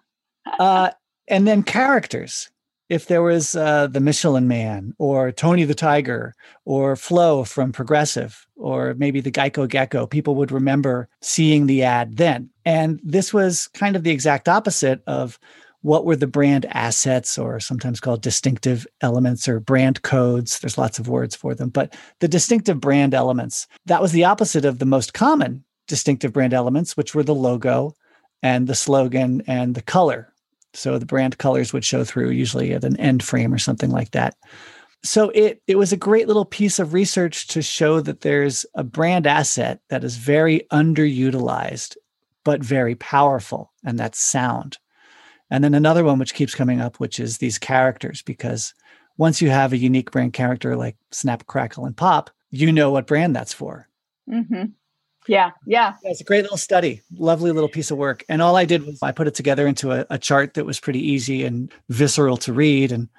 uh, 0.57 0.89
and 1.27 1.47
then 1.47 1.63
characters 1.63 2.49
if 2.89 3.07
there 3.07 3.21
was 3.21 3.55
uh, 3.55 3.87
the 3.87 3.99
Michelin 3.99 4.47
Man 4.47 4.93
or 4.97 5.31
Tony 5.31 5.65
the 5.65 5.75
Tiger 5.75 6.33
or 6.65 6.95
Flo 6.95 7.43
from 7.43 7.71
Progressive 7.71 8.47
or 8.55 8.93
maybe 8.97 9.19
the 9.19 9.31
Geico 9.31 9.67
Gecko, 9.67 10.07
people 10.07 10.35
would 10.35 10.51
remember 10.51 11.09
seeing 11.21 11.65
the 11.65 11.83
ad 11.83 12.17
then. 12.17 12.49
And 12.65 12.99
this 13.03 13.33
was 13.33 13.67
kind 13.73 13.95
of 13.95 14.03
the 14.03 14.11
exact 14.11 14.47
opposite 14.47 15.01
of 15.05 15.37
what 15.81 16.05
were 16.05 16.15
the 16.15 16.27
brand 16.27 16.65
assets 16.71 17.37
or 17.37 17.59
sometimes 17.59 17.99
called 17.99 18.21
distinctive 18.21 18.87
elements 19.01 19.47
or 19.47 19.59
brand 19.59 20.01
codes. 20.01 20.59
There's 20.59 20.77
lots 20.77 20.97
of 20.97 21.07
words 21.07 21.35
for 21.35 21.53
them, 21.53 21.69
but 21.69 21.95
the 22.19 22.27
distinctive 22.27 22.79
brand 22.79 23.13
elements, 23.13 23.67
that 23.85 24.01
was 24.01 24.11
the 24.11 24.25
opposite 24.25 24.65
of 24.65 24.79
the 24.79 24.85
most 24.85 25.13
common 25.13 25.63
distinctive 25.87 26.33
brand 26.33 26.53
elements, 26.53 26.97
which 26.97 27.13
were 27.13 27.23
the 27.23 27.35
logo 27.35 27.95
and 28.41 28.67
the 28.67 28.75
slogan 28.75 29.41
and 29.47 29.75
the 29.75 29.81
color 29.81 30.33
so 30.77 30.99
the 30.99 31.05
brand 31.05 31.37
colors 31.39 31.73
would 31.73 31.83
show 31.83 32.03
through 32.03 32.29
usually 32.29 32.71
at 32.71 32.83
an 32.83 32.97
end 32.97 33.23
frame 33.23 33.53
or 33.53 33.57
something 33.57 33.89
like 33.89 34.11
that. 34.11 34.35
So 35.03 35.29
it 35.31 35.61
it 35.67 35.77
was 35.77 35.91
a 35.91 35.97
great 35.97 36.27
little 36.27 36.45
piece 36.45 36.79
of 36.79 36.93
research 36.93 37.47
to 37.47 37.61
show 37.61 37.99
that 38.01 38.21
there's 38.21 38.65
a 38.75 38.83
brand 38.83 39.25
asset 39.25 39.81
that 39.89 40.03
is 40.03 40.17
very 40.17 40.61
underutilized 40.71 41.97
but 42.43 42.63
very 42.63 42.95
powerful 42.95 43.73
and 43.83 43.99
that's 43.99 44.19
sound. 44.19 44.77
And 45.49 45.63
then 45.63 45.73
another 45.73 46.03
one 46.03 46.19
which 46.19 46.33
keeps 46.33 46.55
coming 46.55 46.79
up 46.79 46.99
which 46.99 47.19
is 47.19 47.37
these 47.39 47.57
characters 47.57 48.21
because 48.21 48.73
once 49.17 49.41
you 49.41 49.49
have 49.49 49.73
a 49.73 49.77
unique 49.77 50.11
brand 50.11 50.33
character 50.33 50.75
like 50.75 50.95
Snap 51.11 51.47
Crackle 51.47 51.85
and 51.85 51.97
Pop, 51.97 52.29
you 52.51 52.71
know 52.71 52.91
what 52.91 53.07
brand 53.07 53.35
that's 53.35 53.53
for. 53.53 53.87
Mm-hmm. 54.29 54.65
Yeah, 55.27 55.51
yeah. 55.65 55.93
It's 56.03 56.21
a 56.21 56.23
great 56.23 56.43
little 56.43 56.57
study, 56.57 57.01
lovely 57.11 57.51
little 57.51 57.69
piece 57.69 57.91
of 57.91 57.97
work. 57.97 58.23
And 58.29 58.41
all 58.41 58.55
I 58.55 58.65
did 58.65 58.85
was 58.85 58.99
I 59.03 59.11
put 59.11 59.27
it 59.27 59.35
together 59.35 59.67
into 59.67 59.91
a, 59.91 60.05
a 60.09 60.17
chart 60.17 60.53
that 60.53 60.65
was 60.65 60.79
pretty 60.79 60.99
easy 60.99 61.43
and 61.43 61.71
visceral 61.89 62.37
to 62.37 62.53
read. 62.53 62.91
And 62.91 63.09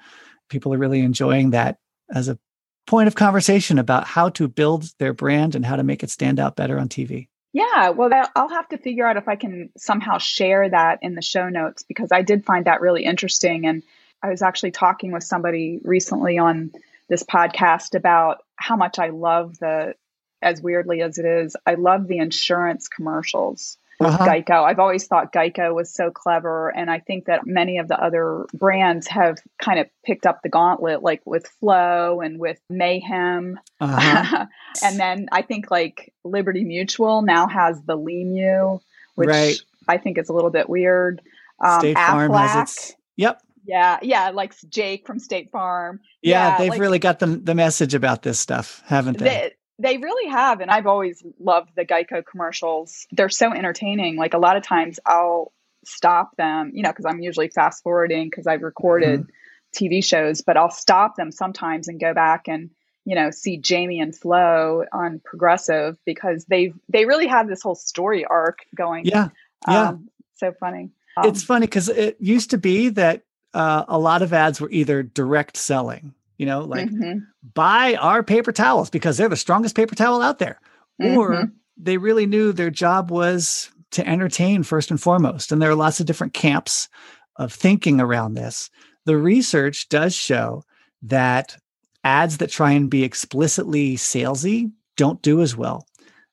people 0.49 0.73
are 0.73 0.77
really 0.77 1.01
enjoying 1.01 1.51
that 1.51 1.77
as 2.13 2.27
a 2.27 2.39
point 2.87 3.07
of 3.07 3.15
conversation 3.15 3.77
about 3.77 4.05
how 4.05 4.29
to 4.29 4.47
build 4.47 4.91
their 4.97 5.13
brand 5.13 5.53
and 5.55 5.65
how 5.65 5.75
to 5.75 5.83
make 5.83 6.01
it 6.01 6.09
stand 6.09 6.39
out 6.39 6.55
better 6.55 6.79
on 6.79 6.89
TV. 6.89 7.27
Yeah, 7.53 7.89
well, 7.89 8.09
I'll 8.35 8.49
have 8.49 8.69
to 8.69 8.77
figure 8.77 9.07
out 9.07 9.17
if 9.17 9.27
I 9.27 9.35
can 9.35 9.69
somehow 9.77 10.17
share 10.19 10.69
that 10.69 10.99
in 11.01 11.15
the 11.15 11.21
show 11.21 11.49
notes 11.49 11.83
because 11.83 12.11
I 12.11 12.21
did 12.21 12.45
find 12.45 12.65
that 12.65 12.81
really 12.81 13.03
interesting. 13.03 13.65
And 13.65 13.83
I 14.21 14.29
was 14.29 14.41
actually 14.41 14.71
talking 14.71 15.11
with 15.11 15.23
somebody 15.23 15.79
recently 15.83 16.37
on 16.37 16.71
this 17.09 17.23
podcast 17.23 17.95
about 17.95 18.43
how 18.55 18.75
much 18.75 18.99
I 18.99 19.09
love 19.09 19.57
the 19.59 19.95
as 20.41 20.61
weirdly 20.61 21.01
as 21.01 21.17
it 21.17 21.25
is, 21.25 21.55
I 21.65 21.75
love 21.75 22.07
the 22.07 22.17
insurance 22.17 22.87
commercials 22.87 23.77
with 23.99 24.09
uh-huh. 24.09 24.25
Geico. 24.25 24.63
I've 24.63 24.79
always 24.79 25.07
thought 25.07 25.33
Geico 25.33 25.73
was 25.73 25.93
so 25.93 26.09
clever. 26.09 26.69
And 26.69 26.89
I 26.89 26.99
think 26.99 27.25
that 27.25 27.45
many 27.45 27.79
of 27.79 27.87
the 27.87 28.01
other 28.01 28.45
brands 28.53 29.07
have 29.07 29.37
kind 29.61 29.79
of 29.79 29.87
picked 30.05 30.25
up 30.25 30.41
the 30.41 30.49
gauntlet, 30.49 31.03
like 31.03 31.21
with 31.25 31.47
Flo 31.59 32.21
and 32.21 32.39
with 32.39 32.59
Mayhem. 32.69 33.59
Uh-huh. 33.79 34.45
and 34.83 34.99
then 34.99 35.27
I 35.31 35.41
think 35.41 35.69
like 35.69 36.13
Liberty 36.23 36.63
Mutual 36.63 37.21
now 37.21 37.47
has 37.47 37.81
the 37.83 37.97
LiMu, 37.97 38.79
which 39.15 39.27
right. 39.27 39.57
I 39.87 39.97
think 39.97 40.17
is 40.17 40.29
a 40.29 40.33
little 40.33 40.51
bit 40.51 40.69
weird. 40.69 41.21
Um, 41.63 41.79
State 41.81 41.97
Farm 41.97 42.31
Aflac, 42.31 42.47
has 42.47 42.61
its. 42.61 42.95
Yep. 43.17 43.41
Yeah, 43.65 43.99
yeah, 44.01 44.29
like 44.29 44.55
Jake 44.69 45.05
from 45.05 45.19
State 45.19 45.51
Farm. 45.51 45.99
Yeah, 46.21 46.51
yeah 46.51 46.57
they've 46.57 46.69
like, 46.69 46.79
really 46.79 46.97
got 46.97 47.19
the 47.19 47.27
the 47.27 47.53
message 47.53 47.93
about 47.93 48.23
this 48.23 48.39
stuff, 48.39 48.81
haven't 48.87 49.19
they? 49.19 49.51
They 49.79 49.97
really 49.97 50.29
have. 50.29 50.59
And 50.59 50.69
I've 50.69 50.87
always 50.87 51.23
loved 51.39 51.71
the 51.75 51.85
Geico 51.85 52.23
commercials. 52.25 53.07
They're 53.11 53.29
so 53.29 53.51
entertaining. 53.53 54.17
Like 54.17 54.33
a 54.33 54.37
lot 54.37 54.57
of 54.57 54.63
times 54.63 54.99
I'll 55.05 55.51
stop 55.85 56.35
them, 56.37 56.71
you 56.73 56.83
know, 56.83 56.89
because 56.89 57.05
I'm 57.05 57.21
usually 57.21 57.47
fast 57.47 57.83
forwarding 57.83 58.29
because 58.29 58.45
I've 58.45 58.61
recorded 58.61 59.21
mm-hmm. 59.21 59.85
TV 59.85 60.03
shows, 60.03 60.41
but 60.41 60.57
I'll 60.57 60.71
stop 60.71 61.15
them 61.15 61.31
sometimes 61.31 61.87
and 61.87 61.99
go 61.99 62.13
back 62.13 62.47
and 62.47 62.69
you 63.05 63.15
know 63.15 63.31
see 63.31 63.57
Jamie 63.57 63.99
and 63.99 64.15
Flo 64.15 64.83
on 64.91 65.21
Progressive 65.23 65.97
because 66.05 66.45
they 66.45 66.73
they 66.89 67.05
really 67.05 67.27
have 67.27 67.47
this 67.47 67.61
whole 67.61 67.75
story 67.75 68.25
arc 68.25 68.59
going. 68.75 69.05
Yeah, 69.05 69.29
yeah, 69.67 69.89
um, 69.89 70.09
so 70.35 70.53
funny. 70.59 70.89
Um, 71.17 71.27
it's 71.27 71.43
funny 71.43 71.65
because 71.65 71.89
it 71.89 72.17
used 72.19 72.51
to 72.51 72.57
be 72.57 72.89
that 72.89 73.23
uh, 73.53 73.85
a 73.87 73.97
lot 73.97 74.21
of 74.21 74.33
ads 74.33 74.61
were 74.61 74.69
either 74.69 75.01
direct 75.01 75.57
selling, 75.57 76.13
you 76.39 76.45
know, 76.45 76.61
like 76.61 76.89
mm-hmm. 76.89 77.19
buy 77.53 77.95
our 77.95 78.23
paper 78.23 78.51
towels 78.51 78.89
because 78.89 79.17
they're 79.17 79.29
the 79.29 79.35
strongest 79.35 79.75
paper 79.75 79.93
towel 79.93 80.21
out 80.21 80.39
there, 80.39 80.59
mm-hmm. 80.99 81.17
or 81.17 81.51
they 81.77 81.97
really 81.97 82.25
knew 82.25 82.51
their 82.51 82.71
job 82.71 83.11
was 83.11 83.69
to 83.91 84.07
entertain 84.07 84.63
first 84.63 84.89
and 84.89 85.01
foremost. 85.01 85.51
And 85.51 85.61
there 85.61 85.69
are 85.69 85.75
lots 85.75 85.99
of 85.99 86.05
different 86.05 86.33
camps 86.33 86.87
of 87.35 87.53
thinking 87.53 87.99
around 87.99 88.33
this. 88.33 88.69
The 89.05 89.17
research 89.17 89.89
does 89.89 90.15
show 90.15 90.63
that 91.03 91.57
ads 92.03 92.37
that 92.37 92.49
try 92.49 92.71
and 92.71 92.89
be 92.89 93.03
explicitly 93.03 93.97
salesy 93.97 94.71
don't 94.95 95.21
do 95.21 95.41
as 95.41 95.57
well. 95.57 95.85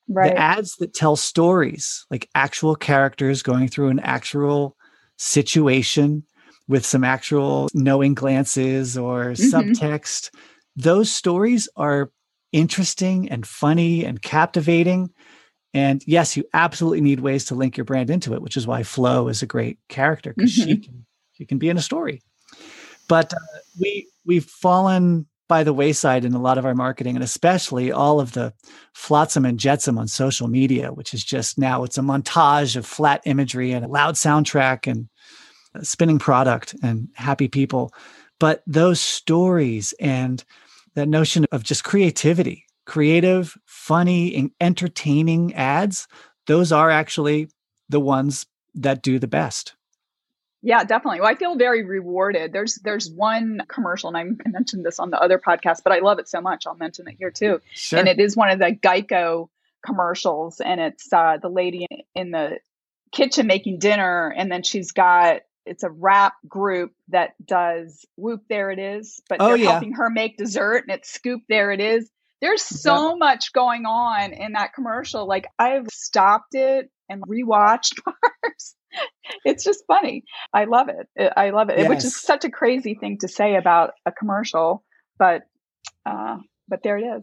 Right. 0.09 0.33
The 0.33 0.39
ads 0.39 0.77
that 0.77 0.95
tell 0.95 1.17
stories, 1.17 2.07
like 2.11 2.29
actual 2.37 2.77
characters 2.77 3.43
going 3.43 3.67
through 3.67 3.89
an 3.89 3.99
actual 4.01 4.77
situation 5.17 6.25
with 6.69 6.85
some 6.85 7.05
actual 7.05 7.69
knowing 7.75 8.15
glances 8.15 8.97
or 8.99 9.33
mm-hmm. 9.33 9.57
subtext, 9.57 10.31
those 10.75 11.11
stories 11.11 11.69
are 11.77 12.11
interesting 12.53 13.29
and 13.29 13.47
funny 13.47 14.05
and 14.05 14.23
captivating. 14.23 15.11
And 15.75 16.03
yes, 16.07 16.37
you 16.37 16.45
absolutely 16.55 17.01
need 17.01 17.21
ways 17.21 17.45
to 17.47 17.55
link 17.55 17.77
your 17.77 17.85
brand 17.85 18.11
into 18.11 18.35
it, 18.35 18.43
which 18.43 18.57
is 18.57 18.67
why 18.67 18.83
Flo 18.83 19.29
is 19.29 19.43
a 19.43 19.47
great 19.47 19.79
character 19.89 20.33
because 20.35 20.57
mm-hmm. 20.57 20.71
she 20.71 20.77
can 20.79 21.07
she 21.33 21.45
can 21.45 21.59
be 21.59 21.69
in 21.69 21.77
a 21.77 21.83
story. 21.83 22.23
But 23.09 23.33
uh, 23.35 23.39
we 23.79 24.09
we've 24.25 24.45
fallen 24.45 25.27
by 25.49 25.63
the 25.63 25.73
wayside 25.73 26.25
in 26.25 26.35
a 26.35 26.41
lot 26.41 26.59
of 26.59 26.67
our 26.67 26.75
marketing 26.75 27.15
and 27.15 27.23
especially 27.23 27.93
all 27.93 28.19
of 28.19 28.33
the 28.33 28.53
flotsam 28.95 29.45
and 29.45 29.61
jetsam 29.61 29.97
on 29.97 30.09
social 30.09 30.49
media 30.49 30.93
which 30.93 31.15
is 31.15 31.23
just 31.23 31.57
now 31.57 31.85
it's 31.85 31.99
a 31.99 32.01
montage 32.01 32.75
of 32.75 32.85
flat 32.85 33.23
imagery 33.27 33.71
and 33.71 33.85
a 33.85 33.89
loud 33.89 34.17
soundtrack 34.17 34.91
and 34.91 35.09
spinning 35.83 36.19
product 36.19 36.75
and 36.83 37.09
happy 37.15 37.49
people 37.49 37.93
but 38.39 38.63
those 38.67 39.01
stories 39.01 39.95
and 40.01 40.45
that 40.95 41.09
notion 41.09 41.47
of 41.53 41.63
just 41.63 41.85
creativity 41.85 42.65
creative 42.85 43.57
funny 43.65 44.35
and 44.35 44.51
entertaining 44.61 45.55
ads 45.55 46.07
those 46.47 46.73
are 46.73 46.91
actually 46.91 47.49
the 47.89 48.01
ones 48.01 48.47
that 48.75 49.03
do 49.03 49.19
the 49.19 49.29
best 49.29 49.75
yeah, 50.67 50.83
definitely. 50.83 51.21
Well, 51.21 51.31
I 51.31 51.37
feel 51.37 51.55
very 51.55 51.85
rewarded. 51.85 52.53
There's 52.53 52.75
there's 52.83 53.09
one 53.09 53.61
commercial, 53.69 54.13
and 54.13 54.17
I 54.17 54.49
mentioned 54.49 54.85
this 54.85 54.99
on 54.99 55.11
the 55.11 55.21
other 55.21 55.39
podcast, 55.39 55.85
but 55.85 55.93
I 55.93 56.01
love 56.01 56.19
it 56.19 56.29
so 56.29 56.41
much. 56.41 56.67
I'll 56.67 56.75
mention 56.75 57.07
it 57.07 57.15
here 57.21 57.31
too. 57.31 57.61
Sure. 57.73 58.01
And 58.01 58.09
it 58.09 58.19
is 58.19 58.37
one 58.37 58.51
of 58.51 58.59
the 58.59 58.73
Geico 58.73 59.49
commercials, 59.85 60.61
and 60.61 60.81
it's 60.81 61.13
uh, 61.13 61.37
the 61.41 61.49
lady 61.49 61.87
in 62.17 62.33
the 62.33 62.59
kitchen 63.13 63.47
making 63.47 63.79
dinner, 63.79 64.35
and 64.37 64.51
then 64.51 64.65
she's 64.65 64.91
got 64.91 65.43
it's 65.67 65.83
a 65.83 65.91
rap 65.91 66.35
group 66.49 66.93
that 67.09 67.35
does 67.45 68.05
whoop 68.17 68.43
there 68.49 68.71
it 68.71 68.79
is, 68.79 69.21
but 69.29 69.41
oh, 69.41 69.49
they're 69.49 69.57
yeah. 69.57 69.71
helping 69.73 69.93
her 69.95 70.11
make 70.11 70.37
dessert, 70.37 70.85
and 70.87 70.97
it's 70.97 71.11
scoop 71.11 71.43
there 71.49 71.73
it 71.73 71.81
is. 71.81 72.11
There's 72.41 72.63
so 72.63 73.11
yeah. 73.11 73.15
much 73.19 73.53
going 73.53 73.87
on 73.87 74.33
in 74.33 74.53
that 74.53 74.75
commercial. 74.75 75.27
Like 75.27 75.47
I've 75.59 75.89
stopped 75.91 76.55
it 76.55 76.91
and 77.09 77.23
rewatched 77.23 78.03
parts 78.05 78.77
it's 79.45 79.65
just 79.65 79.85
funny. 79.87 80.25
I 80.53 80.65
love 80.65 80.89
it. 80.89 81.33
I 81.37 81.51
love 81.51 81.71
it, 81.71 81.79
yes. 81.79 81.89
which 81.89 82.05
is 82.05 82.21
such 82.21 82.45
a 82.45 82.51
crazy 82.51 82.95
thing 82.95 83.19
to 83.19 83.29
say 83.29 83.57
about 83.57 83.93
a 84.05 84.13
commercial, 84.13 84.85
but 85.19 85.43
uh, 86.05 86.39
but 86.69 86.83
there 86.83 86.99
it 86.99 87.05
is. 87.05 87.23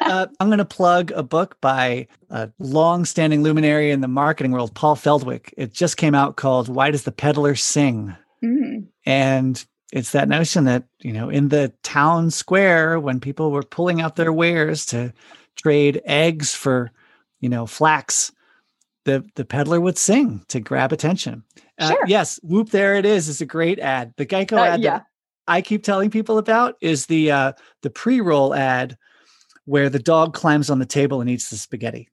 uh, 0.00 0.26
I'm 0.40 0.48
going 0.48 0.58
to 0.58 0.64
plug 0.64 1.10
a 1.12 1.22
book 1.22 1.60
by 1.60 2.08
a 2.30 2.50
long-standing 2.58 3.42
luminary 3.42 3.90
in 3.90 4.00
the 4.00 4.08
marketing 4.08 4.52
world, 4.52 4.74
Paul 4.74 4.96
Feldwick. 4.96 5.52
It 5.56 5.72
just 5.72 5.96
came 5.96 6.14
out 6.14 6.36
called 6.36 6.68
"Why 6.68 6.90
Does 6.90 7.04
the 7.04 7.12
Peddler 7.12 7.54
Sing?" 7.54 8.14
Mm-hmm. 8.44 8.82
and 9.04 9.66
it's 9.92 10.12
that 10.12 10.28
notion 10.28 10.64
that 10.64 10.84
you 11.00 11.12
know 11.12 11.28
in 11.28 11.48
the 11.48 11.72
town 11.82 12.30
square 12.30 13.00
when 13.00 13.18
people 13.18 13.50
were 13.50 13.64
pulling 13.64 14.00
out 14.00 14.14
their 14.14 14.32
wares 14.32 14.86
to 14.86 15.12
trade 15.56 16.00
eggs 16.04 16.54
for 16.54 16.92
you 17.40 17.48
know 17.48 17.66
flax 17.66 18.30
the 19.04 19.24
the 19.36 19.44
peddler 19.44 19.80
would 19.80 19.96
sing 19.96 20.44
to 20.48 20.60
grab 20.60 20.92
attention. 20.92 21.42
Uh, 21.78 21.88
sure. 21.88 22.04
Yes, 22.06 22.38
whoop! 22.42 22.70
There 22.70 22.94
it 22.94 23.06
is. 23.06 23.28
It's 23.28 23.40
a 23.40 23.46
great 23.46 23.78
ad. 23.78 24.12
The 24.18 24.26
Geico 24.26 24.58
uh, 24.58 24.64
ad 24.64 24.80
yeah. 24.82 25.00
I 25.48 25.62
keep 25.62 25.82
telling 25.82 26.10
people 26.10 26.38
about 26.38 26.76
is 26.80 27.06
the 27.06 27.32
uh, 27.32 27.52
the 27.82 27.90
pre 27.90 28.20
roll 28.20 28.54
ad 28.54 28.96
where 29.64 29.90
the 29.90 29.98
dog 29.98 30.34
climbs 30.34 30.70
on 30.70 30.78
the 30.78 30.86
table 30.86 31.20
and 31.20 31.28
eats 31.28 31.50
the 31.50 31.56
spaghetti. 31.56 32.08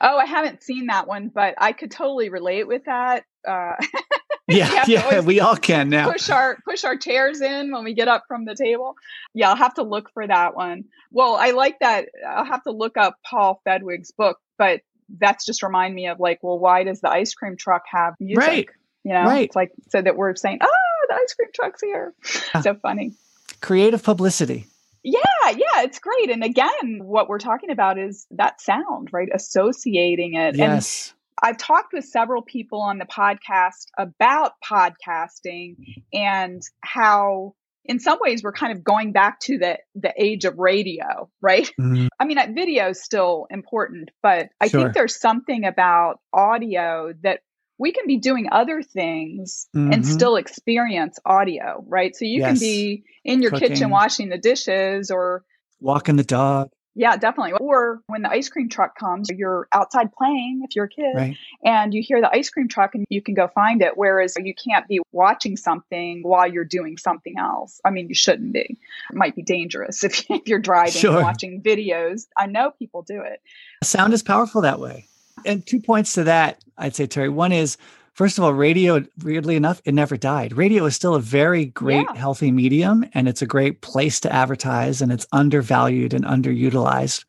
Oh, 0.00 0.18
I 0.18 0.26
haven't 0.26 0.62
seen 0.62 0.86
that 0.86 1.06
one, 1.06 1.28
but 1.28 1.54
I 1.58 1.72
could 1.72 1.90
totally 1.90 2.28
relate 2.28 2.66
with 2.66 2.84
that. 2.84 3.24
Uh, 3.46 3.74
yeah, 4.48 4.84
yeah, 4.86 5.20
we 5.24 5.40
all 5.40 5.56
can 5.56 5.88
now. 5.88 6.10
Push 6.10 6.28
our 6.30 6.58
push 6.68 6.84
our 6.84 6.96
chairs 6.96 7.40
in 7.40 7.72
when 7.72 7.84
we 7.84 7.94
get 7.94 8.08
up 8.08 8.24
from 8.28 8.44
the 8.44 8.54
table. 8.54 8.94
Yeah, 9.34 9.50
I'll 9.50 9.56
have 9.56 9.74
to 9.74 9.82
look 9.82 10.10
for 10.12 10.26
that 10.26 10.54
one. 10.56 10.84
Well, 11.10 11.36
I 11.36 11.52
like 11.52 11.78
that. 11.80 12.08
I'll 12.28 12.44
have 12.44 12.62
to 12.64 12.72
look 12.72 12.96
up 12.96 13.16
Paul 13.24 13.60
Feldwick's 13.66 14.10
book, 14.10 14.38
but 14.58 14.80
that's 15.18 15.46
just 15.46 15.62
remind 15.62 15.94
me 15.94 16.08
of 16.08 16.18
like, 16.18 16.40
well, 16.42 16.58
why 16.58 16.82
does 16.82 17.00
the 17.00 17.10
ice 17.10 17.34
cream 17.34 17.56
truck 17.56 17.82
have 17.90 18.14
music? 18.18 18.46
Right. 18.46 18.68
You 19.04 19.12
know, 19.12 19.24
right. 19.24 19.46
it's 19.46 19.54
like 19.56 19.70
so 19.90 20.02
that 20.02 20.16
we're 20.16 20.34
saying, 20.34 20.58
oh, 20.62 20.85
the 21.08 21.14
ice 21.14 21.34
cream 21.34 21.50
truck's 21.54 21.80
here. 21.80 22.14
so 22.62 22.74
funny. 22.74 23.12
Creative 23.60 24.02
publicity. 24.02 24.66
Yeah, 25.02 25.20
yeah, 25.50 25.82
it's 25.82 26.00
great. 26.00 26.30
And 26.30 26.42
again, 26.42 27.00
what 27.02 27.28
we're 27.28 27.38
talking 27.38 27.70
about 27.70 27.96
is 27.96 28.26
that 28.32 28.60
sound, 28.60 29.10
right? 29.12 29.28
Associating 29.32 30.34
it. 30.34 30.56
Yes. 30.56 31.10
And 31.10 31.16
I've 31.48 31.58
talked 31.58 31.92
with 31.92 32.04
several 32.04 32.42
people 32.42 32.80
on 32.80 32.98
the 32.98 33.04
podcast 33.04 33.86
about 33.96 34.52
podcasting 34.68 35.76
and 36.12 36.60
how 36.80 37.54
in 37.84 38.00
some 38.00 38.18
ways 38.20 38.42
we're 38.42 38.52
kind 38.52 38.72
of 38.72 38.82
going 38.82 39.12
back 39.12 39.38
to 39.40 39.58
the 39.58 39.78
the 39.94 40.12
age 40.16 40.44
of 40.44 40.58
radio 40.58 41.28
right 41.40 41.70
mm-hmm. 41.80 42.08
i 42.18 42.24
mean 42.24 42.38
video 42.54 42.90
is 42.90 43.02
still 43.02 43.46
important 43.50 44.10
but 44.22 44.48
i 44.60 44.68
sure. 44.68 44.80
think 44.82 44.94
there's 44.94 45.18
something 45.18 45.64
about 45.64 46.20
audio 46.32 47.12
that 47.22 47.40
we 47.78 47.92
can 47.92 48.06
be 48.06 48.16
doing 48.16 48.48
other 48.50 48.82
things 48.82 49.68
mm-hmm. 49.74 49.92
and 49.92 50.06
still 50.06 50.36
experience 50.36 51.18
audio 51.24 51.84
right 51.88 52.14
so 52.16 52.24
you 52.24 52.40
yes. 52.40 52.50
can 52.50 52.58
be 52.58 53.04
in 53.24 53.42
your 53.42 53.50
Cooking. 53.50 53.68
kitchen 53.68 53.90
washing 53.90 54.28
the 54.28 54.38
dishes 54.38 55.10
or 55.10 55.44
walking 55.80 56.16
the 56.16 56.24
dog 56.24 56.70
yeah, 56.98 57.18
definitely. 57.18 57.52
Or 57.52 58.00
when 58.06 58.22
the 58.22 58.30
ice 58.30 58.48
cream 58.48 58.70
truck 58.70 58.96
comes, 58.96 59.28
you're 59.28 59.68
outside 59.70 60.12
playing 60.14 60.62
if 60.64 60.74
you're 60.74 60.86
a 60.86 60.88
kid 60.88 61.14
right. 61.14 61.36
and 61.62 61.92
you 61.92 62.02
hear 62.02 62.22
the 62.22 62.34
ice 62.34 62.48
cream 62.48 62.68
truck 62.68 62.94
and 62.94 63.04
you 63.10 63.20
can 63.20 63.34
go 63.34 63.48
find 63.48 63.82
it. 63.82 63.92
Whereas 63.96 64.34
you 64.38 64.54
can't 64.54 64.88
be 64.88 65.00
watching 65.12 65.58
something 65.58 66.22
while 66.22 66.50
you're 66.50 66.64
doing 66.64 66.96
something 66.96 67.34
else. 67.38 67.82
I 67.84 67.90
mean, 67.90 68.08
you 68.08 68.14
shouldn't 68.14 68.54
be. 68.54 68.78
It 69.10 69.14
might 69.14 69.36
be 69.36 69.42
dangerous 69.42 70.04
if, 70.04 70.24
you're 70.46 70.58
driving 70.58 70.92
sure. 70.92 71.16
and 71.16 71.22
watching 71.22 71.62
videos. 71.62 72.26
I 72.34 72.46
know 72.46 72.70
people 72.70 73.02
do 73.02 73.20
it. 73.20 73.42
Sound 73.84 74.14
is 74.14 74.22
powerful 74.22 74.62
that 74.62 74.80
way. 74.80 75.06
And 75.44 75.66
two 75.66 75.80
points 75.80 76.14
to 76.14 76.24
that, 76.24 76.62
I'd 76.78 76.96
say, 76.96 77.06
Terry. 77.06 77.28
One 77.28 77.52
is 77.52 77.76
First 78.16 78.38
of 78.38 78.44
all, 78.44 78.54
radio, 78.54 79.04
weirdly 79.22 79.56
enough, 79.56 79.82
it 79.84 79.92
never 79.92 80.16
died. 80.16 80.56
Radio 80.56 80.86
is 80.86 80.96
still 80.96 81.14
a 81.14 81.20
very 81.20 81.66
great, 81.66 82.06
yeah. 82.14 82.18
healthy 82.18 82.50
medium, 82.50 83.04
and 83.12 83.28
it's 83.28 83.42
a 83.42 83.46
great 83.46 83.82
place 83.82 84.20
to 84.20 84.32
advertise, 84.32 85.02
and 85.02 85.12
it's 85.12 85.26
undervalued 85.32 86.14
and 86.14 86.24
underutilized. 86.24 87.26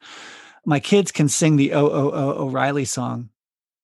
My 0.66 0.80
kids 0.80 1.12
can 1.12 1.28
sing 1.28 1.58
the 1.58 1.74
Oh, 1.74 1.88
Oh, 1.88 2.12
Oh, 2.12 2.46
O'Reilly 2.46 2.86
song, 2.86 3.28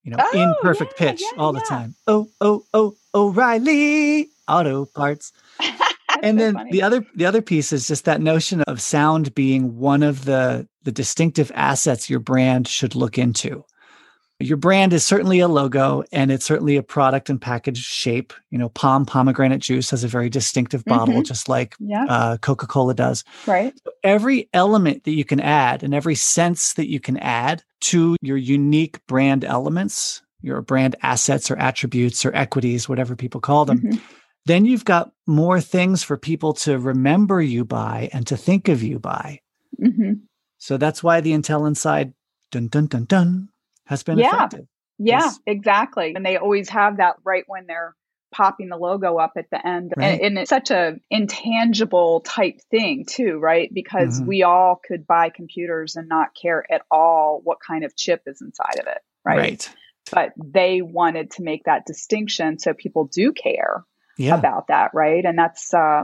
you 0.03 0.11
know, 0.11 0.17
oh, 0.17 0.41
in 0.41 0.55
perfect 0.61 0.93
yeah, 0.97 1.11
pitch 1.11 1.21
yeah, 1.21 1.41
all 1.41 1.51
the 1.51 1.65
time. 1.67 1.93
Oh, 2.07 2.29
oh, 2.39 2.63
oh, 2.73 2.95
O'Reilly 3.13 4.29
Auto 4.47 4.85
Parts. 4.85 5.33
and 6.23 6.39
then 6.39 6.53
so 6.53 6.65
the 6.71 6.81
other 6.81 7.05
the 7.15 7.25
other 7.25 7.41
piece 7.41 7.73
is 7.73 7.85
just 7.85 8.05
that 8.05 8.21
notion 8.21 8.61
of 8.61 8.81
sound 8.81 9.35
being 9.35 9.77
one 9.77 10.03
of 10.03 10.23
the 10.23 10.69
the 10.83 10.91
distinctive 10.93 11.51
assets 11.53 12.09
your 12.09 12.21
brand 12.21 12.65
should 12.65 12.95
look 12.95 13.17
into 13.17 13.65
your 14.43 14.57
brand 14.57 14.93
is 14.93 15.03
certainly 15.03 15.39
a 15.39 15.47
logo 15.47 16.03
and 16.11 16.31
it's 16.31 16.45
certainly 16.45 16.75
a 16.75 16.83
product 16.83 17.29
and 17.29 17.41
package 17.41 17.77
shape. 17.77 18.33
You 18.51 18.57
know, 18.57 18.69
POM 18.69 19.05
pomegranate 19.05 19.61
juice 19.61 19.89
has 19.91 20.03
a 20.03 20.07
very 20.07 20.29
distinctive 20.29 20.83
bottle, 20.85 21.15
mm-hmm. 21.15 21.23
just 21.23 21.47
like 21.49 21.75
yeah. 21.79 22.05
uh, 22.07 22.37
Coca 22.37 22.67
Cola 22.67 22.93
does. 22.93 23.23
Right. 23.47 23.73
Every 24.03 24.49
element 24.53 25.05
that 25.05 25.13
you 25.13 25.23
can 25.23 25.39
add 25.39 25.83
and 25.83 25.93
every 25.93 26.15
sense 26.15 26.73
that 26.73 26.89
you 26.89 26.99
can 26.99 27.17
add 27.17 27.63
to 27.81 28.17
your 28.21 28.37
unique 28.37 29.05
brand 29.07 29.45
elements, 29.45 30.21
your 30.41 30.61
brand 30.61 30.95
assets 31.01 31.49
or 31.49 31.57
attributes 31.57 32.25
or 32.25 32.35
equities, 32.35 32.89
whatever 32.89 33.15
people 33.15 33.41
call 33.41 33.65
them. 33.65 33.79
Mm-hmm. 33.79 33.97
Then 34.45 34.65
you've 34.65 34.85
got 34.85 35.13
more 35.25 35.61
things 35.61 36.03
for 36.03 36.17
people 36.17 36.53
to 36.53 36.77
remember 36.77 37.41
you 37.41 37.63
by 37.63 38.09
and 38.11 38.27
to 38.27 38.35
think 38.35 38.67
of 38.67 38.83
you 38.83 38.99
by. 38.99 39.39
Mm-hmm. 39.81 40.13
So 40.57 40.77
that's 40.77 41.01
why 41.01 41.21
the 41.21 41.31
Intel 41.31 41.67
Inside 41.67 42.13
dun 42.51 42.67
dun 42.67 42.87
dun 42.87 43.05
dun 43.05 43.49
has 43.85 44.03
been 44.03 44.17
yeah. 44.17 44.35
effective. 44.35 44.67
Yeah, 44.99 45.31
exactly. 45.45 46.13
And 46.15 46.25
they 46.25 46.37
always 46.37 46.69
have 46.69 46.97
that 46.97 47.15
right 47.23 47.43
when 47.47 47.65
they're 47.67 47.95
popping 48.33 48.69
the 48.69 48.77
logo 48.77 49.17
up 49.17 49.33
at 49.37 49.49
the 49.51 49.65
end. 49.65 49.93
Right. 49.95 50.13
And, 50.13 50.21
and, 50.21 50.39
it's 50.39 50.49
such 50.49 50.71
a 50.71 50.95
intangible 51.09 52.21
type 52.21 52.59
thing 52.71 53.05
too, 53.05 53.37
right? 53.37 53.69
Because 53.73 54.17
mm-hmm. 54.17 54.27
we 54.27 54.43
all 54.43 54.81
could 54.85 55.07
buy 55.07 55.29
computers 55.29 55.95
and 55.95 56.07
not 56.09 56.29
care 56.39 56.65
at 56.71 56.81
all 56.91 57.41
what 57.43 57.59
kind 57.65 57.85
of 57.85 57.95
chip 57.95 58.23
is 58.25 58.41
inside 58.41 58.79
of 58.79 58.87
it, 58.87 58.99
right? 59.23 59.37
Right. 59.37 59.69
But 60.11 60.33
they 60.37 60.81
wanted 60.81 61.31
to 61.31 61.43
make 61.43 61.65
that 61.65 61.85
distinction 61.85 62.59
so 62.59 62.73
people 62.73 63.05
do 63.05 63.31
care 63.31 63.85
yeah. 64.17 64.37
about 64.37 64.67
that, 64.67 64.91
right? 64.93 65.23
And 65.23 65.37
that's 65.37 65.73
uh, 65.73 66.03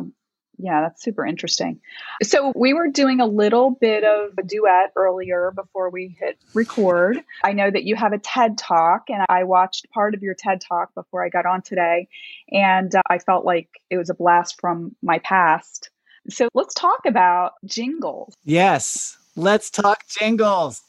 yeah, 0.59 0.81
that's 0.81 1.01
super 1.01 1.25
interesting. 1.25 1.79
So 2.21 2.51
we 2.53 2.73
were 2.73 2.89
doing 2.89 3.21
a 3.21 3.25
little 3.25 3.71
bit 3.71 4.03
of 4.03 4.31
a 4.37 4.43
duet 4.43 4.91
earlier 4.95 5.51
before 5.55 5.89
we 5.89 6.17
hit 6.19 6.37
record. 6.53 7.23
I 7.43 7.53
know 7.53 7.71
that 7.71 7.85
you 7.85 7.95
have 7.95 8.11
a 8.11 8.17
TED 8.17 8.57
Talk, 8.57 9.09
and 9.09 9.25
I 9.29 9.45
watched 9.45 9.89
part 9.91 10.13
of 10.13 10.21
your 10.21 10.35
TED 10.35 10.59
Talk 10.59 10.93
before 10.93 11.25
I 11.25 11.29
got 11.29 11.45
on 11.45 11.61
today, 11.61 12.09
and 12.51 12.93
uh, 12.93 13.01
I 13.09 13.19
felt 13.19 13.45
like 13.45 13.69
it 13.89 13.97
was 13.97 14.09
a 14.09 14.13
blast 14.13 14.59
from 14.59 14.95
my 15.01 15.19
past. 15.19 15.89
So 16.29 16.49
let's 16.53 16.73
talk 16.73 17.05
about 17.05 17.53
jingles. 17.65 18.33
Yes, 18.43 19.17
let's 19.37 19.69
talk 19.69 20.05
jingles. 20.07 20.81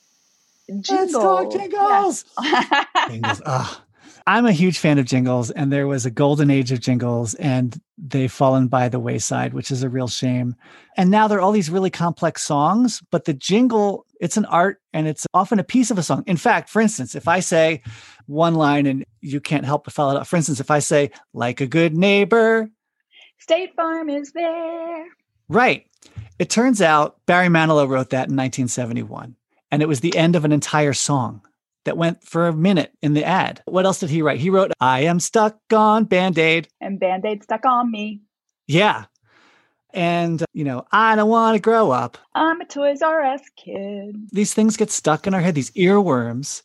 Jingles. 0.68 0.90
Let's 0.90 1.12
talk 1.12 1.52
jingles. 1.52 2.24
Yes. 2.42 2.86
jingles. 3.08 3.80
I'm 4.30 4.46
a 4.46 4.52
huge 4.52 4.78
fan 4.78 5.00
of 5.00 5.06
jingles, 5.06 5.50
and 5.50 5.72
there 5.72 5.88
was 5.88 6.06
a 6.06 6.10
golden 6.10 6.52
age 6.52 6.70
of 6.70 6.78
jingles, 6.78 7.34
and 7.34 7.76
they've 7.98 8.30
fallen 8.30 8.68
by 8.68 8.88
the 8.88 9.00
wayside, 9.00 9.54
which 9.54 9.72
is 9.72 9.82
a 9.82 9.88
real 9.88 10.06
shame. 10.06 10.54
And 10.96 11.10
now 11.10 11.26
there 11.26 11.38
are 11.38 11.40
all 11.40 11.50
these 11.50 11.68
really 11.68 11.90
complex 11.90 12.44
songs, 12.44 13.02
but 13.10 13.24
the 13.24 13.34
jingle, 13.34 14.06
it's 14.20 14.36
an 14.36 14.44
art 14.44 14.80
and 14.92 15.08
it's 15.08 15.26
often 15.34 15.58
a 15.58 15.64
piece 15.64 15.90
of 15.90 15.98
a 15.98 16.04
song. 16.04 16.22
In 16.28 16.36
fact, 16.36 16.68
for 16.68 16.80
instance, 16.80 17.16
if 17.16 17.26
I 17.26 17.40
say 17.40 17.82
one 18.26 18.54
line 18.54 18.86
and 18.86 19.04
you 19.20 19.40
can't 19.40 19.64
help 19.64 19.82
but 19.82 19.94
follow 19.94 20.12
it 20.12 20.20
up, 20.20 20.28
for 20.28 20.36
instance, 20.36 20.60
if 20.60 20.70
I 20.70 20.78
say, 20.78 21.10
like 21.34 21.60
a 21.60 21.66
good 21.66 21.96
neighbor, 21.96 22.70
State 23.38 23.74
Farm 23.74 24.08
is 24.08 24.30
there. 24.30 25.06
Right. 25.48 25.86
It 26.38 26.50
turns 26.50 26.80
out 26.80 27.16
Barry 27.26 27.48
Manilow 27.48 27.88
wrote 27.88 28.10
that 28.10 28.28
in 28.28 28.36
1971, 28.36 29.34
and 29.72 29.82
it 29.82 29.88
was 29.88 29.98
the 29.98 30.16
end 30.16 30.36
of 30.36 30.44
an 30.44 30.52
entire 30.52 30.92
song 30.92 31.42
that 31.84 31.96
went 31.96 32.22
for 32.22 32.48
a 32.48 32.52
minute 32.52 32.92
in 33.02 33.14
the 33.14 33.24
ad. 33.24 33.62
What 33.66 33.86
else 33.86 34.00
did 34.00 34.10
he 34.10 34.22
write? 34.22 34.40
He 34.40 34.50
wrote, 34.50 34.72
I 34.80 35.00
am 35.00 35.20
stuck 35.20 35.58
on 35.72 36.04
Band 36.04 36.38
Aid. 36.38 36.68
And 36.80 37.00
Band 37.00 37.24
Aid 37.24 37.42
stuck 37.42 37.64
on 37.64 37.90
me. 37.90 38.20
Yeah. 38.66 39.06
And, 39.92 40.44
you 40.52 40.64
know, 40.64 40.86
I 40.92 41.16
don't 41.16 41.30
want 41.30 41.56
to 41.56 41.60
grow 41.60 41.90
up. 41.90 42.18
I'm 42.34 42.60
a 42.60 42.64
Toys 42.64 43.02
R 43.02 43.24
Us 43.24 43.42
kid. 43.56 44.16
These 44.30 44.54
things 44.54 44.76
get 44.76 44.90
stuck 44.90 45.26
in 45.26 45.34
our 45.34 45.40
head, 45.40 45.54
these 45.54 45.72
earworms. 45.72 46.62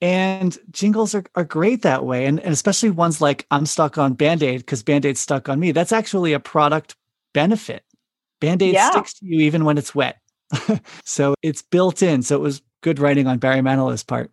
And 0.00 0.58
jingles 0.70 1.14
are, 1.14 1.24
are 1.36 1.44
great 1.44 1.82
that 1.82 2.04
way. 2.04 2.26
And, 2.26 2.40
and 2.40 2.52
especially 2.52 2.90
ones 2.90 3.20
like 3.20 3.46
I'm 3.50 3.66
stuck 3.66 3.98
on 3.98 4.14
Band 4.14 4.42
Aid 4.42 4.60
because 4.60 4.82
Band 4.82 5.04
Aid's 5.04 5.20
stuck 5.20 5.48
on 5.48 5.60
me. 5.60 5.72
That's 5.72 5.92
actually 5.92 6.32
a 6.32 6.40
product 6.40 6.96
benefit. 7.34 7.84
Band 8.40 8.62
Aid 8.62 8.74
yeah. 8.74 8.90
sticks 8.90 9.14
to 9.14 9.26
you 9.26 9.40
even 9.42 9.64
when 9.64 9.78
it's 9.78 9.94
wet. 9.94 10.18
so 11.04 11.34
it's 11.42 11.62
built 11.62 12.02
in. 12.02 12.22
So 12.22 12.36
it 12.36 12.40
was 12.40 12.62
good 12.82 12.98
writing 12.98 13.26
on 13.26 13.38
Barry 13.38 13.62
Manilow's 13.62 14.02
part. 14.02 14.30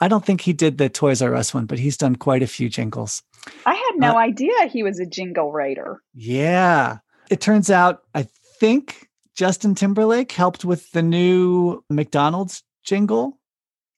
I 0.00 0.08
don't 0.08 0.24
think 0.24 0.42
he 0.42 0.52
did 0.52 0.76
the 0.76 0.88
Toys 0.88 1.22
R 1.22 1.34
Us 1.34 1.54
one, 1.54 1.66
but 1.66 1.78
he's 1.78 1.96
done 1.96 2.16
quite 2.16 2.42
a 2.42 2.46
few 2.46 2.68
jingles. 2.68 3.22
I 3.64 3.74
had 3.74 3.92
no 3.96 4.12
uh, 4.12 4.18
idea 4.18 4.66
he 4.66 4.82
was 4.82 5.00
a 5.00 5.06
jingle 5.06 5.50
writer. 5.50 6.02
Yeah. 6.14 6.98
It 7.30 7.40
turns 7.40 7.70
out, 7.70 8.02
I 8.14 8.26
think 8.60 9.08
Justin 9.34 9.74
Timberlake 9.74 10.32
helped 10.32 10.64
with 10.64 10.90
the 10.92 11.02
new 11.02 11.82
McDonald's 11.88 12.62
jingle. 12.84 13.38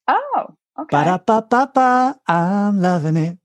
Oh, 0.07 0.47
okay. 0.79 0.97
Ba-da-ba-ba-ba, 0.97 2.21
I'm 2.29 2.81
loving 2.81 3.17
it. 3.17 3.39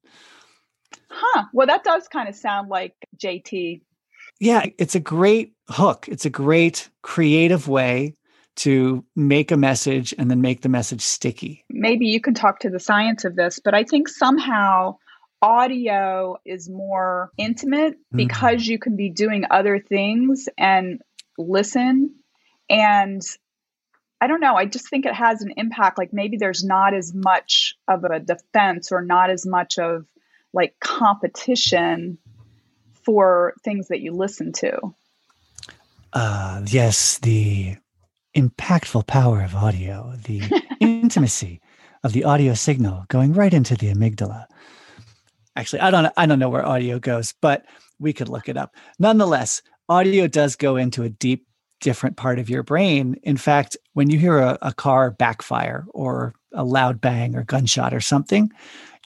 Huh. 1.10 1.46
Well, 1.54 1.68
that 1.68 1.84
does 1.84 2.08
kind 2.08 2.30
of 2.30 2.36
sound 2.36 2.70
like 2.70 2.94
JT. 3.18 3.82
Yeah, 4.40 4.66
it's 4.78 4.96
a 4.96 5.00
great 5.00 5.54
hook. 5.70 6.08
It's 6.08 6.26
a 6.26 6.30
great 6.30 6.90
creative 7.02 7.68
way 7.68 8.16
to 8.60 9.06
make 9.16 9.52
a 9.52 9.58
message 9.58 10.14
and 10.18 10.30
then 10.30 10.42
make 10.42 10.62
the 10.62 10.70
message 10.70 11.02
sticky. 11.02 11.64
Maybe 11.70 12.08
you 12.08 12.20
can 12.20 12.34
talk 12.34 12.60
to 12.60 12.70
the 12.70 12.80
science 12.80 13.24
of 13.24 13.36
this, 13.36 13.60
but 13.64 13.74
I 13.74 13.84
think 13.84 14.10
somehow 14.10 14.98
audio 15.42 16.38
is 16.46 16.70
more 16.70 17.32
intimate 17.38 17.94
mm-hmm. 17.94 18.18
because 18.18 18.68
you 18.68 18.78
can 18.78 18.96
be 18.98 19.10
doing 19.10 19.46
other 19.50 19.80
things 19.80 20.50
and 20.58 21.02
listen. 21.38 22.16
And 22.70 23.22
I 24.20 24.28
don't 24.28 24.42
know, 24.42 24.56
I 24.56 24.66
just 24.66 24.90
think 24.90 25.06
it 25.06 25.16
has 25.16 25.42
an 25.42 25.54
impact. 25.56 25.98
Like 25.98 26.12
maybe 26.12 26.36
there's 26.36 26.64
not 26.64 26.94
as 26.94 27.14
much 27.14 27.76
of 27.88 28.04
a 28.04 28.20
defense 28.20 28.92
or 28.92 29.02
not 29.02 29.30
as 29.30 29.46
much 29.46 29.80
of 29.80 30.06
like 30.54 30.76
competition 30.82 32.18
for 33.04 33.54
things 33.64 33.88
that 33.88 34.02
you 34.02 34.12
listen 34.12 34.52
to. 34.52 34.94
Uh, 36.12 36.62
yes, 36.66 37.20
the 37.20 37.78
impactful 38.42 39.08
power 39.08 39.42
of 39.42 39.56
audio, 39.56 40.14
the 40.26 40.42
intimacy 40.80 41.62
of 42.04 42.14
the 42.14 42.24
audio 42.24 42.54
signal 42.54 43.06
going 43.10 43.34
right 43.34 43.54
into 43.54 43.76
the 43.76 43.94
amygdala. 43.94 44.46
Actually, 45.56 45.82
I 45.82 45.92
don't 45.92 46.14
I 46.16 46.26
don't 46.26 46.40
know 46.40 46.50
where 46.50 46.66
audio 46.66 47.00
goes, 47.00 47.34
but 47.42 47.66
we 48.00 48.14
could 48.14 48.30
look 48.30 48.48
it 48.48 48.58
up. 48.58 48.76
Nonetheless, 48.98 49.62
audio 49.90 50.28
does 50.28 50.56
go 50.56 50.78
into 50.78 51.04
a 51.04 51.10
deep 51.10 51.46
different 51.82 52.18
part 52.18 52.40
of 52.40 52.50
your 52.50 52.64
brain. 52.64 53.16
In 53.24 53.38
fact, 53.38 53.78
when 53.94 54.10
you 54.10 54.20
hear 54.20 54.38
a, 54.38 54.58
a 54.62 54.74
car 54.74 55.12
backfire 55.12 55.86
or 55.94 56.34
a 56.54 56.64
loud 56.64 57.02
bang 57.02 57.36
or 57.36 57.44
gunshot 57.44 57.94
or 57.94 58.02
something, 58.02 58.52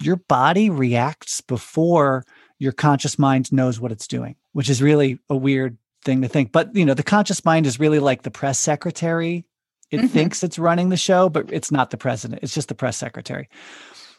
your 0.01 0.15
body 0.15 0.69
reacts 0.69 1.41
before 1.41 2.23
your 2.59 2.71
conscious 2.71 3.19
mind 3.19 3.51
knows 3.51 3.79
what 3.79 3.91
it's 3.91 4.07
doing, 4.07 4.35
which 4.53 4.69
is 4.69 4.81
really 4.81 5.19
a 5.29 5.35
weird 5.35 5.77
thing 6.03 6.21
to 6.21 6.27
think. 6.27 6.51
But 6.51 6.75
you 6.75 6.85
know, 6.85 6.93
the 6.93 7.03
conscious 7.03 7.43
mind 7.43 7.65
is 7.65 7.79
really 7.79 7.99
like 7.99 8.23
the 8.23 8.31
press 8.31 8.59
secretary. 8.59 9.45
It 9.91 9.97
mm-hmm. 9.97 10.07
thinks 10.07 10.43
it's 10.43 10.59
running 10.59 10.89
the 10.89 10.97
show, 10.97 11.29
but 11.29 11.51
it's 11.51 11.71
not 11.71 11.91
the 11.91 11.97
president. 11.97 12.43
It's 12.43 12.53
just 12.53 12.67
the 12.67 12.75
press 12.75 12.97
secretary. 12.97 13.49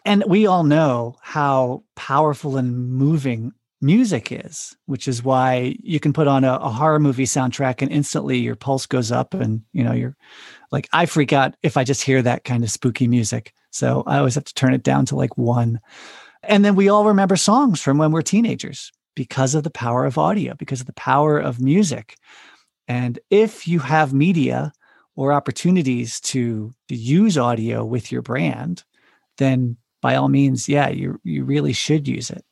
And 0.05 0.23
we 0.27 0.47
all 0.47 0.65
know 0.65 1.17
how 1.23 1.83
powerful 1.97 2.57
and 2.57 2.91
moving 2.91 3.53
music 3.81 4.33
is, 4.33 4.77
which 4.87 5.09
is 5.09 5.23
why 5.23 5.77
you 5.83 6.01
can 6.01 6.13
put 6.13 6.27
on 6.27 6.45
a, 6.45 6.55
a, 6.55 6.71
horror 6.71 6.99
movie 6.99 7.25
soundtrack 7.25 7.83
and 7.83 7.91
instantly 7.91 8.39
your 8.39 8.57
pulse 8.57 8.87
goes 8.87 9.13
up 9.13 9.35
and 9.35 9.63
you 9.73 9.85
know 9.85 9.93
you're 9.93 10.17
like 10.73 10.89
I 10.93 11.07
freak 11.07 11.33
out 11.33 11.55
if 11.63 11.77
I 11.77 11.85
just 11.85 12.03
hear 12.03 12.23
that 12.23 12.45
kind 12.45 12.65
of 12.65 12.71
spooky 12.71 13.07
music. 13.07 13.53
So 13.71 14.03
I 14.07 14.19
always 14.19 14.37
have 14.37 14.45
to 14.45 14.55
turn 14.55 14.75
it 14.75 14.83
down 14.83 15.07
to 15.07 15.17
like 15.17 15.37
one. 15.37 15.81
And 16.43 16.65
then 16.65 16.77
we 16.77 16.89
all 16.89 17.07
remember 17.07 17.37
songs 17.37 17.81
from 17.81 17.99
when 17.99 18.11
we're 18.11 18.23
teenagers 18.23 18.93
because 19.15 19.55
of 19.55 19.63
the 19.65 19.71
power 19.71 20.05
of 20.05 20.19
audio, 20.19 20.55
because 20.55 20.81
of 20.81 20.87
the 20.87 20.93
power 20.93 21.39
of 21.39 21.61
music. 21.61 22.17
And 22.89 23.19
if 23.31 23.67
you 23.67 23.79
have 23.81 24.13
media 24.13 24.73
or 25.17 25.33
opportunities 25.33 26.21
to, 26.21 26.73
to 26.89 26.95
use 26.95 27.39
audio 27.39 27.85
with 27.85 28.11
your 28.11 28.23
brand, 28.23 28.85
then 29.39 29.77
by 30.01 30.17
all 30.17 30.29
means, 30.29 30.69
yeah, 30.69 30.89
you 30.89 31.19
you 31.25 31.45
really 31.45 31.73
should 31.73 32.07
use 32.07 32.31
it. 32.31 32.45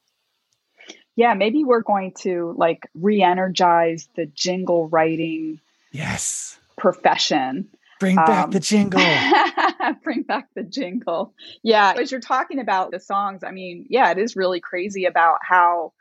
Yeah, 1.17 1.35
maybe 1.35 1.65
we're 1.65 1.83
going 1.83 2.15
to 2.21 2.55
like 2.57 2.89
re-energize 2.95 4.09
the 4.17 4.25
jingle 4.25 4.89
writing 4.89 5.61
yes 5.93 6.59
profession. 6.79 7.69
Bring 8.01 8.17
back 8.17 8.47
um, 8.47 8.51
the 8.51 8.59
jingle. 8.59 9.01
bring 10.03 10.23
back 10.23 10.49
the 10.57 10.65
jingle. 10.65 11.35
Yeah, 11.63 11.95
as 11.97 12.11
you're 12.11 12.21
talking 12.21 12.59
about 12.59 12.91
the 12.91 12.99
songs, 12.99 13.45
I 13.45 13.53
mean, 13.53 13.87
yeah, 13.89 14.11
it 14.11 14.19
is 14.19 14.35
really 14.35 14.59
crazy 14.59 15.05
about 15.05 15.39
how 15.43 15.93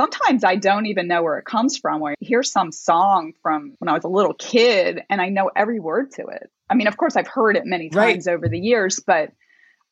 sometimes 0.00 0.44
I 0.44 0.56
don't 0.56 0.86
even 0.86 1.08
know 1.08 1.22
where 1.22 1.36
it 1.36 1.44
comes 1.44 1.76
from. 1.76 2.00
Or 2.00 2.12
I 2.12 2.14
hear 2.20 2.42
some 2.42 2.72
song 2.72 3.34
from 3.42 3.74
when 3.80 3.88
I 3.90 3.92
was 3.92 4.04
a 4.04 4.08
little 4.08 4.32
kid 4.32 5.02
and 5.10 5.20
I 5.20 5.28
know 5.28 5.50
every 5.54 5.78
word 5.78 6.12
to 6.12 6.26
it. 6.26 6.50
I 6.70 6.74
mean, 6.74 6.86
of 6.86 6.96
course, 6.96 7.16
I've 7.16 7.26
heard 7.26 7.54
it 7.56 7.66
many 7.66 7.90
times 7.90 8.26
right. 8.26 8.32
over 8.32 8.48
the 8.48 8.58
years, 8.58 8.98
but 8.98 9.30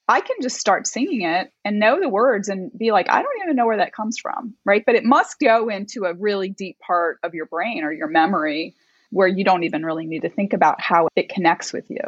I 0.08 0.22
can 0.22 0.36
just 0.40 0.58
start 0.58 0.86
singing 0.86 1.22
it 1.22 1.52
and 1.62 1.78
know 1.78 2.00
the 2.00 2.08
words 2.08 2.48
and 2.48 2.70
be 2.78 2.90
like, 2.90 3.10
I 3.10 3.20
don't 3.20 3.42
even 3.42 3.54
know 3.54 3.66
where 3.66 3.76
that 3.76 3.92
comes 3.92 4.16
from. 4.16 4.54
Right. 4.64 4.82
But 4.86 4.94
it 4.94 5.04
must 5.04 5.38
go 5.38 5.68
into 5.68 6.06
a 6.06 6.14
really 6.14 6.48
deep 6.48 6.78
part 6.78 7.18
of 7.22 7.34
your 7.34 7.44
brain 7.44 7.84
or 7.84 7.92
your 7.92 8.08
memory 8.08 8.74
where 9.10 9.28
you 9.28 9.44
don't 9.44 9.64
even 9.64 9.84
really 9.84 10.06
need 10.06 10.22
to 10.22 10.30
think 10.30 10.54
about 10.54 10.80
how 10.80 11.08
it 11.16 11.28
connects 11.28 11.70
with 11.70 11.90
you. 11.90 12.00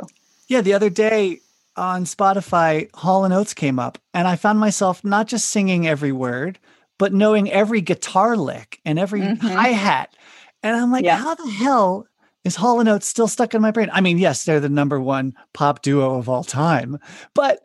Yeah. 0.48 0.62
The 0.62 0.72
other 0.72 0.88
day, 0.88 1.40
on 1.76 2.04
Spotify, 2.04 2.88
Hall 2.94 3.24
and 3.24 3.32
Oates 3.32 3.54
came 3.54 3.78
up, 3.78 3.98
and 4.12 4.26
I 4.26 4.36
found 4.36 4.58
myself 4.58 5.04
not 5.04 5.28
just 5.28 5.48
singing 5.48 5.86
every 5.86 6.12
word, 6.12 6.58
but 7.00 7.14
knowing 7.14 7.50
every 7.50 7.80
guitar 7.80 8.36
lick 8.36 8.78
and 8.84 8.98
every 8.98 9.22
mm-hmm. 9.22 9.46
hi 9.46 9.68
hat. 9.68 10.14
And 10.62 10.76
I'm 10.76 10.92
like, 10.92 11.02
yeah. 11.02 11.16
how 11.16 11.34
the 11.34 11.48
hell 11.50 12.06
is 12.44 12.56
Hall 12.56 12.78
and 12.78 12.90
Oates 12.90 13.06
still 13.06 13.26
stuck 13.26 13.54
in 13.54 13.62
my 13.62 13.70
brain? 13.70 13.88
I 13.90 14.02
mean, 14.02 14.18
yes, 14.18 14.44
they're 14.44 14.60
the 14.60 14.68
number 14.68 15.00
one 15.00 15.32
pop 15.54 15.80
duo 15.80 16.16
of 16.16 16.28
all 16.28 16.44
time, 16.44 16.98
but 17.34 17.60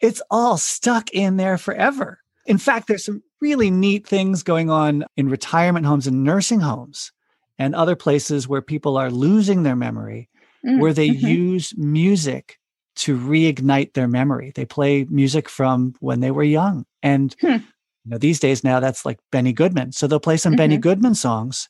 it's 0.00 0.20
all 0.30 0.58
stuck 0.58 1.10
in 1.12 1.38
there 1.38 1.56
forever. 1.56 2.20
In 2.44 2.58
fact, 2.58 2.86
there's 2.86 3.06
some 3.06 3.22
really 3.40 3.70
neat 3.70 4.06
things 4.06 4.42
going 4.42 4.68
on 4.68 5.06
in 5.16 5.30
retirement 5.30 5.86
homes 5.86 6.06
and 6.06 6.22
nursing 6.22 6.60
homes 6.60 7.10
and 7.58 7.74
other 7.74 7.96
places 7.96 8.46
where 8.46 8.60
people 8.60 8.98
are 8.98 9.10
losing 9.10 9.62
their 9.62 9.76
memory, 9.76 10.28
mm-hmm. 10.62 10.78
where 10.78 10.92
they 10.92 11.08
mm-hmm. 11.08 11.26
use 11.26 11.72
music 11.78 12.58
to 12.96 13.16
reignite 13.18 13.94
their 13.94 14.08
memory. 14.08 14.52
They 14.54 14.66
play 14.66 15.04
music 15.04 15.48
from 15.48 15.94
when 16.00 16.20
they 16.20 16.30
were 16.30 16.42
young. 16.42 16.84
And 17.02 17.34
hmm 17.40 17.56
You 18.04 18.12
know, 18.12 18.18
these 18.18 18.38
days 18.38 18.62
now 18.62 18.80
that's 18.80 19.04
like 19.04 19.18
Benny 19.32 19.52
Goodman. 19.52 19.92
So 19.92 20.06
they'll 20.06 20.20
play 20.20 20.36
some 20.36 20.52
mm-hmm. 20.52 20.58
Benny 20.58 20.78
Goodman 20.78 21.14
songs 21.14 21.68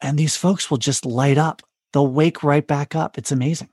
and 0.00 0.18
these 0.18 0.36
folks 0.36 0.70
will 0.70 0.78
just 0.78 1.04
light 1.04 1.38
up. 1.38 1.62
They'll 1.92 2.06
wake 2.06 2.42
right 2.42 2.66
back 2.66 2.94
up. 2.94 3.18
It's 3.18 3.32
amazing. 3.32 3.68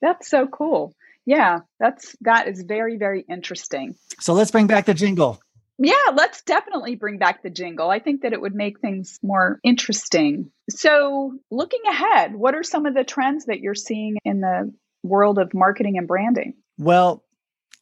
That's 0.00 0.28
so 0.28 0.46
cool. 0.46 0.94
Yeah, 1.24 1.60
that's 1.78 2.16
that 2.22 2.48
is 2.48 2.64
very 2.66 2.96
very 2.96 3.24
interesting. 3.28 3.94
So 4.18 4.32
let's 4.32 4.50
bring 4.50 4.66
back 4.66 4.86
the 4.86 4.94
jingle. 4.94 5.40
Yeah, 5.78 5.94
let's 6.14 6.42
definitely 6.42 6.96
bring 6.96 7.18
back 7.18 7.42
the 7.42 7.50
jingle. 7.50 7.90
I 7.90 7.98
think 7.98 8.22
that 8.22 8.32
it 8.32 8.40
would 8.40 8.54
make 8.54 8.80
things 8.80 9.18
more 9.22 9.58
interesting. 9.64 10.50
So, 10.70 11.38
looking 11.50 11.80
ahead, 11.88 12.34
what 12.34 12.54
are 12.54 12.62
some 12.62 12.86
of 12.86 12.94
the 12.94 13.04
trends 13.04 13.46
that 13.46 13.60
you're 13.60 13.74
seeing 13.74 14.18
in 14.24 14.40
the 14.40 14.72
world 15.02 15.38
of 15.38 15.54
marketing 15.54 15.96
and 15.98 16.06
branding? 16.06 16.54
Well, 16.78 17.24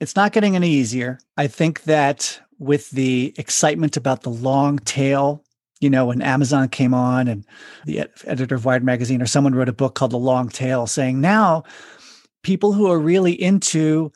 it's 0.00 0.16
not 0.16 0.32
getting 0.32 0.56
any 0.56 0.70
easier. 0.70 1.18
I 1.36 1.46
think 1.46 1.82
that 1.82 2.40
with 2.60 2.90
the 2.90 3.34
excitement 3.38 3.96
about 3.96 4.22
the 4.22 4.30
long 4.30 4.78
tail, 4.80 5.42
you 5.80 5.90
know, 5.90 6.06
when 6.06 6.22
Amazon 6.22 6.68
came 6.68 6.94
on 6.94 7.26
and 7.26 7.44
the 7.86 8.06
editor 8.26 8.54
of 8.54 8.66
Wired 8.66 8.84
magazine 8.84 9.22
or 9.22 9.26
someone 9.26 9.54
wrote 9.54 9.70
a 9.70 9.72
book 9.72 9.94
called 9.94 10.10
The 10.10 10.18
Long 10.18 10.50
Tail 10.50 10.86
saying 10.86 11.20
now 11.20 11.64
people 12.42 12.74
who 12.74 12.90
are 12.90 13.00
really 13.00 13.32
into 13.32 14.12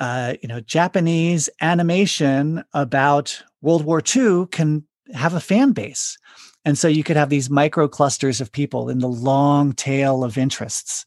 uh, 0.00 0.34
you 0.42 0.48
know, 0.48 0.60
Japanese 0.60 1.48
animation 1.60 2.62
about 2.72 3.42
World 3.62 3.84
War 3.84 4.00
II 4.14 4.46
can 4.52 4.84
have 5.12 5.34
a 5.34 5.40
fan 5.40 5.72
base. 5.72 6.16
And 6.64 6.76
so 6.78 6.86
you 6.86 7.02
could 7.02 7.16
have 7.16 7.30
these 7.30 7.50
micro 7.50 7.88
clusters 7.88 8.40
of 8.40 8.52
people 8.52 8.90
in 8.90 8.98
the 8.98 9.08
long 9.08 9.72
tail 9.72 10.22
of 10.22 10.38
interests. 10.38 11.06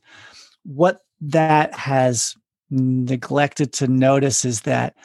What 0.64 1.02
that 1.22 1.74
has 1.76 2.36
neglected 2.70 3.72
to 3.74 3.88
notice 3.88 4.44
is 4.44 4.62
that 4.62 4.96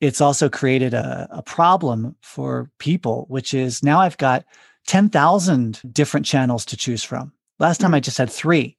it's 0.00 0.20
also 0.20 0.48
created 0.48 0.94
a, 0.94 1.28
a 1.30 1.42
problem 1.42 2.16
for 2.20 2.70
people, 2.78 3.26
which 3.28 3.54
is 3.54 3.82
now 3.82 4.00
I've 4.00 4.18
got 4.18 4.44
10,000 4.86 5.80
different 5.92 6.26
channels 6.26 6.64
to 6.66 6.76
choose 6.76 7.02
from. 7.02 7.32
Last 7.58 7.80
time 7.80 7.88
mm-hmm. 7.88 7.96
I 7.96 8.00
just 8.00 8.18
had 8.18 8.30
3 8.30 8.76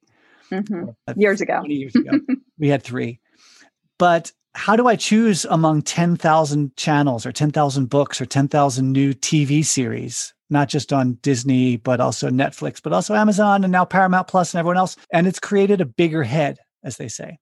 mm-hmm. 0.52 1.20
Years 1.20 1.40
ago. 1.40 1.62
years 1.66 1.94
ago, 1.94 2.18
we 2.58 2.68
had 2.68 2.82
three. 2.82 3.20
But 3.98 4.32
how 4.54 4.76
do 4.76 4.86
I 4.86 4.96
choose 4.96 5.44
among 5.46 5.82
10,000 5.82 6.76
channels 6.76 7.26
or 7.26 7.32
10,000 7.32 7.86
books 7.86 8.20
or 8.20 8.26
10,000 8.26 8.92
new 8.92 9.12
TV 9.12 9.64
series? 9.64 10.32
Not 10.48 10.68
just 10.68 10.92
on 10.92 11.14
Disney, 11.22 11.76
but 11.76 12.00
also 12.00 12.30
Netflix, 12.30 12.80
but 12.80 12.92
also 12.92 13.14
Amazon 13.14 13.64
and 13.64 13.72
now 13.72 13.84
Paramount 13.84 14.28
Plus 14.28 14.54
and 14.54 14.58
everyone 14.58 14.76
else. 14.76 14.96
And 15.12 15.26
it's 15.26 15.40
created 15.40 15.80
a 15.80 15.86
bigger 15.86 16.22
head, 16.22 16.58
as 16.84 16.98
they 16.98 17.08
say. 17.08 17.38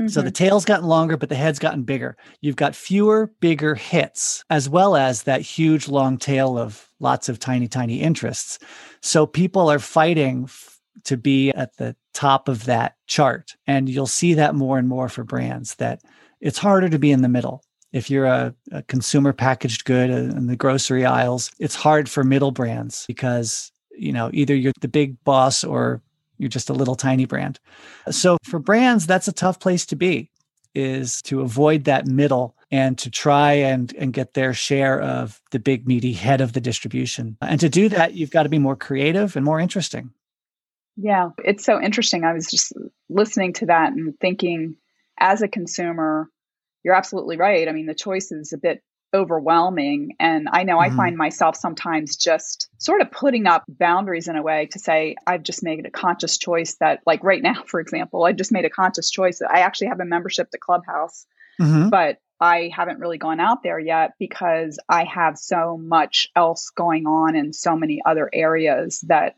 Mm-hmm. 0.00 0.08
So 0.08 0.22
the 0.22 0.28
mm-hmm. 0.28 0.44
tail's 0.44 0.64
gotten 0.64 0.86
longer, 0.86 1.18
but 1.18 1.28
the 1.28 1.34
head's 1.34 1.58
gotten 1.58 1.82
bigger. 1.82 2.16
You've 2.40 2.56
got 2.56 2.74
fewer, 2.74 3.30
bigger 3.40 3.74
hits, 3.74 4.44
as 4.48 4.66
well 4.68 4.96
as 4.96 5.24
that 5.24 5.42
huge 5.42 5.88
long 5.88 6.16
tail 6.16 6.56
of 6.56 6.88
lots 7.00 7.28
of 7.28 7.38
tiny, 7.38 7.68
tiny 7.68 8.00
interests. 8.00 8.58
So 9.02 9.26
people 9.26 9.70
are 9.70 9.78
fighting 9.78 10.44
f- 10.44 10.80
to 11.04 11.18
be 11.18 11.50
at 11.50 11.76
the 11.76 11.94
top 12.14 12.48
of 12.48 12.64
that 12.64 12.94
chart. 13.06 13.54
And 13.66 13.90
you'll 13.90 14.06
see 14.06 14.34
that 14.34 14.54
more 14.54 14.78
and 14.78 14.88
more 14.88 15.10
for 15.10 15.22
brands 15.22 15.74
that 15.76 16.00
it's 16.40 16.58
harder 16.58 16.88
to 16.88 16.98
be 16.98 17.10
in 17.10 17.20
the 17.20 17.28
middle. 17.28 17.62
If 17.92 18.08
you're 18.08 18.26
a, 18.26 18.54
a 18.72 18.82
consumer 18.84 19.34
packaged 19.34 19.84
good 19.84 20.08
in 20.08 20.46
the 20.46 20.56
grocery 20.56 21.04
aisles, 21.04 21.50
it's 21.58 21.74
hard 21.74 22.08
for 22.08 22.24
middle 22.24 22.52
brands 22.52 23.04
because, 23.06 23.70
you 23.92 24.12
know, 24.12 24.30
either 24.32 24.54
you're 24.54 24.72
the 24.80 24.88
big 24.88 25.22
boss 25.24 25.62
or 25.62 26.00
you're 26.40 26.48
just 26.48 26.70
a 26.70 26.74
little 26.74 26.94
tiny 26.94 27.26
brand. 27.26 27.60
So 28.10 28.38
for 28.42 28.58
brands, 28.58 29.06
that's 29.06 29.28
a 29.28 29.32
tough 29.32 29.60
place 29.60 29.84
to 29.86 29.96
be 29.96 30.30
is 30.74 31.20
to 31.22 31.40
avoid 31.40 31.84
that 31.84 32.06
middle 32.06 32.56
and 32.70 32.96
to 32.98 33.10
try 33.10 33.52
and, 33.52 33.92
and 33.98 34.12
get 34.12 34.34
their 34.34 34.54
share 34.54 35.00
of 35.00 35.40
the 35.50 35.58
big 35.58 35.86
meaty 35.86 36.12
head 36.12 36.40
of 36.40 36.52
the 36.52 36.60
distribution. 36.60 37.36
And 37.40 37.60
to 37.60 37.68
do 37.68 37.88
that, 37.88 38.14
you've 38.14 38.30
got 38.30 38.44
to 38.44 38.48
be 38.48 38.58
more 38.58 38.76
creative 38.76 39.34
and 39.36 39.44
more 39.44 39.58
interesting. 39.58 40.12
Yeah, 40.96 41.30
it's 41.44 41.64
so 41.64 41.80
interesting. 41.80 42.24
I 42.24 42.32
was 42.32 42.50
just 42.50 42.72
listening 43.08 43.52
to 43.54 43.66
that 43.66 43.92
and 43.92 44.18
thinking, 44.20 44.76
as 45.18 45.42
a 45.42 45.48
consumer, 45.48 46.30
you're 46.84 46.94
absolutely 46.94 47.36
right. 47.36 47.68
I 47.68 47.72
mean, 47.72 47.86
the 47.86 47.94
choice 47.94 48.32
is 48.32 48.52
a 48.52 48.58
bit 48.58 48.82
overwhelming. 49.14 50.16
And 50.20 50.48
I 50.50 50.62
know 50.62 50.78
mm-hmm. 50.78 50.92
I 50.92 50.96
find 50.96 51.16
myself 51.16 51.56
sometimes 51.56 52.16
just 52.16 52.68
sort 52.78 53.00
of 53.00 53.10
putting 53.10 53.46
up 53.46 53.64
boundaries 53.68 54.28
in 54.28 54.36
a 54.36 54.42
way 54.42 54.66
to 54.72 54.78
say, 54.78 55.16
I've 55.26 55.42
just 55.42 55.62
made 55.62 55.84
a 55.86 55.90
conscious 55.90 56.38
choice 56.38 56.76
that, 56.80 57.00
like 57.06 57.22
right 57.24 57.42
now, 57.42 57.62
for 57.66 57.80
example, 57.80 58.24
I 58.24 58.32
just 58.32 58.52
made 58.52 58.64
a 58.64 58.70
conscious 58.70 59.10
choice 59.10 59.40
that 59.40 59.50
I 59.50 59.60
actually 59.60 59.88
have 59.88 60.00
a 60.00 60.04
membership 60.04 60.50
to 60.50 60.58
Clubhouse, 60.58 61.26
mm-hmm. 61.60 61.88
but 61.88 62.18
I 62.40 62.70
haven't 62.74 63.00
really 63.00 63.18
gone 63.18 63.38
out 63.38 63.62
there 63.62 63.78
yet 63.78 64.12
because 64.18 64.78
I 64.88 65.04
have 65.04 65.36
so 65.36 65.76
much 65.76 66.28
else 66.34 66.70
going 66.70 67.06
on 67.06 67.36
in 67.36 67.52
so 67.52 67.76
many 67.76 68.00
other 68.04 68.30
areas 68.32 69.00
that 69.08 69.36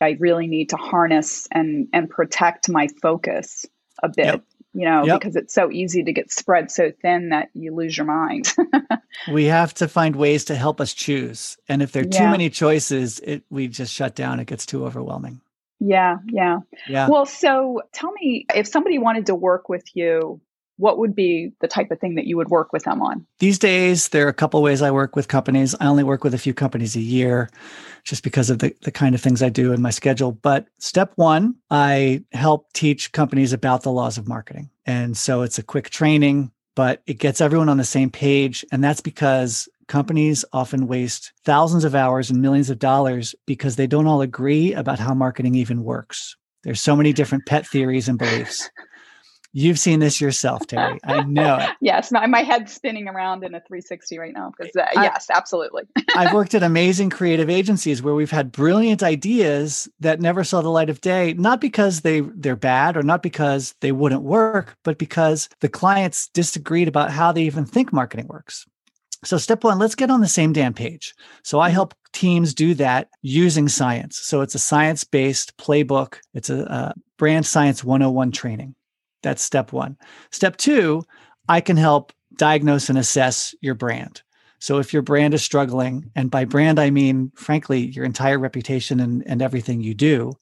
I 0.00 0.16
really 0.20 0.46
need 0.46 0.70
to 0.70 0.76
harness 0.76 1.48
and 1.50 1.88
and 1.94 2.10
protect 2.10 2.68
my 2.68 2.88
focus 3.00 3.64
a 4.02 4.08
bit. 4.08 4.26
Yep. 4.26 4.42
You 4.74 4.86
know, 4.86 5.06
yep. 5.06 5.20
because 5.20 5.36
it's 5.36 5.54
so 5.54 5.70
easy 5.70 6.02
to 6.02 6.12
get 6.12 6.32
spread 6.32 6.70
so 6.70 6.92
thin 7.00 7.28
that 7.28 7.48
you 7.54 7.72
lose 7.74 7.96
your 7.96 8.06
mind. 8.06 8.52
we 9.32 9.44
have 9.44 9.72
to 9.74 9.86
find 9.86 10.16
ways 10.16 10.46
to 10.46 10.56
help 10.56 10.80
us 10.80 10.92
choose. 10.92 11.56
And 11.68 11.80
if 11.80 11.92
there 11.92 12.02
are 12.02 12.06
yeah. 12.10 12.18
too 12.18 12.28
many 12.28 12.50
choices, 12.50 13.20
it 13.20 13.44
we 13.50 13.68
just 13.68 13.92
shut 13.94 14.16
down. 14.16 14.40
It 14.40 14.46
gets 14.46 14.66
too 14.66 14.84
overwhelming. 14.84 15.40
Yeah, 15.80 16.16
yeah. 16.28 16.58
Yeah. 16.88 17.08
Well, 17.08 17.26
so 17.26 17.82
tell 17.92 18.12
me 18.12 18.46
if 18.54 18.66
somebody 18.66 18.98
wanted 18.98 19.26
to 19.26 19.34
work 19.34 19.68
with 19.68 19.84
you 19.94 20.40
what 20.76 20.98
would 20.98 21.14
be 21.14 21.52
the 21.60 21.68
type 21.68 21.90
of 21.90 22.00
thing 22.00 22.14
that 22.16 22.26
you 22.26 22.36
would 22.36 22.50
work 22.50 22.72
with 22.72 22.84
them 22.84 23.02
on? 23.02 23.26
These 23.38 23.58
days, 23.58 24.08
there 24.08 24.26
are 24.26 24.30
a 24.30 24.34
couple 24.34 24.62
ways 24.62 24.82
I 24.82 24.90
work 24.90 25.14
with 25.16 25.28
companies. 25.28 25.74
I 25.80 25.86
only 25.86 26.04
work 26.04 26.24
with 26.24 26.34
a 26.34 26.38
few 26.38 26.54
companies 26.54 26.96
a 26.96 27.00
year 27.00 27.50
just 28.04 28.22
because 28.22 28.50
of 28.50 28.58
the, 28.58 28.74
the 28.82 28.90
kind 28.90 29.14
of 29.14 29.20
things 29.20 29.42
I 29.42 29.48
do 29.48 29.72
in 29.72 29.80
my 29.80 29.90
schedule. 29.90 30.32
But 30.32 30.66
step 30.78 31.12
one, 31.16 31.56
I 31.70 32.24
help 32.32 32.72
teach 32.72 33.12
companies 33.12 33.52
about 33.52 33.82
the 33.82 33.92
laws 33.92 34.18
of 34.18 34.28
marketing. 34.28 34.70
And 34.84 35.16
so 35.16 35.42
it's 35.42 35.58
a 35.58 35.62
quick 35.62 35.90
training, 35.90 36.50
but 36.74 37.02
it 37.06 37.18
gets 37.18 37.40
everyone 37.40 37.68
on 37.68 37.78
the 37.78 37.84
same 37.84 38.10
page. 38.10 38.64
And 38.72 38.82
that's 38.82 39.00
because 39.00 39.68
companies 39.86 40.44
often 40.52 40.86
waste 40.86 41.32
thousands 41.44 41.84
of 41.84 41.94
hours 41.94 42.30
and 42.30 42.42
millions 42.42 42.70
of 42.70 42.78
dollars 42.78 43.34
because 43.46 43.76
they 43.76 43.86
don't 43.86 44.06
all 44.06 44.20
agree 44.20 44.72
about 44.72 44.98
how 44.98 45.14
marketing 45.14 45.54
even 45.54 45.84
works. 45.84 46.36
There's 46.64 46.80
so 46.80 46.96
many 46.96 47.12
different 47.12 47.44
pet 47.46 47.66
theories 47.66 48.08
and 48.08 48.18
beliefs. 48.18 48.70
You've 49.56 49.78
seen 49.78 50.00
this 50.00 50.20
yourself, 50.20 50.66
Terry. 50.66 50.98
I 51.04 51.22
know 51.22 51.58
it. 51.58 51.70
yes, 51.80 52.10
my, 52.10 52.26
my 52.26 52.42
head's 52.42 52.72
spinning 52.72 53.06
around 53.06 53.44
in 53.44 53.54
a 53.54 53.60
360 53.60 54.18
right 54.18 54.34
now 54.34 54.52
because, 54.58 54.74
uh, 54.74 54.86
yes, 54.96 55.28
absolutely. 55.32 55.84
I've 56.16 56.34
worked 56.34 56.56
at 56.56 56.64
amazing 56.64 57.10
creative 57.10 57.48
agencies 57.48 58.02
where 58.02 58.14
we've 58.14 58.32
had 58.32 58.50
brilliant 58.50 59.04
ideas 59.04 59.88
that 60.00 60.20
never 60.20 60.42
saw 60.42 60.60
the 60.60 60.70
light 60.70 60.90
of 60.90 61.00
day, 61.00 61.34
not 61.34 61.60
because 61.60 62.00
they 62.00 62.18
they're 62.20 62.56
bad 62.56 62.96
or 62.96 63.04
not 63.04 63.22
because 63.22 63.76
they 63.80 63.92
wouldn't 63.92 64.22
work, 64.22 64.76
but 64.82 64.98
because 64.98 65.48
the 65.60 65.68
clients 65.68 66.28
disagreed 66.34 66.88
about 66.88 67.12
how 67.12 67.30
they 67.30 67.44
even 67.44 67.64
think 67.64 67.92
marketing 67.92 68.26
works. 68.26 68.66
So, 69.22 69.38
step 69.38 69.62
one, 69.62 69.78
let's 69.78 69.94
get 69.94 70.10
on 70.10 70.20
the 70.20 70.26
same 70.26 70.52
damn 70.52 70.74
page. 70.74 71.14
So, 71.44 71.60
I 71.60 71.68
help 71.68 71.94
teams 72.12 72.54
do 72.54 72.74
that 72.74 73.08
using 73.22 73.68
science. 73.68 74.18
So, 74.18 74.40
it's 74.40 74.56
a 74.56 74.58
science 74.58 75.04
based 75.04 75.56
playbook, 75.58 76.16
it's 76.34 76.50
a, 76.50 76.62
a 76.64 76.94
brand 77.18 77.46
science 77.46 77.84
101 77.84 78.32
training. 78.32 78.74
That's 79.24 79.42
step 79.42 79.72
one. 79.72 79.96
Step 80.30 80.58
two, 80.58 81.02
I 81.48 81.60
can 81.62 81.78
help 81.78 82.12
diagnose 82.36 82.90
and 82.90 82.98
assess 82.98 83.54
your 83.62 83.74
brand. 83.74 84.22
So 84.58 84.78
if 84.78 84.92
your 84.92 85.02
brand 85.02 85.32
is 85.34 85.42
struggling, 85.42 86.10
and 86.14 86.30
by 86.30 86.44
brand, 86.44 86.78
I 86.78 86.90
mean, 86.90 87.32
frankly, 87.34 87.86
your 87.86 88.04
entire 88.04 88.38
reputation 88.38 89.00
and, 89.00 89.22
and 89.26 89.40
everything 89.40 89.80
you 89.80 89.94
do. 89.94 90.32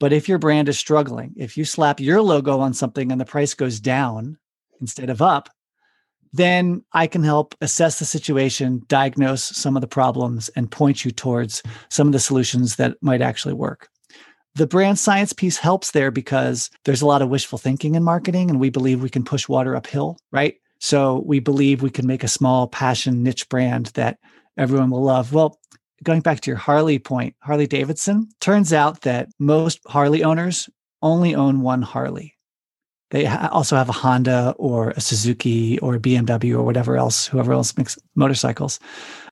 But 0.00 0.12
if 0.12 0.28
your 0.28 0.38
brand 0.38 0.68
is 0.68 0.78
struggling, 0.78 1.34
if 1.36 1.56
you 1.56 1.64
slap 1.64 2.00
your 2.00 2.22
logo 2.22 2.58
on 2.60 2.72
something 2.72 3.12
and 3.12 3.20
the 3.20 3.24
price 3.24 3.54
goes 3.54 3.80
down 3.80 4.38
instead 4.80 5.10
of 5.10 5.22
up, 5.22 5.50
then 6.32 6.84
I 6.92 7.06
can 7.06 7.22
help 7.22 7.54
assess 7.60 7.98
the 7.98 8.04
situation, 8.04 8.82
diagnose 8.88 9.42
some 9.42 9.76
of 9.76 9.80
the 9.80 9.88
problems, 9.88 10.48
and 10.50 10.70
point 10.70 11.04
you 11.04 11.10
towards 11.10 11.62
some 11.90 12.08
of 12.08 12.12
the 12.12 12.18
solutions 12.18 12.76
that 12.76 12.96
might 13.02 13.22
actually 13.22 13.54
work 13.54 13.88
the 14.56 14.66
brand 14.66 14.98
science 14.98 15.34
piece 15.34 15.58
helps 15.58 15.90
there 15.90 16.10
because 16.10 16.70
there's 16.84 17.02
a 17.02 17.06
lot 17.06 17.20
of 17.20 17.28
wishful 17.28 17.58
thinking 17.58 17.94
in 17.94 18.02
marketing 18.02 18.48
and 18.48 18.58
we 18.58 18.70
believe 18.70 19.02
we 19.02 19.10
can 19.10 19.22
push 19.22 19.48
water 19.48 19.76
uphill, 19.76 20.16
right? 20.32 20.54
So 20.80 21.22
we 21.26 21.40
believe 21.40 21.82
we 21.82 21.90
can 21.90 22.06
make 22.06 22.24
a 22.24 22.28
small 22.28 22.66
passion 22.66 23.22
niche 23.22 23.48
brand 23.50 23.86
that 23.94 24.18
everyone 24.56 24.88
will 24.90 25.02
love. 25.02 25.34
Well, 25.34 25.58
going 26.02 26.22
back 26.22 26.40
to 26.40 26.50
your 26.50 26.56
Harley 26.56 26.98
point, 26.98 27.36
Harley 27.40 27.66
Davidson, 27.66 28.30
turns 28.40 28.72
out 28.72 29.02
that 29.02 29.28
most 29.38 29.80
Harley 29.86 30.24
owners 30.24 30.70
only 31.02 31.34
own 31.34 31.60
one 31.60 31.82
Harley. 31.82 32.34
They 33.10 33.26
ha- 33.26 33.50
also 33.52 33.76
have 33.76 33.90
a 33.90 33.92
Honda 33.92 34.54
or 34.56 34.90
a 34.90 35.00
Suzuki 35.02 35.78
or 35.80 35.96
a 35.96 36.00
BMW 36.00 36.54
or 36.54 36.62
whatever 36.62 36.96
else, 36.96 37.26
whoever 37.26 37.52
else 37.52 37.76
makes 37.76 37.98
motorcycles. 38.14 38.80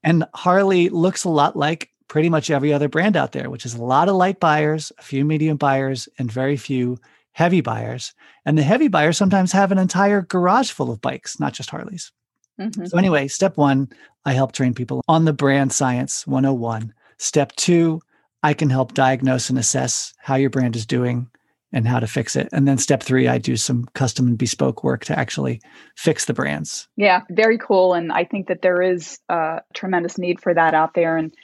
And 0.02 0.26
Harley 0.34 0.90
looks 0.90 1.24
a 1.24 1.30
lot 1.30 1.56
like 1.56 1.88
pretty 2.14 2.30
much 2.30 2.48
every 2.48 2.72
other 2.72 2.88
brand 2.88 3.16
out 3.16 3.32
there, 3.32 3.50
which 3.50 3.66
is 3.66 3.74
a 3.74 3.82
lot 3.82 4.08
of 4.08 4.14
light 4.14 4.38
buyers, 4.38 4.92
a 4.98 5.02
few 5.02 5.24
medium 5.24 5.56
buyers, 5.56 6.08
and 6.16 6.30
very 6.30 6.56
few 6.56 6.96
heavy 7.32 7.60
buyers. 7.60 8.14
And 8.46 8.56
the 8.56 8.62
heavy 8.62 8.86
buyers 8.86 9.16
sometimes 9.16 9.50
have 9.50 9.72
an 9.72 9.78
entire 9.78 10.22
garage 10.22 10.70
full 10.70 10.92
of 10.92 11.00
bikes, 11.00 11.40
not 11.40 11.54
just 11.54 11.70
Harleys. 11.70 12.12
Mm-hmm. 12.60 12.84
So, 12.84 12.98
anyway, 12.98 13.26
step 13.26 13.56
one, 13.56 13.88
I 14.24 14.32
help 14.32 14.52
train 14.52 14.74
people 14.74 15.02
on 15.08 15.24
the 15.24 15.32
brand 15.32 15.72
science 15.72 16.24
101. 16.24 16.94
Step 17.18 17.50
two, 17.56 18.00
I 18.44 18.54
can 18.54 18.70
help 18.70 18.94
diagnose 18.94 19.50
and 19.50 19.58
assess 19.58 20.14
how 20.18 20.36
your 20.36 20.50
brand 20.50 20.76
is 20.76 20.86
doing 20.86 21.28
and 21.72 21.88
how 21.88 21.98
to 21.98 22.06
fix 22.06 22.36
it. 22.36 22.48
And 22.52 22.68
then 22.68 22.78
step 22.78 23.02
three, 23.02 23.26
I 23.26 23.38
do 23.38 23.56
some 23.56 23.86
custom 23.94 24.28
and 24.28 24.38
bespoke 24.38 24.84
work 24.84 25.04
to 25.06 25.18
actually 25.18 25.60
fix 25.96 26.26
the 26.26 26.32
brands. 26.32 26.86
Yeah, 26.94 27.22
very 27.28 27.58
cool. 27.58 27.92
And 27.92 28.12
I 28.12 28.22
think 28.22 28.46
that 28.46 28.62
there 28.62 28.80
is 28.80 29.18
a 29.28 29.62
tremendous 29.74 30.16
need 30.16 30.40
for 30.40 30.54
that 30.54 30.74
out 30.74 30.94
there. 30.94 31.16
And 31.16 31.34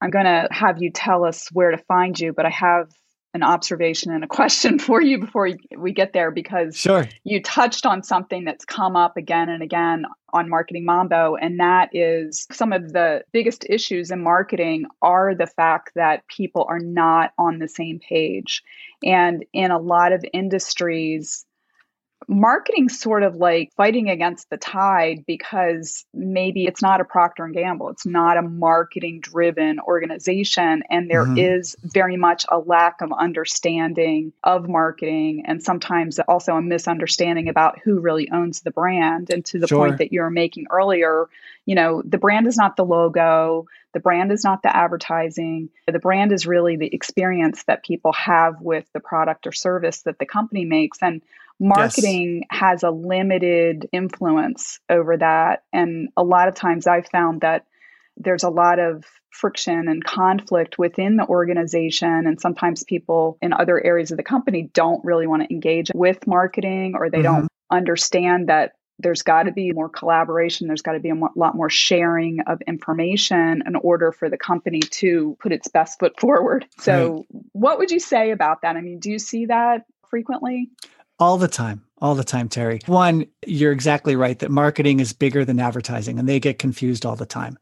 I'm 0.00 0.10
going 0.10 0.26
to 0.26 0.48
have 0.50 0.80
you 0.80 0.90
tell 0.90 1.24
us 1.24 1.48
where 1.52 1.70
to 1.70 1.78
find 1.78 2.18
you, 2.18 2.32
but 2.32 2.46
I 2.46 2.50
have 2.50 2.90
an 3.34 3.42
observation 3.42 4.12
and 4.12 4.24
a 4.24 4.26
question 4.38 4.78
for 4.78 5.00
you 5.00 5.18
before 5.18 5.50
we 5.76 5.92
get 5.92 6.12
there 6.12 6.30
because 6.30 6.76
sure. 6.76 7.08
you 7.24 7.42
touched 7.42 7.86
on 7.86 8.02
something 8.02 8.44
that's 8.44 8.64
come 8.64 8.96
up 8.96 9.16
again 9.16 9.48
and 9.48 9.62
again 9.62 10.04
on 10.32 10.48
Marketing 10.48 10.84
Mambo, 10.84 11.36
and 11.36 11.58
that 11.58 11.88
is 11.92 12.46
some 12.52 12.72
of 12.72 12.92
the 12.92 13.22
biggest 13.32 13.64
issues 13.68 14.10
in 14.10 14.22
marketing 14.22 14.84
are 15.00 15.34
the 15.34 15.46
fact 15.46 15.92
that 15.94 16.26
people 16.28 16.66
are 16.68 16.80
not 16.80 17.32
on 17.38 17.58
the 17.58 17.68
same 17.68 17.98
page. 17.98 18.62
And 19.02 19.44
in 19.52 19.70
a 19.70 19.78
lot 19.78 20.12
of 20.12 20.24
industries, 20.32 21.46
marketing 22.26 22.88
sort 22.88 23.22
of 23.22 23.36
like 23.36 23.72
fighting 23.76 24.10
against 24.10 24.50
the 24.50 24.56
tide 24.56 25.24
because 25.26 26.04
maybe 26.12 26.64
it's 26.64 26.82
not 26.82 27.00
a 27.00 27.04
procter 27.04 27.44
and 27.44 27.54
gamble 27.54 27.88
it's 27.88 28.04
not 28.04 28.36
a 28.36 28.42
marketing 28.42 29.20
driven 29.20 29.78
organization 29.80 30.82
and 30.90 31.08
there 31.08 31.24
mm-hmm. 31.24 31.38
is 31.38 31.76
very 31.82 32.16
much 32.16 32.44
a 32.48 32.58
lack 32.58 33.00
of 33.00 33.12
understanding 33.12 34.32
of 34.42 34.68
marketing 34.68 35.44
and 35.46 35.62
sometimes 35.62 36.18
also 36.18 36.54
a 36.54 36.62
misunderstanding 36.62 37.48
about 37.48 37.78
who 37.84 38.00
really 38.00 38.28
owns 38.30 38.62
the 38.62 38.70
brand 38.72 39.30
and 39.30 39.44
to 39.44 39.58
the 39.58 39.68
sure. 39.68 39.78
point 39.78 39.98
that 39.98 40.12
you 40.12 40.20
were 40.20 40.30
making 40.30 40.66
earlier 40.70 41.28
you 41.66 41.74
know 41.74 42.02
the 42.04 42.18
brand 42.18 42.46
is 42.48 42.56
not 42.56 42.76
the 42.76 42.84
logo 42.84 43.66
the 43.94 44.00
brand 44.00 44.32
is 44.32 44.42
not 44.42 44.62
the 44.62 44.76
advertising 44.76 45.68
the 45.86 45.98
brand 45.98 46.32
is 46.32 46.46
really 46.46 46.76
the 46.76 46.92
experience 46.92 47.62
that 47.64 47.84
people 47.84 48.12
have 48.12 48.60
with 48.60 48.86
the 48.92 49.00
product 49.00 49.46
or 49.46 49.52
service 49.52 50.02
that 50.02 50.18
the 50.18 50.26
company 50.26 50.64
makes 50.64 50.98
and 51.00 51.22
marketing 51.60 52.44
yes. 52.50 52.60
has 52.60 52.82
a 52.82 52.90
limited 52.90 53.88
influence 53.92 54.80
over 54.88 55.16
that. 55.16 55.64
And 55.72 56.08
a 56.16 56.22
lot 56.22 56.48
of 56.48 56.54
times 56.54 56.86
I've 56.86 57.08
found 57.08 57.40
that 57.40 57.66
there's 58.16 58.44
a 58.44 58.50
lot 58.50 58.78
of 58.78 59.04
friction 59.30 59.88
and 59.88 60.02
conflict 60.02 60.78
within 60.78 61.16
the 61.16 61.26
organization. 61.26 62.26
And 62.26 62.40
sometimes 62.40 62.84
people 62.84 63.38
in 63.40 63.52
other 63.52 63.82
areas 63.84 64.10
of 64.10 64.16
the 64.16 64.22
company 64.22 64.70
don't 64.72 65.04
really 65.04 65.26
want 65.26 65.42
to 65.42 65.52
engage 65.52 65.90
with 65.94 66.26
marketing 66.26 66.94
or 66.96 67.10
they 67.10 67.18
mm-hmm. 67.18 67.40
don't 67.40 67.48
understand 67.70 68.48
that 68.48 68.72
there's 69.00 69.22
got 69.22 69.44
to 69.44 69.52
be 69.52 69.72
more 69.72 69.88
collaboration. 69.88 70.66
There's 70.66 70.82
got 70.82 70.92
to 70.92 71.00
be 71.00 71.10
a 71.10 71.14
lot 71.14 71.54
more 71.54 71.70
sharing 71.70 72.40
of 72.46 72.60
information 72.62 73.62
in 73.64 73.76
order 73.76 74.10
for 74.10 74.28
the 74.28 74.36
company 74.36 74.80
to 74.80 75.36
put 75.40 75.52
its 75.52 75.68
best 75.68 76.00
foot 76.00 76.18
forward. 76.18 76.66
So, 76.78 77.26
right. 77.32 77.42
what 77.52 77.78
would 77.78 77.92
you 77.92 78.00
say 78.00 78.32
about 78.32 78.62
that? 78.62 78.74
I 78.74 78.80
mean, 78.80 78.98
do 78.98 79.10
you 79.10 79.20
see 79.20 79.46
that 79.46 79.84
frequently? 80.10 80.70
All 81.18 81.38
the 81.38 81.48
time. 81.48 81.82
All 82.00 82.14
the 82.14 82.24
time, 82.24 82.48
Terry. 82.48 82.78
One, 82.86 83.26
you're 83.44 83.72
exactly 83.72 84.14
right 84.14 84.38
that 84.38 84.52
marketing 84.52 85.00
is 85.00 85.12
bigger 85.12 85.44
than 85.44 85.58
advertising 85.58 86.18
and 86.18 86.28
they 86.28 86.38
get 86.38 86.60
confused 86.60 87.04
all 87.04 87.16
the 87.16 87.26
time. 87.26 87.58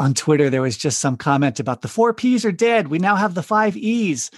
On 0.00 0.12
Twitter, 0.12 0.50
there 0.50 0.62
was 0.62 0.76
just 0.76 0.98
some 0.98 1.16
comment 1.16 1.60
about 1.60 1.82
the 1.82 1.88
four 1.88 2.12
P's 2.12 2.44
are 2.44 2.52
dead. 2.52 2.88
We 2.88 2.98
now 2.98 3.14
have 3.14 3.34
the 3.34 3.44
five 3.44 3.76
E's 3.76 4.30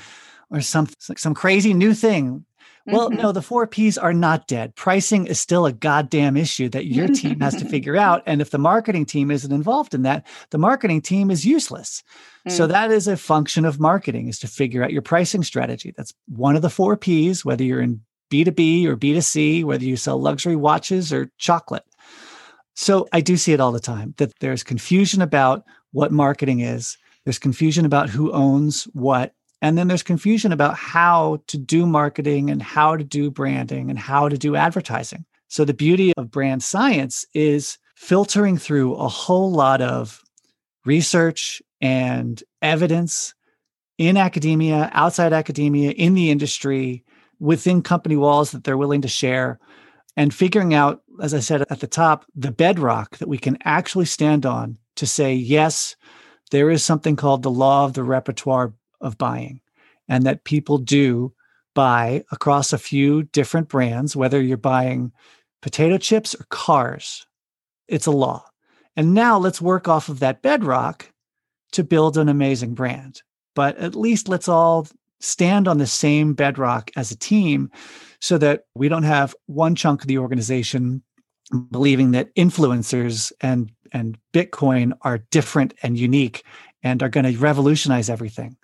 or 0.50 0.60
some, 0.60 0.86
some 0.98 1.34
crazy 1.34 1.72
new 1.72 1.94
thing. 1.94 2.44
Well, 2.84 3.10
mm-hmm. 3.10 3.22
no, 3.22 3.32
the 3.32 3.42
four 3.42 3.66
P's 3.66 3.96
are 3.96 4.12
not 4.12 4.48
dead. 4.48 4.74
Pricing 4.74 5.26
is 5.26 5.40
still 5.40 5.66
a 5.66 5.72
goddamn 5.72 6.36
issue 6.36 6.68
that 6.70 6.86
your 6.86 7.08
team 7.08 7.40
has 7.40 7.54
to 7.56 7.64
figure 7.68 7.96
out. 7.96 8.22
And 8.26 8.40
if 8.40 8.50
the 8.50 8.58
marketing 8.58 9.06
team 9.06 9.30
isn't 9.30 9.52
involved 9.52 9.94
in 9.94 10.02
that, 10.02 10.26
the 10.50 10.58
marketing 10.58 11.00
team 11.00 11.30
is 11.30 11.46
useless. 11.46 12.02
Mm. 12.48 12.52
So 12.52 12.66
that 12.66 12.90
is 12.90 13.06
a 13.06 13.16
function 13.16 13.64
of 13.64 13.78
marketing 13.78 14.28
is 14.28 14.40
to 14.40 14.48
figure 14.48 14.82
out 14.82 14.92
your 14.92 15.02
pricing 15.02 15.44
strategy. 15.44 15.94
That's 15.96 16.12
one 16.26 16.56
of 16.56 16.62
the 16.62 16.70
four 16.70 16.96
P's, 16.96 17.44
whether 17.44 17.62
you're 17.62 17.80
in 17.80 18.00
B2B 18.32 18.86
or 18.86 18.96
B2C, 18.96 19.64
whether 19.64 19.84
you 19.84 19.96
sell 19.96 20.18
luxury 20.18 20.56
watches 20.56 21.12
or 21.12 21.30
chocolate. 21.36 21.84
So 22.74 23.06
I 23.12 23.20
do 23.20 23.36
see 23.36 23.52
it 23.52 23.60
all 23.60 23.72
the 23.72 23.80
time 23.80 24.14
that 24.16 24.32
there's 24.40 24.62
confusion 24.62 25.20
about 25.20 25.64
what 25.92 26.10
marketing 26.10 26.60
is, 26.60 26.96
there's 27.24 27.38
confusion 27.38 27.84
about 27.84 28.08
who 28.08 28.32
owns 28.32 28.84
what, 28.94 29.34
and 29.60 29.76
then 29.76 29.86
there's 29.86 30.02
confusion 30.02 30.50
about 30.50 30.74
how 30.76 31.42
to 31.48 31.58
do 31.58 31.84
marketing 31.86 32.50
and 32.50 32.62
how 32.62 32.96
to 32.96 33.04
do 33.04 33.30
branding 33.30 33.90
and 33.90 33.98
how 33.98 34.28
to 34.28 34.38
do 34.38 34.56
advertising. 34.56 35.24
So 35.48 35.66
the 35.66 35.74
beauty 35.74 36.14
of 36.16 36.30
brand 36.30 36.62
science 36.62 37.26
is 37.34 37.76
filtering 37.94 38.56
through 38.56 38.94
a 38.94 39.08
whole 39.08 39.52
lot 39.52 39.82
of 39.82 40.22
research 40.86 41.62
and 41.82 42.42
evidence 42.62 43.34
in 43.98 44.16
academia, 44.16 44.90
outside 44.94 45.34
academia, 45.34 45.90
in 45.90 46.14
the 46.14 46.30
industry 46.30 47.04
within 47.42 47.82
company 47.82 48.14
walls 48.14 48.52
that 48.52 48.62
they're 48.62 48.78
willing 48.78 49.02
to 49.02 49.08
share 49.08 49.58
and 50.16 50.32
figuring 50.32 50.72
out, 50.72 51.02
as 51.20 51.34
I 51.34 51.40
said 51.40 51.64
at 51.68 51.80
the 51.80 51.88
top, 51.88 52.24
the 52.36 52.52
bedrock 52.52 53.18
that 53.18 53.28
we 53.28 53.36
can 53.36 53.58
actually 53.64 54.04
stand 54.04 54.46
on 54.46 54.78
to 54.94 55.06
say, 55.06 55.34
yes, 55.34 55.96
there 56.52 56.70
is 56.70 56.84
something 56.84 57.16
called 57.16 57.42
the 57.42 57.50
law 57.50 57.84
of 57.84 57.94
the 57.94 58.04
repertoire 58.04 58.74
of 59.00 59.18
buying, 59.18 59.60
and 60.08 60.24
that 60.24 60.44
people 60.44 60.78
do 60.78 61.32
buy 61.74 62.22
across 62.30 62.72
a 62.72 62.78
few 62.78 63.24
different 63.24 63.68
brands, 63.68 64.14
whether 64.14 64.40
you're 64.40 64.56
buying 64.56 65.10
potato 65.62 65.98
chips 65.98 66.36
or 66.36 66.46
cars. 66.48 67.26
It's 67.88 68.06
a 68.06 68.12
law. 68.12 68.44
And 68.94 69.14
now 69.14 69.38
let's 69.38 69.60
work 69.60 69.88
off 69.88 70.08
of 70.08 70.20
that 70.20 70.42
bedrock 70.42 71.10
to 71.72 71.82
build 71.82 72.16
an 72.16 72.28
amazing 72.28 72.74
brand. 72.74 73.22
But 73.56 73.78
at 73.78 73.96
least 73.96 74.28
let's 74.28 74.48
all 74.48 74.86
stand 75.22 75.68
on 75.68 75.78
the 75.78 75.86
same 75.86 76.34
bedrock 76.34 76.90
as 76.96 77.10
a 77.10 77.16
team 77.16 77.70
so 78.20 78.38
that 78.38 78.64
we 78.74 78.88
don't 78.88 79.04
have 79.04 79.34
one 79.46 79.74
chunk 79.74 80.02
of 80.02 80.08
the 80.08 80.18
organization 80.18 81.02
believing 81.70 82.12
that 82.12 82.34
influencers 82.34 83.32
and 83.40 83.70
and 83.92 84.18
bitcoin 84.32 84.92
are 85.02 85.18
different 85.30 85.74
and 85.82 85.98
unique 85.98 86.44
and 86.82 87.02
are 87.02 87.08
going 87.08 87.24
to 87.24 87.38
revolutionize 87.38 88.08
everything 88.08 88.56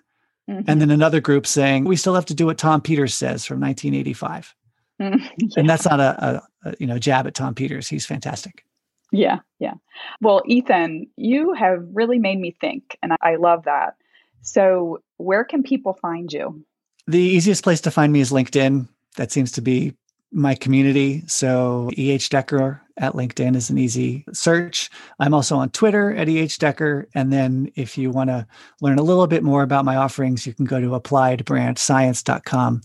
mm-hmm. 0.49 0.61
and 0.67 0.81
then 0.81 0.89
another 0.89 1.21
group 1.21 1.45
saying 1.45 1.85
we 1.85 1.95
still 1.95 2.15
have 2.15 2.25
to 2.25 2.33
do 2.33 2.45
what 2.45 2.57
tom 2.57 2.81
peters 2.81 3.13
says 3.13 3.45
from 3.45 3.59
1985 3.59 4.55
mm-hmm. 5.01 5.17
yeah. 5.37 5.47
and 5.57 5.69
that's 5.69 5.85
not 5.85 5.99
a, 5.99 6.25
a, 6.25 6.69
a 6.69 6.75
you 6.79 6.87
know 6.87 6.97
jab 6.97 7.27
at 7.27 7.35
tom 7.35 7.53
peters 7.53 7.87
he's 7.87 8.05
fantastic 8.05 8.63
yeah 9.11 9.39
yeah 9.59 9.73
well 10.21 10.41
ethan 10.47 11.05
you 11.15 11.53
have 11.53 11.83
really 11.93 12.17
made 12.17 12.39
me 12.39 12.55
think 12.59 12.97
and 13.03 13.13
i 13.21 13.35
love 13.35 13.65
that 13.65 13.95
so, 14.41 14.99
where 15.19 15.43
can 15.43 15.61
people 15.63 15.93
find 16.01 16.31
you? 16.31 16.63
The 17.07 17.19
easiest 17.19 17.63
place 17.63 17.81
to 17.81 17.91
find 17.91 18.11
me 18.11 18.21
is 18.21 18.31
LinkedIn. 18.31 18.87
That 19.17 19.31
seems 19.31 19.51
to 19.53 19.61
be 19.61 19.93
my 20.31 20.55
community. 20.55 21.23
So, 21.27 21.89
EH 21.97 22.29
Decker 22.29 22.81
at 22.97 23.13
LinkedIn 23.13 23.55
is 23.55 23.69
an 23.69 23.77
easy 23.77 24.25
search. 24.31 24.89
I'm 25.19 25.33
also 25.33 25.57
on 25.57 25.69
Twitter 25.71 26.15
at 26.15 26.29
EH 26.29 26.57
Decker. 26.59 27.07
And 27.15 27.33
then, 27.33 27.71
if 27.75 27.97
you 27.97 28.11
want 28.11 28.29
to 28.29 28.47
learn 28.81 28.99
a 28.99 29.03
little 29.03 29.27
bit 29.27 29.43
more 29.43 29.63
about 29.63 29.85
my 29.85 29.95
offerings, 29.95 30.45
you 30.45 30.53
can 30.53 30.65
go 30.65 30.79
to 30.79 30.89
appliedbrandscience.com. 30.89 32.81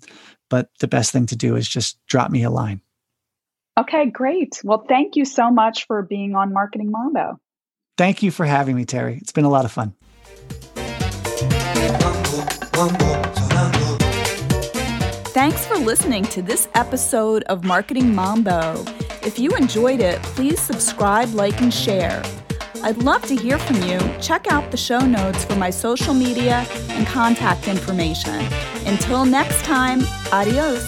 But 0.51 0.70
the 0.80 0.89
best 0.89 1.12
thing 1.12 1.26
to 1.26 1.37
do 1.37 1.57
is 1.57 1.68
just 1.68 1.99
drop 2.07 2.30
me 2.30 2.43
a 2.43 2.51
line. 2.51 2.80
Okay, 3.78 4.07
great. 4.07 4.61
Well, 4.64 4.85
thank 4.89 5.16
you 5.16 5.24
so 5.24 5.51
much 5.51 5.87
for 5.87 6.03
being 6.03 6.35
on 6.35 6.53
Marketing 6.53 6.91
Mambo. 6.91 7.41
Thank 7.97 8.22
you 8.22 8.30
for 8.30 8.47
having 8.47 8.76
me, 8.76 8.85
Terry. 8.85 9.18
It's 9.20 9.32
been 9.32 9.45
a 9.45 9.51
lot 9.51 9.64
of 9.64 9.72
fun. 9.72 9.95
Thanks 15.33 15.64
for 15.64 15.77
listening 15.77 16.25
to 16.25 16.43
this 16.43 16.66
episode 16.75 17.45
of 17.45 17.62
Marketing 17.62 18.12
Mambo. 18.12 18.85
If 19.22 19.39
you 19.39 19.51
enjoyed 19.53 20.01
it, 20.01 20.20
please 20.22 20.61
subscribe, 20.61 21.33
like, 21.35 21.61
and 21.61 21.72
share. 21.72 22.20
I'd 22.83 22.99
love 22.99 23.22
to 23.27 23.37
hear 23.37 23.61
from 23.61 23.81
you. 23.83 24.01
Check 24.20 24.51
out 24.51 24.72
the 24.72 24.77
show 24.77 24.99
notes 24.99 25.45
for 25.45 25.55
my 25.55 25.70
social 25.70 26.14
media 26.14 26.66
and 26.89 27.07
contact 27.07 27.68
information. 27.68 28.45
Until 28.87 29.25
next 29.25 29.64
time, 29.64 30.01
adios. 30.33 30.85